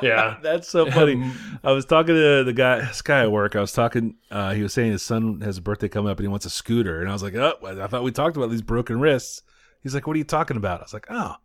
Yeah. 0.03 0.39
that's 0.43 0.69
so 0.69 0.91
funny. 0.91 1.33
I 1.63 1.73
was 1.73 1.85
talking 1.85 2.15
to 2.15 2.45
the 2.45 2.53
guy, 2.53 2.81
this 2.81 3.03
guy 3.03 3.23
at 3.23 3.31
work. 3.31 3.55
I 3.55 3.61
was 3.61 3.73
talking. 3.73 4.17
Uh, 4.31 4.53
he 4.53 4.63
was 4.63 4.73
saying 4.73 4.93
his 4.93 5.03
son 5.03 5.41
has 5.43 5.59
a 5.59 5.63
birthday 5.63 5.89
coming 5.89 6.11
up 6.11 6.19
and 6.19 6.25
he 6.25 6.29
wants 6.29 6.47
a 6.47 6.51
scooter. 6.51 7.01
And 7.01 7.09
I 7.09 7.13
was 7.13 7.23
like, 7.23 7.35
oh, 7.35 7.55
I 7.65 7.87
thought 7.87 8.03
we 8.03 8.11
talked 8.11 8.37
about 8.37 8.51
these 8.51 8.63
broken 8.63 9.01
wrists. 9.01 9.43
He's 9.83 9.95
like, 9.95 10.07
what 10.07 10.15
are 10.15 10.19
you 10.19 10.25
talking 10.25 10.57
about? 10.57 10.81
I 10.81 10.85
was 10.85 10.95
like, 10.95 11.07
oh, 11.11 11.37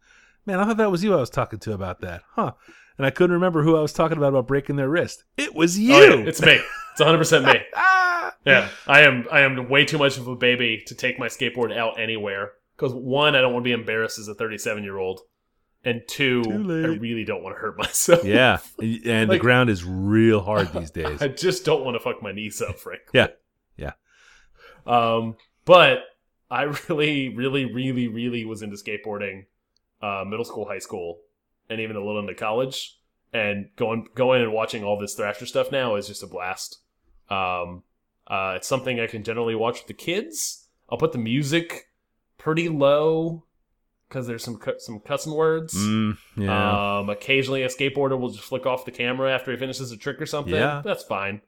Man, 0.47 0.61
I 0.61 0.65
thought 0.65 0.77
that 0.77 0.89
was 0.89 1.03
you 1.03 1.13
I 1.13 1.17
was 1.17 1.29
talking 1.29 1.59
to 1.59 1.73
about 1.73 1.99
that, 2.01 2.23
huh? 2.35 2.53
And 2.97 3.05
I 3.05 3.09
couldn't 3.09 3.33
remember 3.33 3.63
who 3.63 3.75
I 3.75 3.81
was 3.81 3.91
talking 3.91 4.17
about 4.17 4.29
about 4.29 4.47
breaking 4.47 4.77
their 4.77 4.89
wrist. 4.89 5.25
It 5.35 5.53
was 5.53 5.77
you. 5.77 5.93
Oh, 5.93 6.01
yeah, 6.01 6.25
it's 6.25 6.41
me. 6.41 6.53
It's 6.91 6.99
100 7.01 7.17
percent 7.17 7.45
me. 7.45 7.59
ah! 7.75 8.33
Yeah, 8.45 8.69
I 8.88 9.01
am. 9.01 9.27
I 9.29 9.41
am 9.41 9.67
way 9.67 9.83
too 9.83 9.97
much 9.97 10.17
of 10.17 10.27
a 10.29 10.35
baby 10.38 10.83
to 10.88 10.95
take 10.95 11.19
my 11.19 11.27
skateboard 11.27 11.77
out 11.77 11.99
anywhere. 11.99 12.53
Because 12.75 12.93
one, 12.93 13.35
I 13.35 13.41
don't 13.41 13.51
want 13.51 13.65
to 13.65 13.67
be 13.67 13.73
embarrassed 13.73 14.19
as 14.19 14.29
a 14.29 14.33
37 14.33 14.83
year 14.83 14.97
old, 14.97 15.19
and 15.83 16.01
two, 16.07 16.43
I 16.47 16.95
really 16.97 17.25
don't 17.25 17.43
want 17.43 17.55
to 17.55 17.59
hurt 17.59 17.77
myself. 17.77 18.23
Yeah, 18.23 18.59
and 18.79 19.29
the 19.29 19.39
ground 19.39 19.69
is 19.69 19.83
real 19.83 20.39
hard 20.39 20.71
these 20.71 20.91
days. 20.91 21.21
I 21.21 21.27
just 21.27 21.65
don't 21.65 21.83
want 21.83 21.95
to 21.95 21.99
fuck 21.99 22.23
my 22.23 22.31
knees 22.31 22.61
up, 22.61 22.79
frankly. 22.79 23.09
Yeah. 23.13 23.27
Yeah. 23.75 23.91
Um, 24.85 25.35
but 25.65 25.99
I 26.50 26.64
really, 26.89 27.36
really, 27.36 27.66
really, 27.66 28.08
really 28.08 28.45
was 28.45 28.62
into 28.62 28.78
skateboarding, 28.78 29.45
uh, 30.02 30.24
middle 30.26 30.45
school, 30.45 30.66
high 30.68 30.80
school, 30.80 31.20
and 31.70 31.80
even 31.80 31.95
a 31.95 32.00
little 32.00 32.20
into 32.20 32.36
college. 32.36 32.98
And 33.34 33.70
going, 33.76 34.08
going 34.16 34.41
and 34.41 34.54
watching 34.54 34.84
all 34.84 34.98
this 34.98 35.14
Thrasher 35.14 35.45
stuff 35.45 35.72
now 35.72 35.95
is 35.95 36.08
just 36.08 36.24
a 36.24 36.28
blast. 36.28 36.80
Um, 37.30 37.84
uh, 38.26 38.54
it's 38.56 38.68
something 38.68 39.00
I 39.00 39.08
can 39.08 39.24
generally 39.24 39.56
watch 39.56 39.80
with 39.80 39.88
the 39.88 39.93
kids. 39.93 40.68
I'll 40.89 40.98
put 40.98 41.12
the 41.12 41.18
music 41.18 41.89
pretty 42.38 42.70
low 42.70 43.43
because 44.08 44.28
there's 44.28 44.43
some 44.43 44.58
cu- 44.58 44.80
some 44.80 45.00
cussing 45.02 45.34
words. 45.34 45.74
Mm, 45.76 46.18
yeah. 46.38 47.00
Um, 47.00 47.10
occasionally, 47.10 47.64
a 47.64 47.68
skateboarder 47.68 48.18
will 48.18 48.30
just 48.30 48.45
flick 48.45 48.66
off 48.66 48.86
the 48.86 48.91
camera 48.91 49.34
after 49.34 49.52
he 49.52 49.58
finishes 49.58 49.91
a 49.91 49.98
trick 49.98 50.22
or 50.22 50.26
something. 50.26 50.54
Yeah. 50.54 50.82
that's 50.84 51.04
fine. 51.04 51.41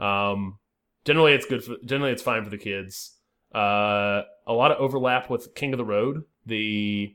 Um, 0.00 0.58
generally, 1.04 1.32
it's 1.32 1.46
good. 1.46 1.62
For, 1.62 1.76
generally, 1.84 2.12
it's 2.12 2.22
fine 2.22 2.42
for 2.44 2.50
the 2.50 2.58
kids. 2.58 3.17
Uh, 3.54 4.22
a 4.46 4.52
lot 4.52 4.70
of 4.70 4.78
overlap 4.78 5.30
with 5.30 5.54
King 5.54 5.72
of 5.72 5.78
the 5.78 5.84
Road, 5.84 6.24
the 6.46 7.14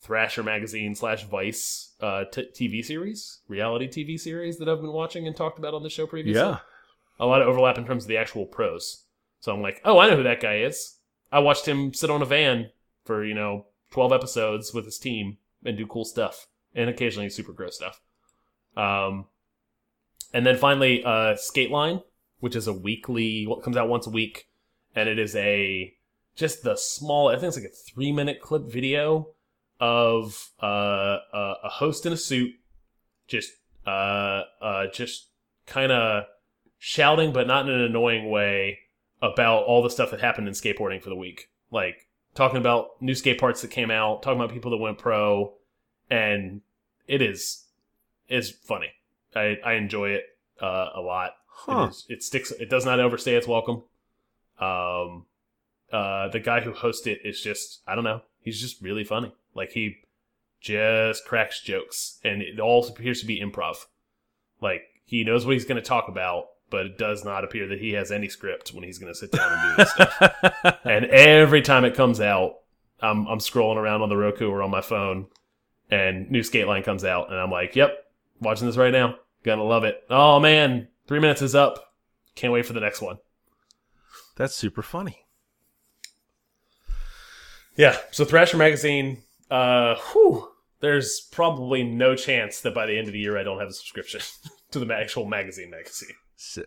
Thrasher 0.00 0.42
magazine 0.42 0.94
slash 0.94 1.24
Vice 1.24 1.94
uh, 2.00 2.24
t- 2.24 2.48
TV 2.54 2.84
series, 2.84 3.40
reality 3.48 3.88
TV 3.88 4.18
series 4.18 4.58
that 4.58 4.68
I've 4.68 4.80
been 4.80 4.92
watching 4.92 5.26
and 5.26 5.34
talked 5.34 5.58
about 5.58 5.74
on 5.74 5.82
the 5.82 5.90
show 5.90 6.06
previously. 6.06 6.40
yeah. 6.40 6.58
a 7.18 7.26
lot 7.26 7.40
of 7.42 7.48
overlap 7.48 7.78
in 7.78 7.86
terms 7.86 8.04
of 8.04 8.08
the 8.08 8.18
actual 8.18 8.46
pros. 8.46 9.04
So 9.40 9.52
I'm 9.52 9.62
like, 9.62 9.80
oh, 9.84 9.98
I 9.98 10.08
know 10.08 10.16
who 10.16 10.22
that 10.22 10.40
guy 10.40 10.58
is. 10.58 10.98
I 11.32 11.38
watched 11.40 11.66
him 11.66 11.92
sit 11.92 12.10
on 12.10 12.22
a 12.22 12.26
van 12.26 12.70
for 13.04 13.24
you 13.24 13.34
know 13.34 13.66
12 13.90 14.12
episodes 14.12 14.72
with 14.72 14.84
his 14.84 14.98
team 14.98 15.38
and 15.64 15.76
do 15.76 15.86
cool 15.86 16.04
stuff, 16.04 16.46
and 16.74 16.90
occasionally 16.90 17.30
super 17.30 17.52
gross 17.52 17.76
stuff. 17.76 18.00
Um, 18.76 19.26
and 20.32 20.44
then 20.44 20.56
finally, 20.56 21.02
uh, 21.04 21.36
Skate 21.36 21.70
Line, 21.70 22.00
which 22.40 22.56
is 22.56 22.66
a 22.66 22.72
weekly, 22.72 23.46
what 23.46 23.62
comes 23.62 23.76
out 23.76 23.88
once 23.88 24.06
a 24.06 24.10
week, 24.10 24.48
and 24.94 25.08
it 25.08 25.18
is 25.18 25.34
a 25.36 25.94
just 26.36 26.62
the 26.62 26.76
small, 26.76 27.28
I 27.28 27.34
think 27.34 27.44
it's 27.48 27.56
like 27.56 27.66
a 27.66 27.92
three 27.92 28.12
minute 28.12 28.40
clip 28.40 28.64
video 28.64 29.28
of 29.80 30.50
uh, 30.62 31.18
a, 31.32 31.54
a 31.64 31.68
host 31.68 32.06
in 32.06 32.12
a 32.12 32.16
suit, 32.16 32.52
just 33.26 33.52
uh, 33.86 34.42
uh, 34.60 34.86
just 34.92 35.28
kind 35.66 35.92
of 35.92 36.24
shouting, 36.78 37.32
but 37.32 37.46
not 37.46 37.68
in 37.68 37.74
an 37.74 37.80
annoying 37.82 38.30
way, 38.30 38.78
about 39.22 39.64
all 39.64 39.82
the 39.82 39.90
stuff 39.90 40.10
that 40.10 40.20
happened 40.20 40.48
in 40.48 40.54
skateboarding 40.54 41.02
for 41.02 41.08
the 41.08 41.16
week. 41.16 41.48
Like 41.70 42.08
talking 42.34 42.58
about 42.58 43.00
new 43.00 43.14
skate 43.14 43.38
parts 43.38 43.62
that 43.62 43.70
came 43.70 43.90
out, 43.90 44.22
talking 44.22 44.40
about 44.40 44.52
people 44.52 44.70
that 44.72 44.78
went 44.78 44.98
pro, 44.98 45.54
and 46.10 46.60
it 47.06 47.22
is 47.22 47.64
is 48.28 48.50
funny. 48.50 48.90
I 49.34 49.58
I 49.64 49.74
enjoy 49.74 50.10
it 50.10 50.24
uh, 50.60 50.90
a 50.94 51.00
lot. 51.00 51.32
Huh. 51.48 51.84
It, 51.84 51.90
is, 51.90 52.06
it 52.08 52.22
sticks. 52.22 52.50
It 52.52 52.68
does 52.68 52.84
not 52.84 53.00
overstay 53.00 53.34
its 53.34 53.46
welcome. 53.46 53.82
Um, 54.60 55.26
uh, 55.92 56.28
the 56.28 56.40
guy 56.40 56.60
who 56.60 56.72
hosts 56.72 57.06
it 57.06 57.20
is 57.24 57.40
just 57.40 57.82
I 57.86 57.94
don't 57.94 58.04
know. 58.04 58.22
He's 58.40 58.60
just 58.60 58.82
really 58.82 59.04
funny. 59.04 59.32
Like 59.54 59.70
he 59.72 59.98
just 60.60 61.24
cracks 61.24 61.60
jokes, 61.60 62.18
and 62.24 62.42
it 62.42 62.58
all 62.58 62.86
appears 62.86 63.20
to 63.20 63.26
be 63.26 63.40
improv. 63.40 63.76
Like 64.60 64.82
he 65.04 65.24
knows 65.24 65.44
what 65.44 65.52
he's 65.52 65.64
going 65.64 65.80
to 65.80 65.86
talk 65.86 66.08
about, 66.08 66.46
but 66.70 66.86
it 66.86 66.98
does 66.98 67.24
not 67.24 67.44
appear 67.44 67.68
that 67.68 67.80
he 67.80 67.92
has 67.92 68.10
any 68.10 68.28
script 68.28 68.72
when 68.72 68.82
he's 68.82 68.98
going 68.98 69.12
to 69.12 69.18
sit 69.18 69.30
down 69.30 69.52
and 69.52 69.76
do 69.76 69.82
this 69.82 69.92
stuff. 69.92 70.80
And 70.84 71.06
every 71.06 71.62
time 71.62 71.84
it 71.84 71.94
comes 71.94 72.20
out, 72.20 72.56
I'm 73.00 73.26
I'm 73.26 73.38
scrolling 73.38 73.76
around 73.76 74.02
on 74.02 74.08
the 74.08 74.16
Roku 74.16 74.48
or 74.48 74.62
on 74.62 74.70
my 74.70 74.80
phone, 74.80 75.26
and 75.90 76.30
new 76.30 76.42
skate 76.42 76.66
line 76.66 76.82
comes 76.82 77.04
out, 77.04 77.30
and 77.30 77.38
I'm 77.38 77.50
like, 77.50 77.76
"Yep, 77.76 77.96
watching 78.40 78.66
this 78.66 78.76
right 78.76 78.92
now. 78.92 79.16
Gonna 79.44 79.64
love 79.64 79.84
it." 79.84 80.02
Oh 80.10 80.40
man, 80.40 80.88
three 81.06 81.20
minutes 81.20 81.42
is 81.42 81.54
up. 81.54 81.92
Can't 82.34 82.52
wait 82.52 82.66
for 82.66 82.72
the 82.72 82.80
next 82.80 83.00
one. 83.00 83.18
That's 84.36 84.54
super 84.54 84.82
funny. 84.82 85.26
Yeah. 87.76 87.96
So 88.10 88.24
Thrasher 88.24 88.56
magazine. 88.56 89.22
Uh, 89.50 89.96
whew, 90.12 90.48
there's 90.80 91.20
probably 91.32 91.82
no 91.82 92.14
chance 92.16 92.60
that 92.60 92.74
by 92.74 92.86
the 92.86 92.96
end 92.98 93.06
of 93.06 93.12
the 93.12 93.18
year 93.18 93.38
I 93.38 93.42
don't 93.42 93.58
have 93.60 93.68
a 93.68 93.72
subscription 93.72 94.20
to 94.70 94.78
the 94.78 94.92
actual 94.94 95.26
magazine 95.26 95.70
magazine. 95.70 96.10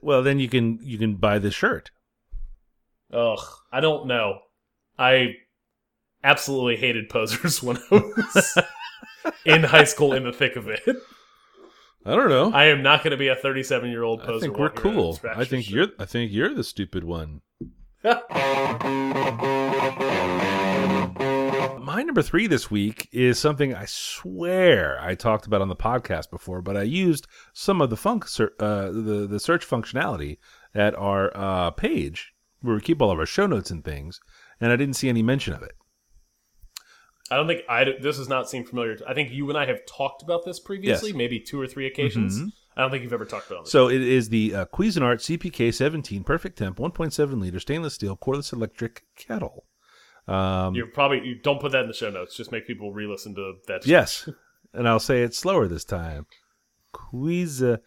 Well, 0.02 0.24
then 0.24 0.40
you 0.40 0.48
can 0.50 0.80
you 0.82 0.98
can 0.98 1.16
buy 1.16 1.40
the 1.40 1.52
shirt. 1.52 1.92
Ugh, 3.12 3.40
I 3.72 3.80
don't 3.80 4.08
know. 4.08 4.40
I 4.98 5.36
absolutely 6.24 6.78
hated 6.78 7.10
posers 7.10 7.62
when 7.64 7.78
I 7.78 7.82
was 7.92 8.58
in 9.46 9.64
high 9.64 9.84
school 9.84 10.14
in 10.14 10.24
the 10.24 10.34
thick 10.34 10.56
of 10.56 10.68
it. 10.68 10.82
I 12.06 12.16
don't 12.16 12.30
know. 12.30 12.52
I 12.54 12.66
am 12.66 12.82
not 12.82 13.04
going 13.04 13.12
to 13.12 13.18
be 13.18 13.28
a 13.28 13.36
37 13.36 13.90
year 13.90 14.04
old 14.04 14.22
I 14.22 14.26
poser. 14.26 14.40
think 14.46 14.58
we're 14.58 14.68
walking 14.68 14.86
around 14.86 14.96
in 14.96 15.02
cool. 15.02 15.20
I 15.36 15.46
think 15.46 15.66
shirt. 15.66 15.74
you're 15.74 15.88
I 16.00 16.06
think 16.06 16.32
you're 16.32 16.54
the 16.54 16.64
stupid 16.64 17.04
one. 17.04 17.42
My 21.80 22.04
number 22.06 22.22
three 22.22 22.46
this 22.48 22.70
week 22.70 23.10
is 23.12 23.40
something 23.40 23.74
I 23.74 23.86
swear 23.88 25.00
I 25.02 25.16
talked 25.16 25.48
about 25.48 25.62
on 25.62 25.70
the 25.70 25.76
podcast 25.76 26.30
before, 26.30 26.62
but 26.62 26.78
I 26.78 26.84
used 26.84 27.26
some 27.54 27.82
of 27.82 27.90
the 27.90 27.98
funk 27.98 28.28
ser- 28.28 28.54
uh, 28.60 28.92
the 28.92 29.26
the 29.30 29.40
search 29.40 29.68
functionality 29.68 30.38
at 30.76 30.94
our 30.96 31.32
uh, 31.36 31.72
page 31.72 32.34
where 32.62 32.76
we 32.76 32.82
keep 32.82 33.02
all 33.02 33.10
of 33.12 33.18
our 33.20 33.26
show 33.26 33.48
notes 33.48 33.72
and 33.72 33.84
things, 33.84 34.20
and 34.62 34.72
I 34.72 34.76
didn't 34.76 34.96
see 34.96 35.10
any 35.10 35.24
mention 35.24 35.54
of 35.54 35.64
it. 35.64 35.74
I 37.32 37.36
don't 37.36 37.48
think 37.48 37.62
I. 37.68 37.84
This 38.00 38.18
does 38.18 38.30
not 38.30 38.48
seem 38.50 38.64
familiar. 38.64 38.98
I 39.08 39.14
think 39.16 39.32
you 39.32 39.50
and 39.50 39.58
I 39.58 39.66
have 39.66 39.80
talked 39.88 40.22
about 40.22 40.46
this 40.46 40.60
previously, 40.60 41.10
Yes. 41.10 41.18
maybe 41.18 41.40
two 41.40 41.60
or 41.60 41.66
three 41.68 41.88
occasions. 41.88 42.40
Mhm. 42.40 42.52
I 42.78 42.82
don't 42.82 42.92
think 42.92 43.04
you've 43.04 43.12
ever 43.14 43.26
talked 43.26 43.48
about 43.50 43.66
it. 43.66 43.70
So 43.70 43.90
it 43.90 44.02
is 44.02 44.30
the 44.30 44.54
uh, 44.54 44.66
Cuisinart 44.68 45.18
CPK 45.18 45.74
17 45.74 46.24
Perfect 46.24 46.60
Temp 46.60 46.78
1.7 46.78 47.42
liter 47.42 47.60
stainless 47.60 47.96
steel 47.96 48.16
cordless 48.16 48.54
electric 48.54 49.04
kettle. 49.16 49.66
Um, 50.28 50.76
you 50.76 50.86
probably 50.86 51.26
you 51.26 51.36
don't 51.42 51.60
put 51.60 51.72
that 51.72 51.82
in 51.82 51.88
the 51.88 51.94
show 51.94 52.12
notes. 52.12 52.36
Just 52.38 52.52
make 52.52 52.68
people 52.68 52.94
re-listen 52.94 53.34
to 53.36 53.56
that. 53.68 53.86
Yes, 53.88 54.30
and 54.74 54.88
I'll 54.88 55.00
say 55.00 55.24
it 55.24 55.34
slower 55.34 55.68
this 55.68 55.84
time. 55.84 56.28
Quiza. 56.94 57.80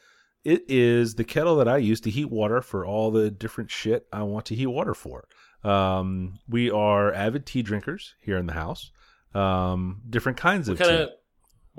It 0.43 0.65
is 0.69 1.17
the 1.17 1.25
kettle 1.25 1.57
that 1.57 1.69
I 1.69 1.77
use 1.77 2.01
to 2.01 2.11
heat 2.11 2.31
water 2.31 2.63
for 2.63 2.85
all 2.87 3.11
the 3.11 3.31
different 3.31 3.71
shit 3.71 4.07
I 4.13 4.23
want 4.23 4.47
to 4.47 4.55
heat 4.55 4.67
water 4.69 4.95
for. 4.95 5.29
Um, 5.63 6.39
we 6.49 6.71
are 6.71 7.13
avid 7.13 7.45
tea 7.45 7.63
drinkers 7.63 8.15
here 8.23 8.39
in 8.39 8.47
the 8.47 8.55
house. 8.55 8.91
Um, 9.35 10.01
different 10.09 10.39
kinds 10.39 10.69
What 10.69 10.81
of 10.81 10.87
kind 10.87 10.97
tea. 10.97 11.03
of 11.05 11.11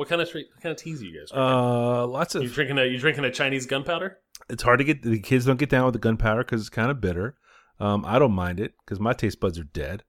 what 0.02 0.10
kind 0.10 0.20
of 0.20 0.34
what 0.34 0.64
kind 0.64 0.72
of 0.72 0.78
teas 0.78 1.00
are 1.00 1.06
you 1.06 1.20
guys? 1.20 1.30
Drinking? 1.30 1.48
uh, 1.48 2.08
lots 2.08 2.34
you 2.34 2.42
of. 2.42 2.54
drinking 2.54 2.80
a 2.80 2.86
you 2.86 2.98
drinking 2.98 3.24
a 3.24 3.30
Chinese 3.30 3.68
gunpowder? 3.68 4.18
It's 4.50 4.64
hard 4.64 4.80
to 4.80 4.84
get 4.84 5.04
the 5.04 5.20
kids 5.20 5.46
don't 5.46 5.60
get 5.60 5.70
down 5.70 5.86
with 5.86 5.94
the 5.94 6.00
gunpowder 6.00 6.44
because 6.44 6.60
it's 6.60 6.72
kind 6.72 6.90
of 6.90 7.00
bitter. 7.00 7.36
Um, 7.80 8.04
I 8.04 8.18
don't 8.18 8.32
mind 8.32 8.60
it 8.60 8.74
because 8.84 9.00
my 9.00 9.14
taste 9.14 9.40
buds 9.40 9.60
are 9.60 9.64
dead, 9.64 10.04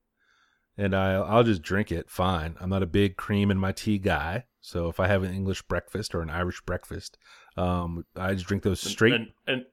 and 0.78 0.96
I 0.96 1.16
I'll 1.16 1.44
just 1.44 1.60
drink 1.60 1.92
it 1.92 2.08
fine. 2.08 2.56
I'm 2.58 2.70
not 2.70 2.82
a 2.82 2.86
big 2.86 3.18
cream 3.18 3.50
in 3.50 3.58
my 3.58 3.70
tea 3.70 3.98
guy, 3.98 4.44
so 4.62 4.88
if 4.88 4.98
I 4.98 5.08
have 5.08 5.24
an 5.24 5.34
English 5.34 5.60
breakfast 5.60 6.14
or 6.14 6.22
an 6.22 6.30
Irish 6.30 6.62
breakfast, 6.62 7.18
um, 7.58 8.06
I 8.16 8.32
just 8.32 8.46
drink 8.46 8.62
those 8.62 8.80
straight. 8.80 9.12
An 9.12 9.32
an, 9.46 9.66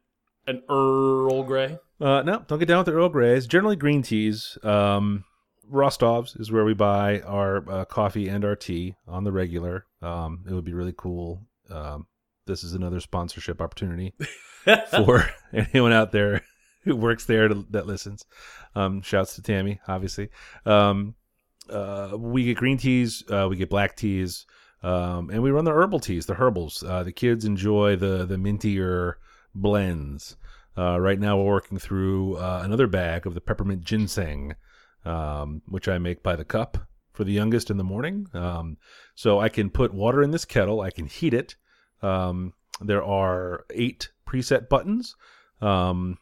an 0.48 0.64
Earl 0.70 1.44
Grey. 1.44 1.80
Uh, 2.02 2.24
no, 2.24 2.44
don't 2.46 2.60
get 2.60 2.68
down 2.68 2.80
with 2.80 2.88
the 2.88 2.94
Earl 2.94 3.08
Greys. 3.08 3.48
Generally 3.48 3.78
green 3.78 4.02
teas. 4.02 4.58
Um, 4.64 5.24
Rostov's 5.72 6.36
is 6.36 6.52
where 6.52 6.66
we 6.66 6.74
buy 6.74 7.22
our 7.22 7.70
uh, 7.70 7.86
coffee 7.86 8.28
and 8.28 8.44
our 8.44 8.56
tea 8.56 8.96
on 9.08 9.24
the 9.24 9.32
regular. 9.32 9.86
Um, 10.02 10.46
it 10.48 10.54
would 10.54 10.66
be 10.66 10.74
really 10.74 10.94
cool. 10.96 11.42
Um, 11.70 12.08
this 12.46 12.64
is 12.64 12.74
another 12.74 13.00
sponsorship 13.00 13.62
opportunity 13.62 14.14
for 14.92 15.30
anyone 15.54 15.94
out 15.94 16.12
there 16.12 16.42
who 16.84 16.96
works 16.96 17.26
there 17.26 17.48
to, 17.48 17.66
that 17.70 17.88
listens. 17.88 18.26
Um, 18.76 19.02
shouts 19.02 19.36
to 19.36 19.42
Tammy, 19.42 19.80
obviously. 19.88 20.30
Um, 20.66 21.16
uh, 21.70 22.12
we 22.18 22.46
get 22.46 22.58
green 22.58 22.78
teas, 22.78 23.24
uh, 23.30 23.48
we 23.50 23.56
get 23.56 23.70
black 23.70 23.96
teas, 23.96 24.46
um, 24.82 25.30
and 25.30 25.44
we 25.44 25.52
run 25.52 25.66
the 25.66 25.74
herbal 25.74 26.00
teas, 26.00 26.26
the 26.26 26.36
herbals. 26.36 26.84
Uh, 26.84 27.04
the 27.04 27.12
kids 27.12 27.46
enjoy 27.46 27.96
the 27.96 28.26
the 28.26 28.38
mintier 28.38 29.16
blends. 29.54 30.36
Uh, 30.78 31.00
right 31.00 31.20
now, 31.20 31.38
we're 31.38 31.46
working 31.46 31.78
through 31.78 32.38
uh, 32.38 32.62
another 32.64 32.88
bag 32.88 33.28
of 33.28 33.34
the 33.34 33.42
peppermint 33.42 33.84
ginseng, 33.84 34.56
um, 35.06 35.62
which 35.68 35.88
I 35.88 35.98
make 35.98 36.24
by 36.24 36.36
the 36.36 36.46
cup 36.46 36.78
for 37.14 37.24
the 37.24 37.34
youngest 37.34 37.70
in 37.70 37.78
the 37.78 37.84
morning. 37.84 38.28
Um, 38.34 38.78
so 39.16 39.40
I 39.40 39.50
can 39.50 39.70
put 39.70 39.94
water 39.94 40.24
in 40.24 40.32
this 40.32 40.46
kettle, 40.46 40.82
I 40.82 40.92
can 40.92 41.06
heat 41.06 41.34
it. 41.34 41.56
Um, 42.02 42.54
there 42.82 43.04
are 43.04 43.66
eight 43.72 44.12
preset 44.26 44.70
buttons 44.70 45.16
um, 45.62 46.18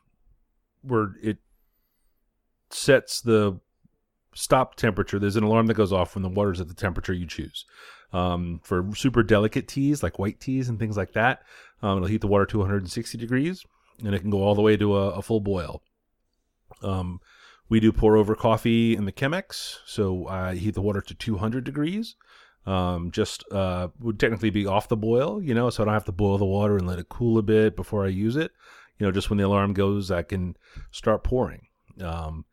where 0.81 1.13
it 1.21 1.37
sets 2.69 3.21
the 3.21 3.59
stop 4.33 4.75
temperature. 4.75 5.19
There's 5.19 5.35
an 5.35 5.43
alarm 5.43 5.67
that 5.67 5.75
goes 5.75 5.93
off 5.93 6.15
when 6.15 6.23
the 6.23 6.29
water's 6.29 6.61
at 6.61 6.67
the 6.67 6.73
temperature 6.73 7.13
you 7.13 7.27
choose. 7.27 7.65
Um, 8.13 8.61
for 8.63 8.89
super 8.95 9.21
delicate 9.21 9.67
teas 9.67 10.01
like 10.01 10.17
white 10.17 10.39
teas 10.39 10.69
and 10.69 10.79
things 10.79 10.95
like 10.95 11.13
that, 11.13 11.41
um, 11.81 11.97
it'll 11.97 12.07
heat 12.07 12.21
the 12.21 12.27
water 12.27 12.45
to 12.47 12.59
160 12.59 13.17
degrees, 13.17 13.63
and 14.03 14.15
it 14.15 14.19
can 14.19 14.29
go 14.29 14.43
all 14.43 14.55
the 14.55 14.61
way 14.61 14.77
to 14.77 14.95
a, 14.95 15.09
a 15.11 15.21
full 15.21 15.41
boil. 15.41 15.81
Um, 16.81 17.19
we 17.69 17.79
do 17.79 17.91
pour 17.91 18.15
over 18.15 18.35
coffee 18.35 18.95
in 18.95 19.05
the 19.05 19.11
Chemex, 19.11 19.77
so 19.85 20.27
I 20.27 20.55
heat 20.55 20.73
the 20.73 20.81
water 20.81 21.01
to 21.01 21.13
200 21.13 21.63
degrees. 21.63 22.15
Um, 22.65 23.11
just 23.11 23.45
uh, 23.51 23.89
would 23.99 24.19
technically 24.19 24.49
be 24.49 24.65
off 24.65 24.89
the 24.89 24.97
boil, 24.97 25.41
you 25.41 25.53
know, 25.53 25.69
so 25.69 25.81
I 25.81 25.85
don't 25.85 25.93
have 25.93 26.05
to 26.05 26.11
boil 26.11 26.37
the 26.37 26.45
water 26.45 26.75
and 26.75 26.85
let 26.85 26.99
it 26.99 27.07
cool 27.07 27.37
a 27.37 27.41
bit 27.41 27.77
before 27.77 28.05
I 28.05 28.09
use 28.09 28.35
it. 28.35 28.51
You 28.99 29.05
know, 29.05 29.11
just 29.11 29.29
when 29.29 29.37
the 29.37 29.45
alarm 29.45 29.73
goes, 29.73 30.11
I 30.11 30.23
can 30.23 30.57
start 30.91 31.23
pouring. 31.23 31.67
Um, 32.01 32.45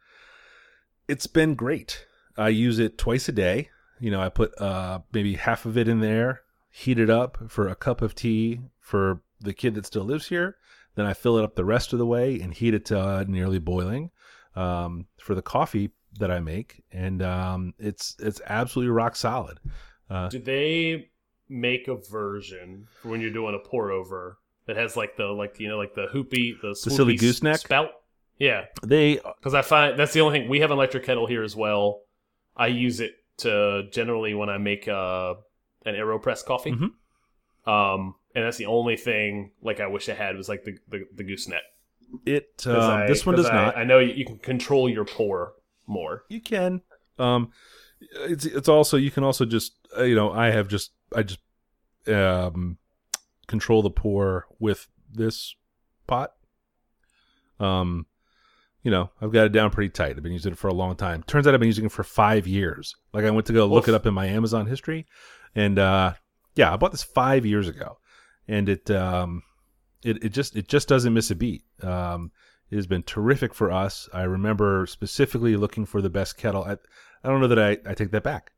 it's 1.08 1.26
been 1.26 1.54
great. 1.54 2.06
I 2.36 2.50
use 2.50 2.78
it 2.78 2.96
twice 2.96 3.28
a 3.28 3.32
day. 3.32 3.70
You 3.98 4.10
know, 4.10 4.20
I 4.20 4.28
put 4.28 4.58
uh, 4.60 5.00
maybe 5.12 5.34
half 5.34 5.66
of 5.66 5.76
it 5.76 5.88
in 5.88 6.00
there, 6.00 6.42
heat 6.70 6.98
it 6.98 7.10
up 7.10 7.38
for 7.48 7.66
a 7.68 7.74
cup 7.74 8.00
of 8.02 8.14
tea 8.14 8.60
for 8.80 9.20
the 9.40 9.52
kid 9.52 9.74
that 9.74 9.86
still 9.86 10.04
lives 10.04 10.28
here. 10.28 10.56
Then 10.94 11.06
I 11.06 11.12
fill 11.12 11.38
it 11.38 11.44
up 11.44 11.56
the 11.56 11.64
rest 11.64 11.92
of 11.92 11.98
the 11.98 12.06
way 12.06 12.40
and 12.40 12.54
heat 12.54 12.74
it 12.74 12.84
to 12.86 13.00
uh, 13.00 13.24
nearly 13.26 13.58
boiling 13.58 14.10
um, 14.56 15.06
for 15.18 15.34
the 15.34 15.42
coffee 15.42 15.90
that 16.18 16.30
I 16.30 16.40
make, 16.40 16.82
and 16.92 17.22
um, 17.22 17.74
it's 17.78 18.16
it's 18.18 18.40
absolutely 18.46 18.90
rock 18.90 19.16
solid. 19.16 19.58
Uh, 20.08 20.28
Do 20.28 20.38
they 20.38 21.10
make 21.48 21.88
a 21.88 21.96
version 21.96 22.86
for 23.00 23.08
when 23.08 23.20
you're 23.20 23.30
doing 23.30 23.54
a 23.54 23.58
pour 23.58 23.90
over 23.90 24.38
that 24.66 24.76
has 24.76 24.96
like 24.96 25.16
the 25.16 25.26
like 25.26 25.58
you 25.58 25.68
know 25.68 25.78
like 25.78 25.94
the 25.94 26.06
hoopy 26.12 26.54
the, 26.62 26.74
silly 26.74 27.16
swoopy 27.16 27.20
gooseneck? 27.20 27.58
spout? 27.58 27.90
Yeah, 28.38 28.64
they 28.82 29.16
because 29.38 29.54
I 29.54 29.62
find 29.62 29.98
that's 29.98 30.12
the 30.12 30.20
only 30.20 30.40
thing 30.40 30.48
we 30.48 30.60
have 30.60 30.70
an 30.70 30.76
electric 30.76 31.04
kettle 31.04 31.26
here 31.26 31.42
as 31.42 31.54
well. 31.54 32.00
I 32.56 32.68
use 32.68 33.00
it 33.00 33.12
to 33.38 33.84
generally 33.90 34.34
when 34.34 34.48
I 34.48 34.58
make 34.58 34.86
uh, 34.88 35.34
an 35.84 35.94
Aeropress 35.94 36.44
coffee. 36.44 36.72
Mhm. 36.72 36.90
Um, 37.66 38.14
and 38.34 38.44
that's 38.44 38.56
the 38.56 38.66
only 38.66 38.96
thing 38.96 39.52
like 39.62 39.80
I 39.80 39.86
wish 39.86 40.08
I 40.08 40.14
had 40.14 40.36
was 40.36 40.48
like 40.48 40.64
the 40.64 40.76
the, 40.88 41.06
the 41.14 41.24
gooseneck. 41.24 41.62
It 42.26 42.64
um, 42.66 42.76
I- 42.76 43.06
this 43.06 43.24
one 43.26 43.36
does 43.36 43.46
I- 43.46 43.54
not. 43.54 43.76
I 43.76 43.84
know 43.84 43.98
you, 43.98 44.12
you 44.14 44.24
can 44.24 44.38
control 44.38 44.88
your 44.88 45.04
pour 45.04 45.54
more. 45.86 46.24
You 46.28 46.40
can. 46.40 46.80
Um, 47.18 47.50
it's 48.00 48.44
it's 48.44 48.68
also 48.68 48.96
you 48.96 49.10
can 49.10 49.24
also 49.24 49.44
just 49.44 49.72
uh, 49.96 50.02
you 50.02 50.14
know 50.14 50.32
I 50.32 50.46
have 50.50 50.68
just 50.68 50.92
I 51.14 51.22
just 51.22 51.40
um 52.08 52.78
control 53.46 53.82
the 53.82 53.90
pour 53.90 54.46
with 54.58 54.88
this 55.12 55.54
pot. 56.06 56.32
Um, 57.60 58.06
you 58.82 58.90
know 58.90 59.10
I've 59.20 59.32
got 59.32 59.46
it 59.46 59.52
down 59.52 59.70
pretty 59.70 59.90
tight. 59.90 60.16
I've 60.16 60.22
been 60.22 60.32
using 60.32 60.52
it 60.52 60.58
for 60.58 60.68
a 60.68 60.74
long 60.74 60.96
time. 60.96 61.22
Turns 61.22 61.46
out 61.46 61.54
I've 61.54 61.60
been 61.60 61.68
using 61.68 61.86
it 61.86 61.92
for 61.92 62.04
five 62.04 62.46
years. 62.46 62.94
Like 63.12 63.24
I 63.24 63.30
went 63.30 63.46
to 63.46 63.52
go 63.52 63.66
look 63.66 63.88
it 63.88 63.94
up 63.94 64.06
in 64.06 64.14
my 64.14 64.26
Amazon 64.26 64.66
history, 64.66 65.06
and 65.54 65.78
uh, 65.78 66.14
yeah, 66.56 66.72
I 66.72 66.76
bought 66.76 66.92
this 66.92 67.02
five 67.02 67.46
years 67.46 67.68
ago, 67.68 67.98
and 68.48 68.68
it 68.68 68.90
um 68.90 69.42
it, 70.04 70.22
it 70.24 70.28
just 70.30 70.56
it 70.56 70.68
just 70.68 70.88
doesn't 70.88 71.12
miss 71.14 71.30
a 71.30 71.34
beat. 71.34 71.64
Um, 71.82 72.30
it 72.70 72.76
has 72.76 72.86
been 72.86 73.02
terrific 73.02 73.54
for 73.54 73.70
us. 73.70 74.08
I 74.12 74.22
remember 74.22 74.86
specifically 74.86 75.56
looking 75.56 75.84
for 75.86 76.00
the 76.02 76.10
best 76.10 76.36
kettle. 76.36 76.64
I, 76.64 76.72
I 77.22 77.28
don't 77.28 77.40
know 77.40 77.48
that 77.48 77.58
I, 77.58 77.78
I 77.90 77.94
take 77.94 78.10
that 78.12 78.22
back. 78.22 78.52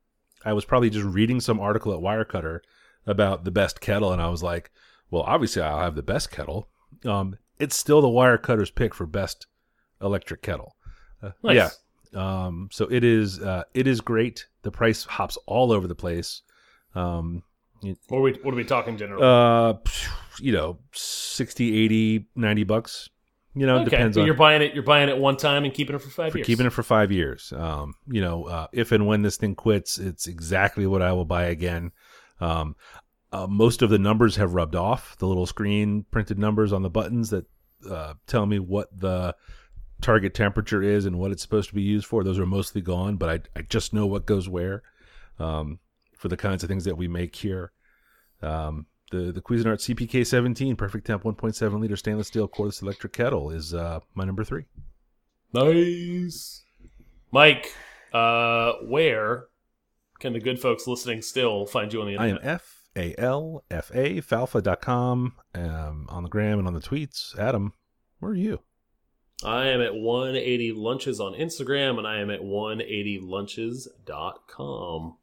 I 0.44 0.53
was 0.53 0.64
probably 0.64 0.90
just 0.90 1.05
reading 1.05 1.40
some 1.40 1.59
article 1.61 1.92
at 1.92 2.01
Wirecutter 2.01 2.61
about 3.07 3.44
the 3.44 3.51
best 3.51 3.80
kettle, 3.80 4.12
and 4.12 4.22
I 4.22 4.28
was 4.28 4.42
like, 4.42 4.70
well, 5.11 5.22
obviously 5.22 5.62
I'll 5.62 5.80
have 5.80 5.94
the 5.97 6.03
best 6.03 6.30
kettle. 6.30 6.68
Um, 7.05 7.36
it's 7.59 7.76
still 7.76 8.01
the 8.01 8.09
Wirecutter's 8.09 8.70
pick 8.70 8.94
for 8.94 9.07
best 9.07 9.47
electric 10.01 10.42
kettle. 10.42 10.76
Uh, 11.22 11.30
Nice. 11.42 11.57
Yeah. 11.57 11.68
Um, 12.14 12.68
so 12.72 12.86
it 12.90 13.03
is 13.05 13.40
uh, 13.40 13.64
it 13.74 13.86
is 13.86 14.01
great. 14.01 14.47
The 14.62 14.70
price 14.70 15.05
hops 15.05 15.36
all 15.47 15.72
over 15.72 15.86
the 15.86 15.94
place. 15.94 16.42
Um, 16.94 17.42
What 18.09 18.18
are 18.18 18.20
we 18.22 18.32
what 18.42 18.55
are 18.55 18.57
we 18.57 18.64
talking 18.64 18.97
generally? 18.97 19.22
uh, 19.24 19.74
you 20.41 20.53
know, 20.53 20.78
60, 20.93 21.84
80, 21.84 22.26
90 22.34 22.64
bucks. 22.64 23.09
You 23.55 23.64
know, 23.64 23.76
okay, 23.76 23.84
depends 23.84 24.16
but 24.16 24.20
on 24.20 24.26
you're 24.26 24.34
buying 24.34 24.61
it. 24.61 24.74
You're 24.74 24.82
buying 24.82 25.09
it 25.09 25.16
one 25.16 25.39
time 25.39 25.64
and 25.64 25.72
keeping 25.72 25.97
it 25.97 26.03
for 26.03 26.11
five 26.11 26.32
for 26.32 26.39
years. 26.39 26.47
keeping 26.47 26.66
it 26.66 26.74
for 26.74 26.82
five 26.82 27.11
years. 27.11 27.55
Um, 27.57 27.95
you 28.07 28.20
know, 28.20 28.45
uh, 28.45 28.66
if 28.70 28.93
and 28.93 29.07
when 29.07 29.22
this 29.22 29.39
thing 29.39 29.55
quits, 29.55 29.97
it's 29.97 30.26
exactly 30.26 30.87
what 30.87 31.01
I 31.01 31.12
will 31.12 31.24
buy 31.24 31.45
again. 31.45 31.93
Um, 32.39 32.76
uh, 33.32 33.47
most 33.47 33.80
of 33.80 33.89
the 33.89 33.99
numbers 33.99 34.37
have 34.37 34.53
rubbed 34.53 34.76
off. 34.76 35.16
The 35.16 35.26
little 35.26 35.47
screen 35.47 36.05
printed 36.11 36.39
numbers 36.39 36.70
on 36.72 36.82
the 36.82 36.91
buttons 36.91 37.30
that 37.30 37.47
uh, 37.91 38.14
tell 38.26 38.45
me 38.45 38.59
what 38.59 38.89
the 38.99 39.34
target 40.03 40.34
temperature 40.34 40.82
is 40.82 41.07
and 41.07 41.18
what 41.18 41.30
it's 41.30 41.43
supposed 41.43 41.70
to 41.70 41.74
be 41.74 41.82
used 41.82 42.07
for. 42.07 42.22
Those 42.22 42.39
are 42.39 42.47
mostly 42.47 42.82
gone, 42.82 43.16
but 43.16 43.28
I, 43.28 43.59
I 43.59 43.62
just 43.62 43.95
know 43.95 44.07
what 44.07 44.26
goes 44.26 44.49
where 44.49 44.82
um, 45.39 45.78
for 46.16 46.28
the 46.28 46.37
kinds 46.37 46.62
of 46.62 46.68
things 46.68 46.84
that 46.84 46.97
we 46.97 47.09
make 47.09 47.34
here. 47.37 47.72
Um, 48.43 48.87
the 49.11 49.33
the 49.33 49.41
Cuisinart 49.41 49.79
CPK 49.79 50.27
17 50.27 50.77
Perfect 50.77 51.07
Temp 51.07 51.23
1.7 51.23 51.81
liter 51.81 51.97
stainless 51.97 52.29
steel 52.29 52.49
cordless 52.49 52.83
electric 52.83 53.13
kettle 53.13 53.51
is 53.51 53.75
uh, 53.75 54.01
my 54.15 54.25
number 54.25 54.45
three. 54.45 54.65
Nice, 55.53 56.63
Mike. 57.31 57.73
Uh, 58.13 58.73
where 58.85 59.47
can 60.19 60.33
the 60.33 60.41
good 60.41 60.61
folks 60.61 60.87
listening 60.87 61.23
still 61.23 61.67
find 61.67 61.93
you 61.93 62.01
on 62.01 62.07
the 62.07 62.15
internet? 62.15 62.35
I 62.35 62.37
am 62.37 62.55
F 62.55 62.89
A 62.97 63.15
L 63.19 63.65
F 63.71 63.91
A 63.95 64.21
falfa.com 64.21 65.35
um, 65.55 66.07
on 66.09 66.23
the 66.23 66.29
gram 66.29 66.59
and 66.59 66.67
on 66.67 66.75
the 66.75 66.81
tweets. 66.81 67.39
Adam, 67.39 67.73
where 68.19 68.33
are 68.33 68.35
you? 68.35 68.61
I 69.45 69.67
am 69.67 69.83
at 69.83 69.95
180 69.95 70.73
lunches 70.73 71.21
on 71.21 71.35
Instagram, 71.35 71.99
and 71.99 72.07
I 72.07 72.21
am 72.21 72.31
at 72.31 72.41
180lunches.com. 72.41 75.17